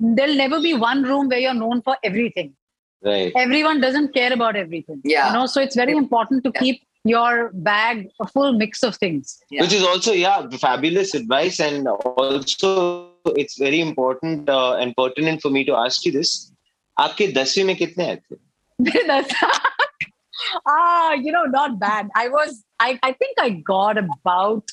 there'll 0.00 0.34
never 0.34 0.60
be 0.60 0.74
one 0.74 1.02
room 1.04 1.28
where 1.28 1.38
you're 1.38 1.54
known 1.54 1.82
for 1.82 1.96
everything 2.02 2.54
Right. 3.03 3.31
Everyone 3.35 3.81
doesn't 3.81 4.13
care 4.13 4.31
about 4.31 4.55
everything. 4.55 5.01
Yeah. 5.03 5.27
You 5.27 5.33
know, 5.33 5.45
so 5.47 5.61
it's 5.61 5.75
very 5.75 5.93
important 5.93 6.43
to 6.43 6.51
Yeah. 6.53 6.59
keep 6.59 6.81
your 7.03 7.49
bag 7.53 8.09
a 8.19 8.27
full 8.27 8.53
mix 8.53 8.83
of 8.83 8.95
things. 8.95 9.39
Yeah. 9.49 9.61
Which 9.61 9.73
is 9.73 9.83
also, 9.83 10.11
yeah, 10.13 10.47
fabulous 10.59 11.15
advice. 11.15 11.59
And 11.59 11.87
also, 11.87 13.09
it's 13.25 13.57
very 13.57 13.79
important 13.79 14.47
uh, 14.49 14.75
and 14.75 14.95
pertinent 14.95 15.41
for 15.41 15.49
me 15.49 15.65
to 15.65 15.75
ask 15.75 16.05
you 16.05 16.11
this. 16.11 16.51
आपके 16.99 17.27
दसवीं 17.33 17.63
में 17.65 17.75
कितने 17.75 18.05
आए 18.05 18.15
थे 18.15 19.07
That's 19.07 19.33
ah, 20.67 21.13
you 21.13 21.31
know, 21.31 21.45
not 21.45 21.79
bad. 21.79 22.09
I 22.15 22.27
was, 22.29 22.63
I, 22.79 22.99
I 23.01 23.13
think 23.13 23.37
I 23.39 23.49
got 23.49 23.97
about 23.97 24.69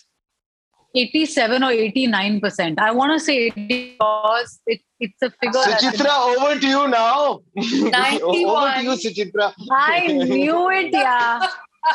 87 0.95 1.63
or 1.63 1.71
89 1.71 2.41
percent. 2.41 2.81
I 2.81 2.91
want 2.91 3.13
to 3.13 3.21
say 3.21 3.37
80 3.47 3.67
because 3.93 4.61
it, 4.67 4.81
it's 5.06 5.22
a 5.22 5.30
figure. 5.42 5.60
Suchitra, 5.60 6.14
over 6.38 6.60
to 6.60 6.68
you 6.68 6.88
now. 6.88 7.42
91. 7.56 8.24
over 8.56 8.74
to 8.76 8.84
you, 8.84 8.96
Suchitra. 9.04 9.54
I 9.72 10.08
knew 10.08 10.70
it, 10.70 10.92
yeah. 10.92 11.48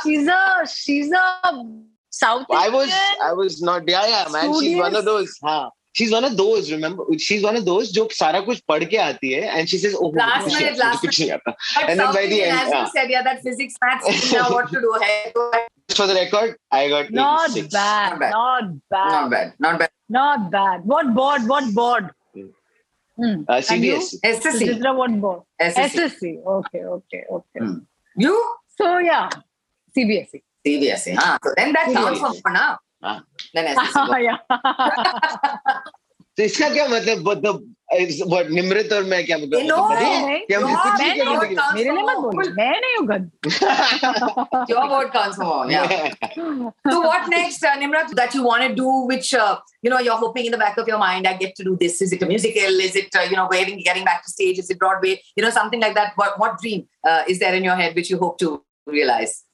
She's 0.03 0.27
a, 0.27 0.67
she's 0.67 1.11
a 1.11 1.53
South 2.11 2.47
I 2.51 2.69
was, 2.69 2.93
I 3.23 3.33
was 3.33 3.63
not. 3.63 3.89
Yeah, 3.89 4.07
yeah, 4.07 4.29
man. 4.33 4.55
She's 4.61 4.77
one 4.77 4.95
of 4.95 5.05
those. 5.05 5.39
हाँ. 5.43 5.71
She's 5.99 6.13
one 6.13 6.25
of 6.25 6.37
those. 6.37 6.71
Remember, 6.71 7.05
she's 7.19 7.43
one 7.43 7.57
of 7.57 7.65
those 7.65 7.93
जो 7.93 8.09
सारा 8.17 8.41
कुछ 8.47 8.61
पढ़ 8.71 8.85
के 8.91 8.97
आती 9.05 9.33
है, 9.35 9.49
and 9.49 9.69
she 9.69 9.79
says, 9.79 9.95
"Oh, 10.01 10.09
Last 10.09 10.45
कुछ 10.47 10.59
minute, 10.59 10.79
last 10.79 11.01
कुछ 11.05 11.21
नहीं 11.21 11.31
आता." 11.37 11.55
But 11.77 11.91
And 11.91 12.01
then 12.01 12.13
by 12.15 12.27
the 12.27 12.43
end, 12.43 12.59
as 12.59 12.69
yeah. 12.71 12.83
you 12.83 12.91
said, 12.97 13.11
yeah, 13.11 13.23
that 13.23 13.43
physics, 13.43 13.75
maths, 13.83 14.33
you 14.33 14.39
know 14.39 14.51
what 14.51 14.71
to 14.71 14.81
do. 14.81 14.93
Hey. 15.03 15.33
For 15.97 16.07
the 16.07 16.15
record, 16.15 16.57
I 16.71 16.89
got 16.89 17.11
Not 17.11 17.55
bad, 17.73 18.11
Not 18.11 18.21
bad. 18.21 18.31
not 18.31 18.69
bad, 18.91 19.11
Not 19.11 19.31
bad, 19.31 19.53
not 19.59 19.79
bad. 19.81 19.91
not 20.09 20.51
bad. 20.51 20.85
What 20.85 21.15
board? 21.15 21.49
What 21.49 21.75
board? 21.75 22.11
Hmm. 23.19 23.43
Uh, 23.49 23.61
And 23.71 23.85
you? 23.85 23.99
CBSE. 23.99 24.21
SSC. 24.23 24.63
Suchitra, 24.79 24.95
what 24.97 25.11
board? 25.21 25.43
SSC. 25.61 25.95
SSC. 25.99 26.23
Okay, 26.47 26.85
okay, 26.85 27.23
okay. 27.31 27.59
Hmm. 27.61 27.79
You? 28.17 28.39
So 28.79 28.99
yeah, 28.99 29.29
CBSE. 29.97 30.41
CBSE. 30.65 31.17
Ah, 31.19 31.39
so 31.43 31.51
then 31.57 31.73
that 31.73 31.91
counts 31.93 32.21
for 32.21 32.31
CBSE. 32.31 32.53
now. 32.55 32.79
Ah. 33.03 33.23
Then 33.55 33.75
SSC. 33.75 34.23
yeah. 34.23 34.39
तो 36.39 36.43
इसका 36.45 36.69
क्या 36.71 36.87
मतलब 36.89 37.29
मतलब 37.29 37.75
निमृत 38.51 38.93
और 38.93 39.05
मैं 39.11 39.25
क्या 39.27 39.37
मतलब 39.39 39.59
मेरे 41.75 41.91
लिए 41.91 42.03
मत. 42.03 42.17
बोलो 42.17 42.51
मैं 42.55 42.81
नहीं 42.81 42.97
हूँ 42.97 43.07
गध 43.07 43.31
में? 43.45 43.53
Your 44.69 44.85
vote 44.89 45.11
counts 45.13 45.37
for 45.37 45.45
more. 45.45 45.71
Yeah. 45.71 46.11
So 46.91 47.01
what 47.01 47.29
next, 47.29 47.65
uh, 47.65 47.77
Nimrat, 47.79 48.15
that 48.21 48.35
you 48.35 48.43
want 48.45 48.63
to 48.67 48.75
do, 48.75 48.89
which, 49.13 49.33
uh, 49.35 49.59
you 49.83 49.91
know, 49.91 49.99
you're 49.99 50.21
hoping 50.25 50.45
in 50.45 50.53
the 50.53 50.59
back 50.59 50.77
of 50.77 50.87
your 50.87 50.99
mind, 50.99 51.27
I 51.27 51.35
get 51.43 51.57
to 51.57 51.65
do 51.65 51.77
this. 51.81 52.01
Is 52.03 52.13
it 52.13 52.23
a 52.23 52.27
musical? 52.27 52.81
Is 52.89 52.95
it, 52.95 53.17
uh, 53.17 53.23
you 53.23 53.37
know, 53.37 53.49
getting, 53.49 53.81
getting 53.81 54.05
back 54.05 54.23
to 54.25 54.31
stage? 54.31 54.59
Is 54.59 54.71
it 54.71 54.79
Broadway? 54.79 55.21
You 55.35 55.43
know, 55.43 55.51
something 55.51 55.81
like 55.81 55.95
that. 55.95 56.13
What, 56.17 56.39
what 56.39 56.61
dream 56.61 56.87
uh, 57.07 57.23
is 57.27 57.39
there 57.39 57.55
in 57.55 57.65
your 57.65 57.77
head 57.77 57.95
which 57.95 58.11
you 58.11 58.19
hope 58.19 58.39
to 58.41 58.63
realize? 58.87 59.45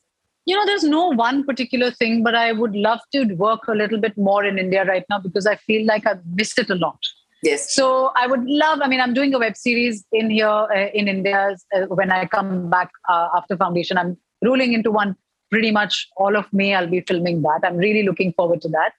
You 0.47 0.55
know, 0.57 0.67
there's 0.67 0.85
no 0.85 1.09
one 1.09 1.45
particular 1.45 1.91
thing, 1.91 2.23
but 2.23 2.35
I 2.35 2.53
would 2.53 2.75
love 2.75 3.01
to 3.13 3.25
work 3.35 3.67
a 3.69 3.73
little 3.73 3.99
bit 3.99 4.17
more 4.17 4.45
in 4.45 4.59
India 4.59 4.85
right 4.85 5.05
now 5.09 5.19
because 5.19 5.47
I 5.47 5.57
feel 5.57 5.87
like 5.87 6.07
I've 6.07 6.25
missed 6.27 6.59
it 6.59 6.71
a 6.71 6.75
lot. 6.75 6.99
Yes. 7.43 7.75
So 7.75 8.11
I 8.17 8.27
would 8.27 8.45
love. 8.45 8.81
I 8.83 8.89
mean, 8.89 9.01
I'm 9.01 9.15
doing 9.15 9.35
a 9.35 9.39
web 9.39 9.57
series 9.57 10.05
in 10.13 10.31
here 10.31 10.49
uh, 10.49 10.89
in 10.95 11.09
India 11.09 11.57
uh, 11.75 11.81
when 11.87 12.11
I 12.11 12.27
come 12.27 12.71
back 12.71 12.91
uh, 13.09 13.29
after 13.37 13.57
foundation. 13.57 13.99
I'm 13.99 14.17
rolling 14.43 14.73
into 14.73 14.91
one 14.91 15.17
pretty 15.51 15.71
much 15.71 16.09
all 16.17 16.37
of 16.37 16.51
May. 16.53 16.75
I'll 16.75 16.89
be 16.89 17.01
filming 17.01 17.43
that. 17.43 17.61
I'm 17.63 17.77
really 17.77 18.03
looking 18.03 18.33
forward 18.33 18.63
to 18.63 18.69
that. 18.69 18.93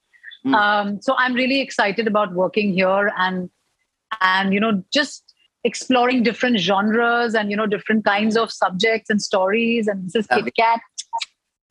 Mm. 0.45 0.53
Um, 0.53 1.01
so 1.01 1.15
I'm 1.17 1.33
really 1.33 1.59
excited 1.59 2.07
about 2.07 2.33
working 2.33 2.73
here 2.73 3.11
and 3.17 3.49
and 4.21 4.53
you 4.53 4.59
know 4.59 4.83
just 4.93 5.33
exploring 5.63 6.21
different 6.21 6.59
genres 6.59 7.33
and 7.33 7.49
you 7.49 7.57
know 7.57 7.65
different 7.65 8.05
kinds 8.05 8.37
of 8.37 8.51
subjects 8.51 9.09
and 9.09 9.21
stories. 9.21 9.87
And 9.87 10.05
this 10.05 10.15
is. 10.15 10.27
Kit 10.27 10.53
Kat. 10.55 10.81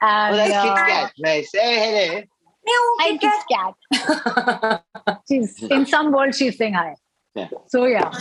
And 0.01 0.35
Oh, 0.35 0.37
that's 0.37 0.51
Kit 0.51 0.73
uh, 0.73 0.87
Kat. 0.87 1.13
Nice. 1.19 1.51
Hey, 1.53 1.75
hey, 1.77 2.09
hey. 2.09 2.29
Hi, 2.67 3.17
Kit 3.19 3.33
Kat. 3.51 4.83
she's 5.29 5.63
in 5.65 5.87
some 5.87 6.13
world 6.13 6.35
she's 6.35 6.57
saying 6.57 6.75
hi. 6.75 6.95
Yeah. 7.35 7.49
So 7.67 7.85
yeah, 7.87 8.13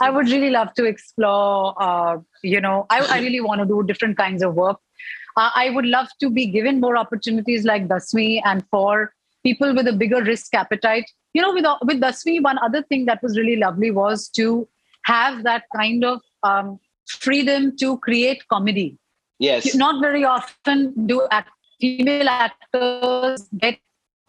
I 0.00 0.10
would 0.10 0.28
really 0.28 0.50
love 0.50 0.72
to 0.74 0.84
explore. 0.84 1.74
Uh, 1.80 2.18
you 2.42 2.60
know, 2.60 2.86
I, 2.90 3.00
I 3.00 3.20
really 3.20 3.40
want 3.40 3.60
to 3.60 3.66
do 3.66 3.82
different 3.82 4.16
kinds 4.16 4.42
of 4.42 4.54
work. 4.54 4.78
Uh, 5.36 5.50
I 5.54 5.70
would 5.70 5.86
love 5.86 6.08
to 6.20 6.30
be 6.30 6.46
given 6.46 6.80
more 6.80 6.96
opportunities 6.96 7.64
like 7.64 7.88
Dasvi 7.88 8.40
and 8.44 8.64
for 8.70 9.12
people 9.42 9.74
with 9.74 9.86
a 9.86 9.92
bigger 9.92 10.22
risk 10.22 10.54
appetite. 10.54 11.10
You 11.34 11.42
know, 11.42 11.52
with 11.52 11.64
with 11.82 12.00
Dasvi, 12.00 12.42
one 12.42 12.58
other 12.58 12.82
thing 12.82 13.06
that 13.06 13.22
was 13.22 13.38
really 13.38 13.56
lovely 13.56 13.90
was 13.90 14.28
to 14.30 14.68
have 15.04 15.42
that 15.44 15.64
kind 15.76 16.04
of 16.04 16.20
um, 16.42 16.78
freedom 17.06 17.76
to 17.78 17.98
create 17.98 18.46
comedy 18.48 18.98
Yes. 19.46 19.74
not 19.74 20.00
very 20.00 20.24
often 20.24 20.82
do 21.06 21.26
act, 21.30 21.50
female 21.80 22.28
actors 22.28 23.48
get 23.64 23.78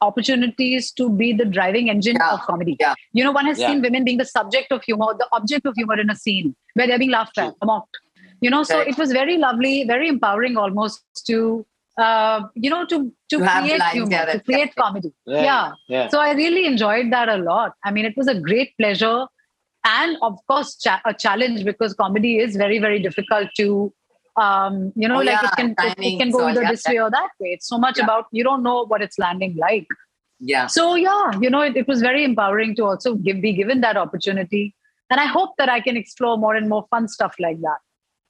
opportunities 0.01 0.91
to 0.99 1.09
be 1.09 1.31
the 1.41 1.45
driving 1.57 1.89
engine 1.89 2.17
Yeah. 2.19 2.33
of 2.33 2.41
comedy. 2.41 2.75
Yeah. 2.79 2.93
You 3.13 3.23
know, 3.23 3.31
one 3.31 3.45
has 3.45 3.59
Yeah. 3.59 3.67
seen 3.69 3.81
women 3.81 4.03
being 4.03 4.17
the 4.23 4.25
subject 4.37 4.71
of 4.77 4.83
humor, 4.83 5.09
the 5.17 5.27
object 5.31 5.65
of 5.65 5.75
humor 5.75 5.99
in 6.05 6.09
a 6.09 6.15
scene 6.23 6.55
where 6.73 6.87
they're 6.87 6.99
being 7.03 7.11
laughed 7.19 7.37
at, 7.37 7.53
mocked. 7.63 7.97
You 8.41 8.49
know, 8.49 8.63
so 8.63 8.79
it 8.93 8.97
was 8.97 9.11
very 9.13 9.37
lovely, 9.37 9.75
very 9.85 10.09
empowering 10.09 10.57
almost 10.57 11.03
to, 11.27 11.37
uh, 11.97 12.41
you 12.55 12.69
know, 12.69 12.85
to 12.85 12.97
to, 13.29 13.37
create 13.37 13.83
humor, 13.91 14.25
to 14.31 14.39
create 14.49 14.75
comedy. 14.75 15.11
Yeah, 15.25 15.43
yeah. 15.43 15.71
yeah. 15.87 16.07
So 16.09 16.19
I 16.19 16.33
really 16.33 16.65
enjoyed 16.71 17.11
that 17.13 17.29
a 17.29 17.37
lot. 17.37 17.73
I 17.85 17.91
mean, 17.91 18.05
it 18.11 18.17
was 18.17 18.27
a 18.27 18.37
great 18.49 18.75
pleasure 18.77 19.27
and 19.85 20.17
of 20.21 20.39
course 20.47 20.75
cha- 20.83 21.01
a 21.05 21.13
challenge 21.13 21.63
because 21.69 21.93
comedy 21.93 22.37
is 22.39 22.55
very 22.55 22.79
very 22.79 22.99
difficult 23.05 23.49
to 23.57 23.93
um 24.37 24.91
you 24.95 25.07
know 25.07 25.15
Oh, 25.15 25.23
like 25.29 25.41
yeah, 25.41 25.49
it 25.49 25.55
can 25.55 25.75
it, 25.79 25.97
it 25.99 26.17
can 26.19 26.31
go 26.31 26.39
so 26.39 26.47
either 26.47 26.63
yeah, 26.63 26.71
this 26.71 26.83
way 26.87 26.99
or 26.99 27.09
that 27.11 27.29
way 27.39 27.49
it's 27.49 27.67
so 27.67 27.77
much 27.77 27.97
Yeah. 27.97 28.05
about 28.05 28.25
you 28.31 28.43
don't 28.43 28.63
know 28.63 28.85
what 28.85 29.01
it's 29.01 29.19
landing 29.19 29.55
like 29.57 29.87
Yeah. 30.39 30.67
so 30.67 30.95
yeah 30.95 31.31
you 31.39 31.49
know 31.49 31.61
it, 31.61 31.75
it 31.77 31.87
was 31.87 32.01
very 32.01 32.23
empowering 32.23 32.75
to 32.77 32.83
also 32.85 33.15
give, 33.15 33.41
be 33.41 33.53
given 33.53 33.81
that 33.81 33.95
opportunity 33.97 34.75
and 35.11 35.19
i 35.19 35.25
hope 35.25 35.51
that 35.59 35.69
i 35.69 35.79
can 35.79 35.95
explore 35.97 36.37
more 36.37 36.55
and 36.55 36.67
more 36.67 36.85
fun 36.89 37.07
stuff 37.07 37.35
like 37.39 37.59
that 37.61 37.81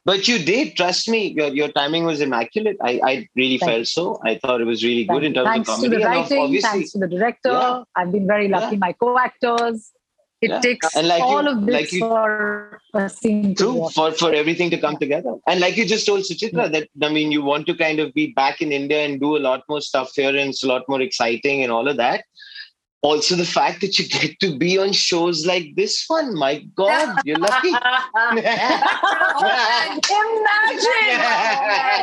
But 0.10 0.28
you 0.30 0.38
did, 0.48 0.72
trust 0.78 1.06
me, 1.12 1.20
your, 1.36 1.46
your 1.58 1.68
timing 1.76 2.04
was 2.08 2.22
immaculate. 2.24 2.80
I, 2.88 2.90
I 3.10 3.12
really 3.42 3.58
Thank 3.60 3.70
felt 3.72 3.88
so. 3.92 4.04
I 4.30 4.34
thought 4.42 4.64
it 4.64 4.68
was 4.70 4.82
really 4.88 5.06
good 5.12 5.24
in 5.28 5.34
terms 5.38 5.48
thanks 5.50 5.70
of 5.70 5.76
to 5.76 5.82
comedy. 5.84 6.04
the 6.04 6.10
and 6.10 6.18
ob- 6.24 6.32
writing 6.32 6.62
thanks 6.66 6.92
to 6.96 7.00
the 7.04 7.08
director 7.14 7.54
i've 8.00 8.12
been 8.16 8.28
very 8.32 8.50
lucky 8.56 8.80
my 8.82 8.90
co-actors 9.04 9.86
it 10.46 10.50
Yeah. 10.52 10.60
takes 10.66 10.96
And 10.98 11.08
like 11.14 11.20
you- 11.24 11.34
all 11.36 11.48
of 11.54 11.58
this 11.66 11.76
like 11.78 11.92
you- 11.96 12.00
for 12.08 13.02
a 13.06 13.10
scene 13.18 13.50
to 13.56 13.64
True 13.64 13.90
for, 13.96 14.08
for 14.22 14.30
everything 14.42 14.70
to 14.74 14.80
come 14.86 14.98
together. 15.04 15.34
And 15.48 15.60
like 15.66 15.78
you 15.78 15.86
just 15.94 16.06
told 16.10 16.22
Suchitra, 16.30 16.66
that 16.74 16.88
I 17.08 17.10
mean, 17.18 17.32
you 17.36 17.42
want 17.52 17.66
to 17.72 17.76
kind 17.86 18.00
of 18.04 18.14
be 18.20 18.26
back 18.42 18.62
in 18.66 18.72
India 18.82 19.00
and 19.06 19.20
do 19.26 19.32
a 19.38 19.42
lot 19.50 19.64
more 19.72 19.82
stuff 19.90 20.12
here, 20.22 20.30
and 20.42 20.50
it's 20.52 20.64
a 20.64 20.72
lot 20.74 20.84
more 20.94 21.02
exciting 21.10 21.64
and 21.64 21.72
all 21.72 21.88
of 21.94 21.98
that. 21.98 22.26
Also, 23.04 23.36
the 23.36 23.46
fact 23.46 23.82
that 23.82 24.00
you 24.00 24.08
get 24.08 24.40
to 24.40 24.58
be 24.58 24.78
on 24.80 24.94
shows 24.94 25.46
like 25.46 25.76
this 25.76 26.06
one, 26.08 26.34
my 26.36 26.60
God, 26.74 27.20
you're 27.26 27.38
lucky. 27.38 27.68
Imagine, 30.48 31.10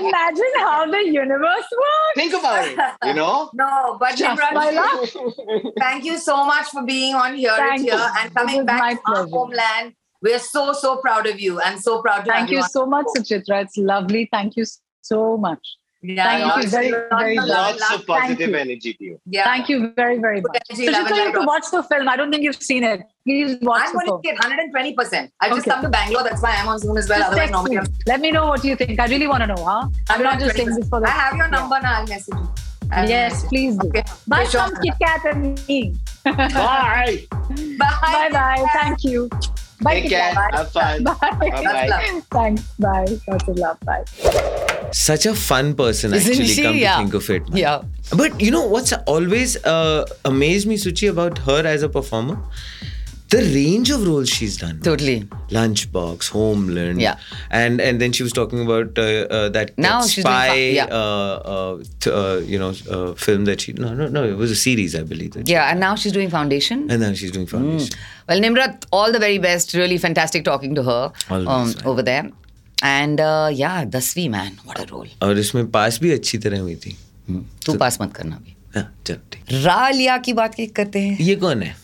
imagine 0.05 0.53
how 0.59 0.90
the 0.90 1.03
universe 1.07 1.68
works. 1.72 2.14
Think 2.16 2.34
about 2.34 2.68
it, 2.68 2.78
you 3.05 3.14
know? 3.14 3.51
No, 3.55 3.96
but 3.98 4.14
Just 4.14 4.38
Nimrat, 4.38 4.53
my 4.53 4.70
luck. 4.70 5.72
thank 5.78 6.05
you 6.05 6.18
so 6.18 6.44
much 6.44 6.68
for 6.68 6.84
being 6.84 7.14
on 7.14 7.34
here, 7.34 7.55
Thank 7.57 7.82
here 7.82 7.94
you. 7.94 8.09
and 8.18 8.34
coming 8.34 8.66
back 8.66 8.80
my 8.80 8.94
to 8.94 9.01
our 9.07 9.26
homeland. 9.28 9.94
We're 10.22 10.38
so, 10.38 10.74
so 10.74 10.98
proud 10.98 11.26
of 11.26 11.40
you 11.40 11.61
and 11.61 11.80
so 11.80 12.03
proud 12.03 12.26
to 12.26 12.30
Thank 12.30 12.51
you 12.51 12.62
so 12.62 12.84
much, 12.84 13.07
show. 13.16 13.22
Suchitra. 13.22 13.62
It's 13.64 13.78
lovely. 13.78 14.28
Thank 14.30 14.57
you 14.57 14.66
so 15.01 15.38
much. 15.38 15.66
Yeah, 16.03 16.24
Thank 16.24 16.46
lots- 16.46 16.64
you 16.64 16.70
very, 16.70 16.90
very 16.90 17.36
of 17.36 17.42
much. 17.42 17.48
love, 17.48 17.76
Lots 17.78 17.94
of 17.94 18.07
positive 18.07 18.48
you. 18.51 18.57
energy 18.57 18.94
to 18.94 19.05
you. 19.05 19.20
Yeah. 19.26 19.44
Thank 19.44 19.68
you 19.68 19.92
very, 19.94 20.18
very 20.18 20.40
much. 20.40 20.57
energy, 20.70 20.90
love, 20.90 21.07
Suchitra, 21.07 21.09
and 21.09 21.16
you 21.16 21.24
have 21.24 21.34
to 21.34 21.46
watch 21.46 21.64
the 21.70 21.82
film. 21.82 22.09
I 22.09 22.16
don't 22.16 22.30
think 22.30 22.42
you've 22.42 22.62
seen 22.62 22.84
it. 22.84 23.03
Please 23.26 23.59
watch 23.61 23.82
I'm 23.84 23.92
going 23.92 24.07
to 24.07 24.12
film. 24.12 24.22
see 24.24 24.30
it 24.30 24.38
120%. 24.38 25.30
I've 25.40 25.51
just 25.51 25.61
Okay. 25.66 25.70
come 25.70 25.82
to 25.82 25.88
Bangalore. 25.90 26.22
That's 26.24 26.40
why 26.42 26.53
I'm 26.57 26.68
on 26.68 26.78
Zoom 26.78 26.96
as 26.96 27.07
well. 27.09 27.18
Just 27.18 27.32
Otherwise, 27.32 27.51
normally 27.51 27.70
me. 27.72 27.78
I'm 27.82 27.86
Let 28.07 28.20
me 28.20 28.30
know 28.30 28.46
what 28.46 28.64
you 28.64 28.76
think. 28.76 28.98
I 28.98 29.07
really 29.09 29.26
want 29.26 29.42
to 29.42 29.46
know, 29.48 29.62
huh? 29.62 29.88
I'm 30.09 30.22
not 30.22 30.38
just 30.40 30.57
saying 30.57 30.74
this 30.74 30.88
for 30.88 31.01
the. 31.01 31.07
I 31.07 31.11
have 31.11 31.36
your 31.36 31.48
number 31.48 31.78
now. 31.82 31.96
I'll 32.01 32.07
message 32.07 32.34
you. 32.34 32.48
I 32.90 33.01
have 33.01 33.09
Yes, 33.11 33.32
message. 33.34 33.48
please 33.51 33.76
do. 33.76 33.88
Okay. 33.88 34.03
Buy 34.26 34.40
Okay, 34.42 34.51
some 34.51 34.72
Kit 34.82 34.94
Kat 35.03 35.24
and 35.26 35.68
me. 35.68 35.94
Bye. 36.24 37.26
Bye 37.78 38.28
bye. 38.32 38.66
Thank 38.72 39.05
you. 39.05 39.28
Bye, 39.83 40.01
Take 40.01 40.11
care. 40.11 40.33
Kat. 40.33 40.55
Have 40.55 40.70
fun. 40.72 41.05
Bye. 41.05 41.14
Bye-bye. 41.41 42.20
Thanks. 42.31 42.62
Bye. 42.78 43.07
Lots 43.28 43.49
of 43.49 43.57
love. 43.57 43.78
Bye. 43.81 44.05
Such 44.93 45.24
a 45.26 45.35
fun 45.35 45.74
person, 45.74 46.12
Isn't 46.12 46.31
actually, 46.33 46.47
she? 46.49 46.62
come 46.62 46.76
Yeah. 46.76 46.97
to 46.97 47.03
think 47.03 47.14
of 47.14 47.31
it. 47.31 47.43
Yeah. 47.53 47.83
But 48.16 48.41
you 48.41 48.51
know 48.51 48.66
what's 48.66 48.93
always 49.07 49.57
uh, 49.64 50.05
amazed 50.24 50.66
me, 50.66 50.76
Suchi, 50.76 51.09
about 51.09 51.39
her 51.39 51.64
as 51.66 51.83
a 51.83 51.89
performer? 51.89 52.39
The 53.34 53.39
range 53.53 53.89
of 53.93 54.03
roles 54.07 54.30
she's 54.30 54.55
done. 54.57 54.80
Totally. 54.88 55.16
Lunchbox, 55.49 56.28
Homeland. 56.30 57.01
Yeah. 57.01 57.18
And 57.49 57.82
and 57.82 57.99
then 58.03 58.13
she 58.18 58.24
was 58.28 58.34
talking 58.39 58.61
about 58.66 58.99
uh, 58.99 59.05
uh, 59.38 59.49
that, 59.55 59.72
Now 59.78 60.01
that 60.01 60.09
she's 60.11 60.24
doing 60.24 60.36
spy, 60.36 60.47
fun- 60.49 60.76
yeah. 60.76 60.86
uh, 60.99 61.55
uh, 61.55 61.84
t- 62.05 62.11
uh, 62.11 62.38
you 62.53 62.59
know, 62.59 62.70
uh, 62.97 63.13
film 63.26 63.45
that 63.45 63.61
she. 63.66 63.74
No, 63.74 63.93
no, 64.01 64.07
no. 64.07 64.24
It 64.24 64.38
was 64.43 64.51
a 64.51 64.55
series, 64.55 64.95
I 64.95 65.03
believe. 65.13 65.32
That 65.38 65.47
she- 65.47 65.53
Yeah, 65.53 65.72
and 65.72 65.80
now 65.80 65.95
she's 65.95 66.11
doing 66.20 66.30
foundation. 66.36 66.86
And 66.89 67.01
now 67.07 67.11
she's 67.13 67.32
doing 67.32 67.47
foundation. 67.47 67.97
Well, 68.30 68.39
Nimrat, 68.47 68.86
all 68.91 69.11
the 69.11 69.20
very 69.26 69.39
best. 69.47 69.74
Really 69.74 69.97
fantastic 69.97 70.45
talking 70.45 70.76
to 70.76 70.84
her 70.84 71.01
Always, 71.30 71.47
um, 71.47 71.68
man. 71.74 71.86
over 71.93 72.03
there. 72.11 72.26
And 72.84 73.20
uh, 73.20 73.49
yeah, 73.51 73.86
Dasvi 73.86 74.30
man, 74.30 74.59
what 74.66 74.80
a 74.80 74.86
role. 74.93 75.07
और 75.24 75.38
इसमें 75.39 75.70
पास 75.72 75.99
भी 76.01 76.11
अच्छी 76.11 76.38
तरह 76.45 76.59
हुई 76.59 76.76
थी 76.86 76.95
तू 77.66 77.74
पास 77.84 77.97
मत 78.01 78.13
करना 78.16 78.36
भी 78.45 78.55
हाँ, 78.76 78.84
चलो 79.07 79.18
ठीक 79.34 79.51
रालिया 79.66 80.18
की 80.28 80.34
बात 80.39 80.55
की 80.55 80.66
करते 80.80 80.99
हैं 80.99 81.18
ये 81.20 81.36
कौन 81.43 81.61
है 81.63 81.76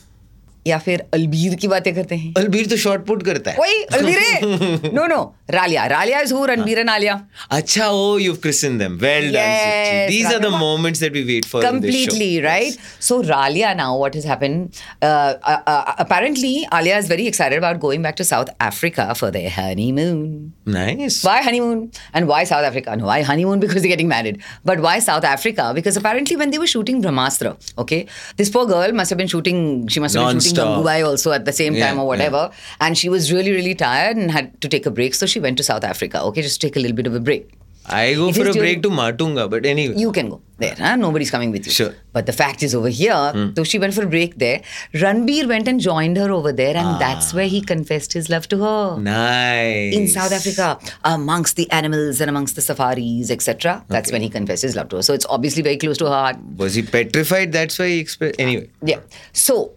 या 0.67 0.77
फिर 0.77 1.03
अलबीर 1.13 1.55
की 1.55 1.67
बातें 1.67 1.95
करते 1.95 2.15
हैं? 2.15 2.33
अलबीर 2.37 2.65
तो 2.65 2.77
शॉर्ट 2.77 3.05
पुट 3.05 3.23
करता 3.23 3.51
है। 3.51 3.57
वही 3.59 3.83
अलबीर 3.83 4.91
no 4.93 5.07
no 5.07 5.35
Ralia. 5.49 5.89
Ralia 5.89 6.23
is 6.23 6.31
who? 6.31 6.45
Ranbir 6.45 6.79
and 6.79 6.89
Alia. 6.89 7.25
Acha, 7.49 7.83
oh, 7.83 8.17
you've 8.17 8.41
christened 8.41 8.81
them. 8.81 8.97
Well 9.01 9.23
yes, 9.23 9.33
done, 9.33 9.69
Suchi. 9.71 10.09
These 10.09 10.33
are 10.33 10.39
the 10.39 10.51
moments 10.51 10.99
that 10.99 11.13
we 11.13 11.23
wait 11.25 11.45
for. 11.45 11.61
Completely, 11.61 12.41
right? 12.41 12.73
Yes. 12.75 12.97
So, 12.99 13.23
Ralia 13.23 13.75
now, 13.75 13.97
what 13.97 14.13
has 14.13 14.25
happened? 14.25 14.81
Uh, 15.01 15.05
uh, 15.43 15.61
uh, 15.65 15.95
apparently, 15.99 16.67
Alia 16.73 16.97
is 16.97 17.07
very 17.07 17.27
excited 17.27 17.57
about 17.57 17.79
going 17.79 18.01
back 18.01 18.17
to 18.17 18.25
South 18.25 18.49
Africa 18.59 19.15
for 19.15 19.31
their 19.31 19.49
honeymoon. 19.49 20.51
Nice. 20.65 21.23
Why 21.23 21.41
honeymoon? 21.41 21.91
And 22.13 22.27
why 22.27 22.43
South 22.43 22.65
Africa? 22.65 22.95
No, 22.97 23.05
why 23.05 23.21
honeymoon? 23.21 23.59
Because 23.67 23.81
they're 23.81 23.89
getting 23.89 24.09
married. 24.09 24.41
But 24.65 24.81
why 24.81 24.99
South 24.99 25.23
Africa? 25.23 25.71
Because 25.73 25.95
apparently, 25.95 26.35
when 26.35 26.51
they 26.51 26.57
were 26.57 26.67
shooting 26.67 27.01
Brahmastra, 27.01 27.55
okay, 27.77 28.05
this 28.35 28.49
poor 28.49 28.65
girl 28.65 28.91
must 28.91 29.09
have 29.11 29.17
been 29.17 29.27
shooting, 29.27 29.87
she 29.87 30.01
must 30.01 30.15
have 30.15 30.23
Non-stop. 30.25 30.55
been 30.55 30.65
shooting 30.65 30.83
Gangubai 30.83 31.07
also 31.07 31.31
at 31.31 31.45
the 31.45 31.53
same 31.53 31.73
yeah, 31.73 31.87
time 31.87 31.99
or 31.99 32.05
whatever. 32.07 32.49
Yeah. 32.51 32.87
And 32.87 32.97
she 32.97 33.07
was 33.07 33.31
really, 33.31 33.51
really 33.51 33.75
tired 33.75 34.17
and 34.17 34.29
had 34.29 34.59
to 34.61 34.67
take 34.67 34.85
a 34.85 34.91
break. 34.91 35.13
So, 35.15 35.25
she 35.25 35.36
went 35.39 35.57
to 35.57 35.63
south 35.63 35.83
africa 35.83 36.21
okay 36.23 36.41
just 36.41 36.59
take 36.61 36.75
a 36.75 36.79
little 36.79 36.95
bit 36.95 37.07
of 37.07 37.15
a 37.15 37.19
break 37.19 37.53
I 37.89 38.15
go 38.15 38.27
It 38.27 38.35
for 38.35 38.49
a 38.49 38.53
break 38.53 38.81
to 38.83 38.89
Matunga, 38.89 39.49
but 39.49 39.65
anyway. 39.65 39.95
you 39.95 40.11
can 40.11 40.27
go 40.31 40.41
there. 40.57 40.75
Huh? 40.77 40.97
Nobody's 40.97 41.31
coming 41.31 41.51
with 41.51 41.65
you. 41.65 41.71
Sure. 41.71 41.93
But 42.11 42.25
the 42.25 42.33
fact 42.33 42.61
is, 42.61 42.75
over 42.75 42.89
here, 42.89 43.53
so 43.55 43.63
she 43.63 43.79
went 43.79 43.93
for 43.93 44.03
a 44.03 44.09
break 44.15 44.37
there. 44.39 44.61
Ranbir 44.93 45.47
went 45.47 45.69
and 45.69 45.79
joined 45.79 46.17
her 46.17 46.29
over 46.29 46.51
there, 46.51 46.75
and 46.75 46.85
Ah. 46.85 46.97
that's 47.03 47.33
where 47.33 47.47
he 47.47 47.61
confessed 47.61 48.11
his 48.11 48.29
love 48.29 48.49
to 48.49 48.57
her. 48.61 48.97
nice. 48.99 49.95
In 49.95 50.09
South 50.09 50.33
Africa, 50.33 50.77
amongst 51.05 51.55
the 51.55 51.69
animals 51.71 52.19
and 52.19 52.29
amongst 52.29 52.55
the 52.57 52.61
safaris, 52.61 53.31
etc. 53.31 53.85
That's 53.87 54.11
when 54.11 54.21
he 54.21 54.29
confessed 54.29 54.63
his 54.63 54.75
love 54.75 54.89
to 54.89 54.97
her. 54.97 55.01
So 55.01 55.13
it's 55.13 55.25
obviously 55.37 55.63
very 55.63 55.77
close 55.77 55.97
to 55.99 56.07
her 56.11 56.11
heart. 56.11 56.35
Was 56.57 56.75
he 56.75 56.81
petrified? 56.83 57.53
That's 57.53 57.79
why 57.79 57.87
he 57.87 57.99
expressed. 57.99 58.35
Anyway. 58.37 58.69
Yeah. 58.83 58.99
So, 59.31 59.71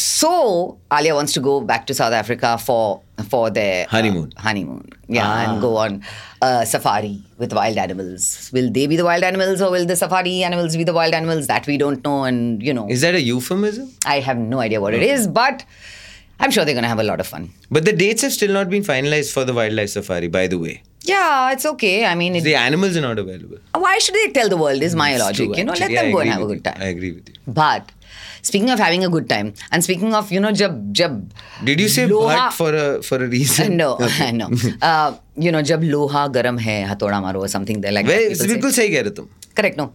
so 0.00 0.78
Alia 0.92 1.14
wants 1.14 1.32
to 1.34 1.40
go 1.40 1.60
back 1.60 1.86
to 1.86 1.94
South 1.94 2.12
Africa 2.12 2.58
for 2.58 3.02
for 3.30 3.50
their 3.50 3.86
uh, 3.86 3.88
Honeymoon. 3.90 4.32
honeymoon. 4.36 4.88
Yeah, 5.08 5.26
Ah. 5.26 5.52
and 5.52 5.60
go 5.60 5.76
on 5.76 6.02
a 6.42 6.66
safari 6.66 7.22
with 7.38 7.52
wild 7.52 7.78
animals. 7.78 8.50
Will 8.52 8.70
they 8.70 8.86
be 8.86 8.96
the 8.96 9.04
wild 9.04 9.22
animals, 9.24 9.62
or 9.62 9.70
will 9.70 9.86
the 9.86 9.96
safari 9.96 10.42
animals 10.42 10.76
be 10.76 10.84
the 10.84 10.92
wild 10.92 11.14
animals? 11.14 11.46
That 11.46 11.66
we 11.66 11.78
don't 11.78 12.04
know. 12.04 12.24
And 12.24 12.62
you 12.62 12.74
know, 12.74 12.88
Is 12.88 13.00
that 13.02 13.14
a 13.14 13.20
euphemism? 13.22 13.90
I 14.04 14.20
have 14.20 14.36
no 14.38 14.60
idea 14.60 14.80
what 14.80 14.94
it 14.94 15.02
is, 15.02 15.26
but 15.26 15.64
I'm 16.40 16.50
sure 16.50 16.64
they're 16.64 16.74
gonna 16.74 16.88
have 16.88 16.98
a 16.98 17.08
lot 17.12 17.20
of 17.20 17.26
fun. 17.26 17.50
But 17.70 17.84
the 17.86 17.92
dates 17.92 18.22
have 18.22 18.32
still 18.32 18.52
not 18.52 18.68
been 18.68 18.82
finalized 18.82 19.32
for 19.32 19.44
the 19.44 19.54
wildlife 19.54 19.90
safari, 19.90 20.28
by 20.28 20.46
the 20.46 20.58
way. 20.58 20.82
Yeah, 21.02 21.52
it's 21.52 21.64
okay. 21.64 22.04
I 22.04 22.14
mean, 22.16 22.34
it, 22.36 22.42
The 22.42 22.56
animals 22.56 22.96
are 22.96 23.00
not 23.00 23.18
available. 23.18 23.58
why 23.74 23.96
should 23.98 24.14
they 24.16 24.30
tell 24.32 24.48
the 24.48 24.56
world? 24.56 24.82
Is 24.82 24.94
my 24.96 25.12
It's 25.12 25.22
logic. 25.22 25.46
true, 25.46 25.56
you 25.56 25.64
know, 25.64 25.72
let 25.72 25.82
actually. 25.82 25.96
them 25.96 26.12
go 26.12 26.18
and 26.18 26.30
have 26.30 26.42
a 26.42 26.46
good 26.46 26.64
time. 26.64 26.78
I 26.80 26.86
agree 26.86 27.12
with 27.12 27.28
you. 27.28 27.34
But 27.46 27.92
speaking 28.45 28.69
of 28.75 28.79
having 28.79 29.03
a 29.05 29.09
good 29.09 29.27
time, 29.29 29.53
and 29.71 29.83
speaking 29.89 30.13
of 30.21 30.31
you 30.31 30.39
know, 30.45 30.51
jab 30.63 30.77
jab 31.01 31.19
Did 31.63 31.79
you 31.79 31.89
say 31.97 32.07
Loha- 32.13 32.37
but 32.37 32.53
for 32.61 32.69
a 32.83 32.85
for 33.09 33.21
a 33.23 33.27
reason? 33.35 33.77
no, 33.83 33.89
no. 34.41 34.49
Uh, 34.81 35.11
you 35.47 35.51
know, 35.51 35.61
जब 35.73 35.83
लोहा 35.93 36.27
गरम 36.39 36.57
है 36.69 36.77
हथौड़ा 36.93 37.21
मारो 37.27 37.41
or 37.47 37.51
something 37.57 37.81
there 37.85 37.95
like 37.99 38.07
Well, 38.13 38.17
that. 38.17 38.29
people 38.29 38.43
say. 38.45 38.51
बिल्कुल 38.53 38.71
सही 38.79 38.89
कह 38.95 39.01
रहे 39.01 39.15
तुम. 39.21 39.27
Correct, 39.59 39.77
no. 39.77 39.85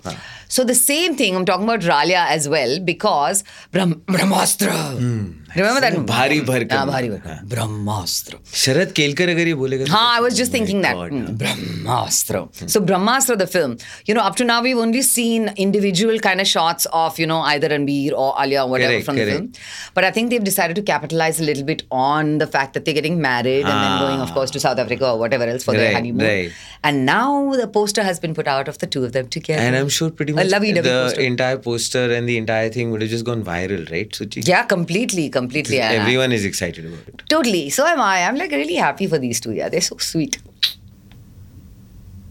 So 0.55 0.65
the 0.65 0.75
same 0.75 1.15
thing, 1.15 1.33
I'm 1.33 1.45
talking 1.45 1.63
about 1.63 1.79
Ralia 1.79 2.23
as 2.27 2.49
well 2.49 2.77
because 2.81 3.45
Brahm, 3.71 3.93
Brahmastra. 4.15 4.97
Hmm. 4.97 5.41
Remember 5.55 5.79
that? 5.79 6.05
Bhari 6.05 6.41
Bharkam. 6.41 6.67
Ah, 6.71 6.85
yeah, 6.85 6.91
Bhari 6.91 7.09
Bharkam. 7.09 7.47
Brahmastra. 7.47 8.37
Sharad 8.61 8.91
Kelkar 8.97 9.29
agar 9.29 9.45
ye 9.51 9.53
bolega. 9.53 9.87
Haan, 9.87 10.17
I 10.17 10.19
was 10.19 10.35
just 10.35 10.51
oh 10.51 10.55
thinking 10.55 10.81
that. 10.81 10.95
God. 10.95 11.11
Hmm. 11.11 11.25
Brahmastra. 11.41 12.69
So 12.69 12.81
Brahmastra, 12.81 13.37
the 13.37 13.47
film. 13.47 13.77
You 14.05 14.13
know, 14.13 14.21
up 14.21 14.35
to 14.37 14.43
now 14.43 14.61
we've 14.61 14.77
only 14.77 15.03
seen 15.03 15.53
individual 15.55 16.19
kind 16.19 16.41
of 16.41 16.47
shots 16.47 16.85
of, 16.91 17.17
you 17.17 17.27
know, 17.27 17.39
either 17.53 17.69
Ranbir 17.69 18.11
or 18.11 18.35
Alia 18.37 18.65
or 18.65 18.69
whatever 18.69 18.91
correct, 18.91 19.05
from 19.05 19.15
correct. 19.15 19.31
the 19.31 19.37
film. 19.37 19.51
But 19.93 20.03
I 20.03 20.11
think 20.11 20.31
they've 20.31 20.43
decided 20.43 20.75
to 20.75 20.81
capitalize 20.81 21.39
a 21.39 21.43
little 21.43 21.63
bit 21.63 21.83
on 21.91 22.39
the 22.39 22.47
fact 22.47 22.73
that 22.73 22.83
they're 22.83 22.93
getting 22.93 23.21
married 23.21 23.63
ah. 23.65 23.71
and 23.71 23.83
then 23.85 23.99
going, 24.01 24.19
of 24.19 24.33
course, 24.33 24.51
to 24.51 24.59
South 24.59 24.79
Africa 24.79 25.11
or 25.11 25.17
whatever 25.17 25.45
else 25.45 25.63
for 25.63 25.71
right, 25.71 25.77
their 25.77 25.93
honeymoon. 25.93 26.27
Right. 26.27 26.51
And 26.83 27.05
now 27.05 27.53
the 27.53 27.67
poster 27.69 28.03
has 28.03 28.19
been 28.19 28.33
put 28.33 28.47
out 28.47 28.67
of 28.67 28.79
the 28.79 28.87
two 28.87 29.05
of 29.05 29.13
them 29.13 29.27
together. 29.29 29.61
And 29.61 29.77
I'm 29.77 29.87
sure 29.87 30.09
pretty 30.09 30.33
much 30.33 30.40
much 30.49 30.61
the 30.61 30.81
poster. 30.83 31.21
entire 31.21 31.57
poster 31.57 32.13
and 32.13 32.27
the 32.27 32.37
entire 32.37 32.69
thing 32.69 32.91
would 32.91 33.01
have 33.01 33.09
just 33.09 33.25
gone 33.25 33.43
viral, 33.43 33.89
right, 33.91 34.09
Suchi? 34.09 34.47
Yeah, 34.47 34.63
completely, 34.63 35.29
completely. 35.29 35.79
Everyone 35.79 36.31
is 36.31 36.45
excited 36.45 36.85
about 36.85 37.07
it. 37.07 37.23
Totally. 37.29 37.69
So 37.69 37.85
am 37.85 37.99
I. 37.99 38.23
I'm 38.23 38.35
like 38.35 38.51
really 38.51 38.75
happy 38.75 39.07
for 39.07 39.17
these 39.17 39.39
two. 39.39 39.51
Yeah, 39.53 39.69
they're 39.69 39.81
so 39.81 39.97
sweet. 39.97 40.39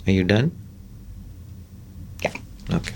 Are 0.06 0.12
you 0.12 0.24
done? 0.24 0.50
Yeah. 2.22 2.32
Okay. 2.72 2.94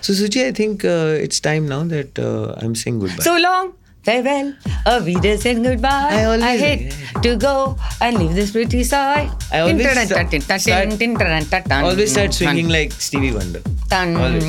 So, 0.00 0.12
Suchi, 0.12 0.46
I 0.46 0.52
think 0.52 0.84
uh, 0.84 1.16
it's 1.18 1.40
time 1.40 1.66
now 1.66 1.82
that 1.84 2.18
uh, 2.18 2.54
I'm 2.58 2.74
saying 2.74 2.98
goodbye. 2.98 3.24
So 3.24 3.38
long, 3.38 3.72
farewell, 4.04 4.52
a 4.86 5.00
Wiedersehen, 5.02 5.62
goodbye. 5.62 6.08
I 6.10 6.24
always- 6.24 6.42
I 6.42 6.56
hate 6.58 6.92
to 7.22 7.36
go 7.36 7.76
and 8.00 8.18
leave 8.18 8.34
this 8.34 8.50
pretty 8.50 8.84
side. 8.84 9.30
I 9.52 9.60
always 9.60 9.76
start- 10.08 10.20
Always 11.84 12.10
start 12.12 12.34
swinging 12.34 12.68
like 12.68 12.92
Stevie 12.92 13.32
Wonder. 13.32 13.60
always. 14.16 14.44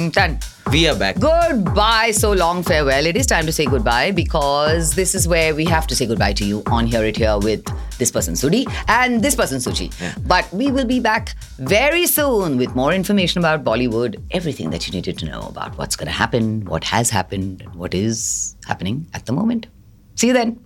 Dun. 0.65 0.73
We 0.73 0.87
are 0.87 0.97
back. 0.97 1.19
Goodbye, 1.19 2.11
so 2.11 2.31
long, 2.33 2.63
farewell. 2.63 3.05
It 3.05 3.15
is 3.15 3.25
time 3.25 3.45
to 3.45 3.51
say 3.51 3.65
goodbye 3.65 4.11
because 4.11 4.93
this 4.95 5.15
is 5.15 5.27
where 5.27 5.53
we 5.55 5.65
have 5.65 5.87
to 5.87 5.95
say 5.95 6.05
goodbye 6.05 6.33
to 6.33 6.45
you 6.45 6.63
on 6.67 6.87
Hear 6.87 7.03
It 7.05 7.17
Here 7.17 7.37
with 7.37 7.63
this 7.97 8.11
person, 8.11 8.33
Sudhi, 8.33 8.65
and 8.87 9.21
this 9.23 9.35
person, 9.35 9.59
Suchi. 9.59 9.91
But 10.27 10.51
we 10.51 10.71
will 10.71 10.85
be 10.85 10.99
back 10.99 11.35
very 11.59 12.07
soon 12.07 12.57
with 12.57 12.75
more 12.75 12.93
information 12.93 13.39
about 13.39 13.63
Bollywood, 13.63 14.21
everything 14.31 14.69
that 14.71 14.87
you 14.87 14.93
needed 14.93 15.17
to 15.19 15.25
know 15.25 15.41
about 15.41 15.77
what's 15.77 15.95
going 15.95 16.07
to 16.07 16.13
happen, 16.13 16.65
what 16.65 16.83
has 16.83 17.09
happened, 17.09 17.61
and 17.61 17.75
what 17.75 17.93
is 17.93 18.55
happening 18.65 19.07
at 19.13 19.25
the 19.25 19.33
moment. 19.33 19.67
See 20.15 20.27
you 20.27 20.33
then. 20.33 20.59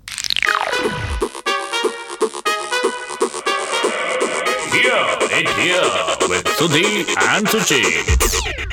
Hear, 4.72 4.94
it 5.32 5.50
here 5.60 6.30
with 6.30 6.46
Sudhi 6.46 7.06
and 7.18 7.46
Suchi. 7.48 8.69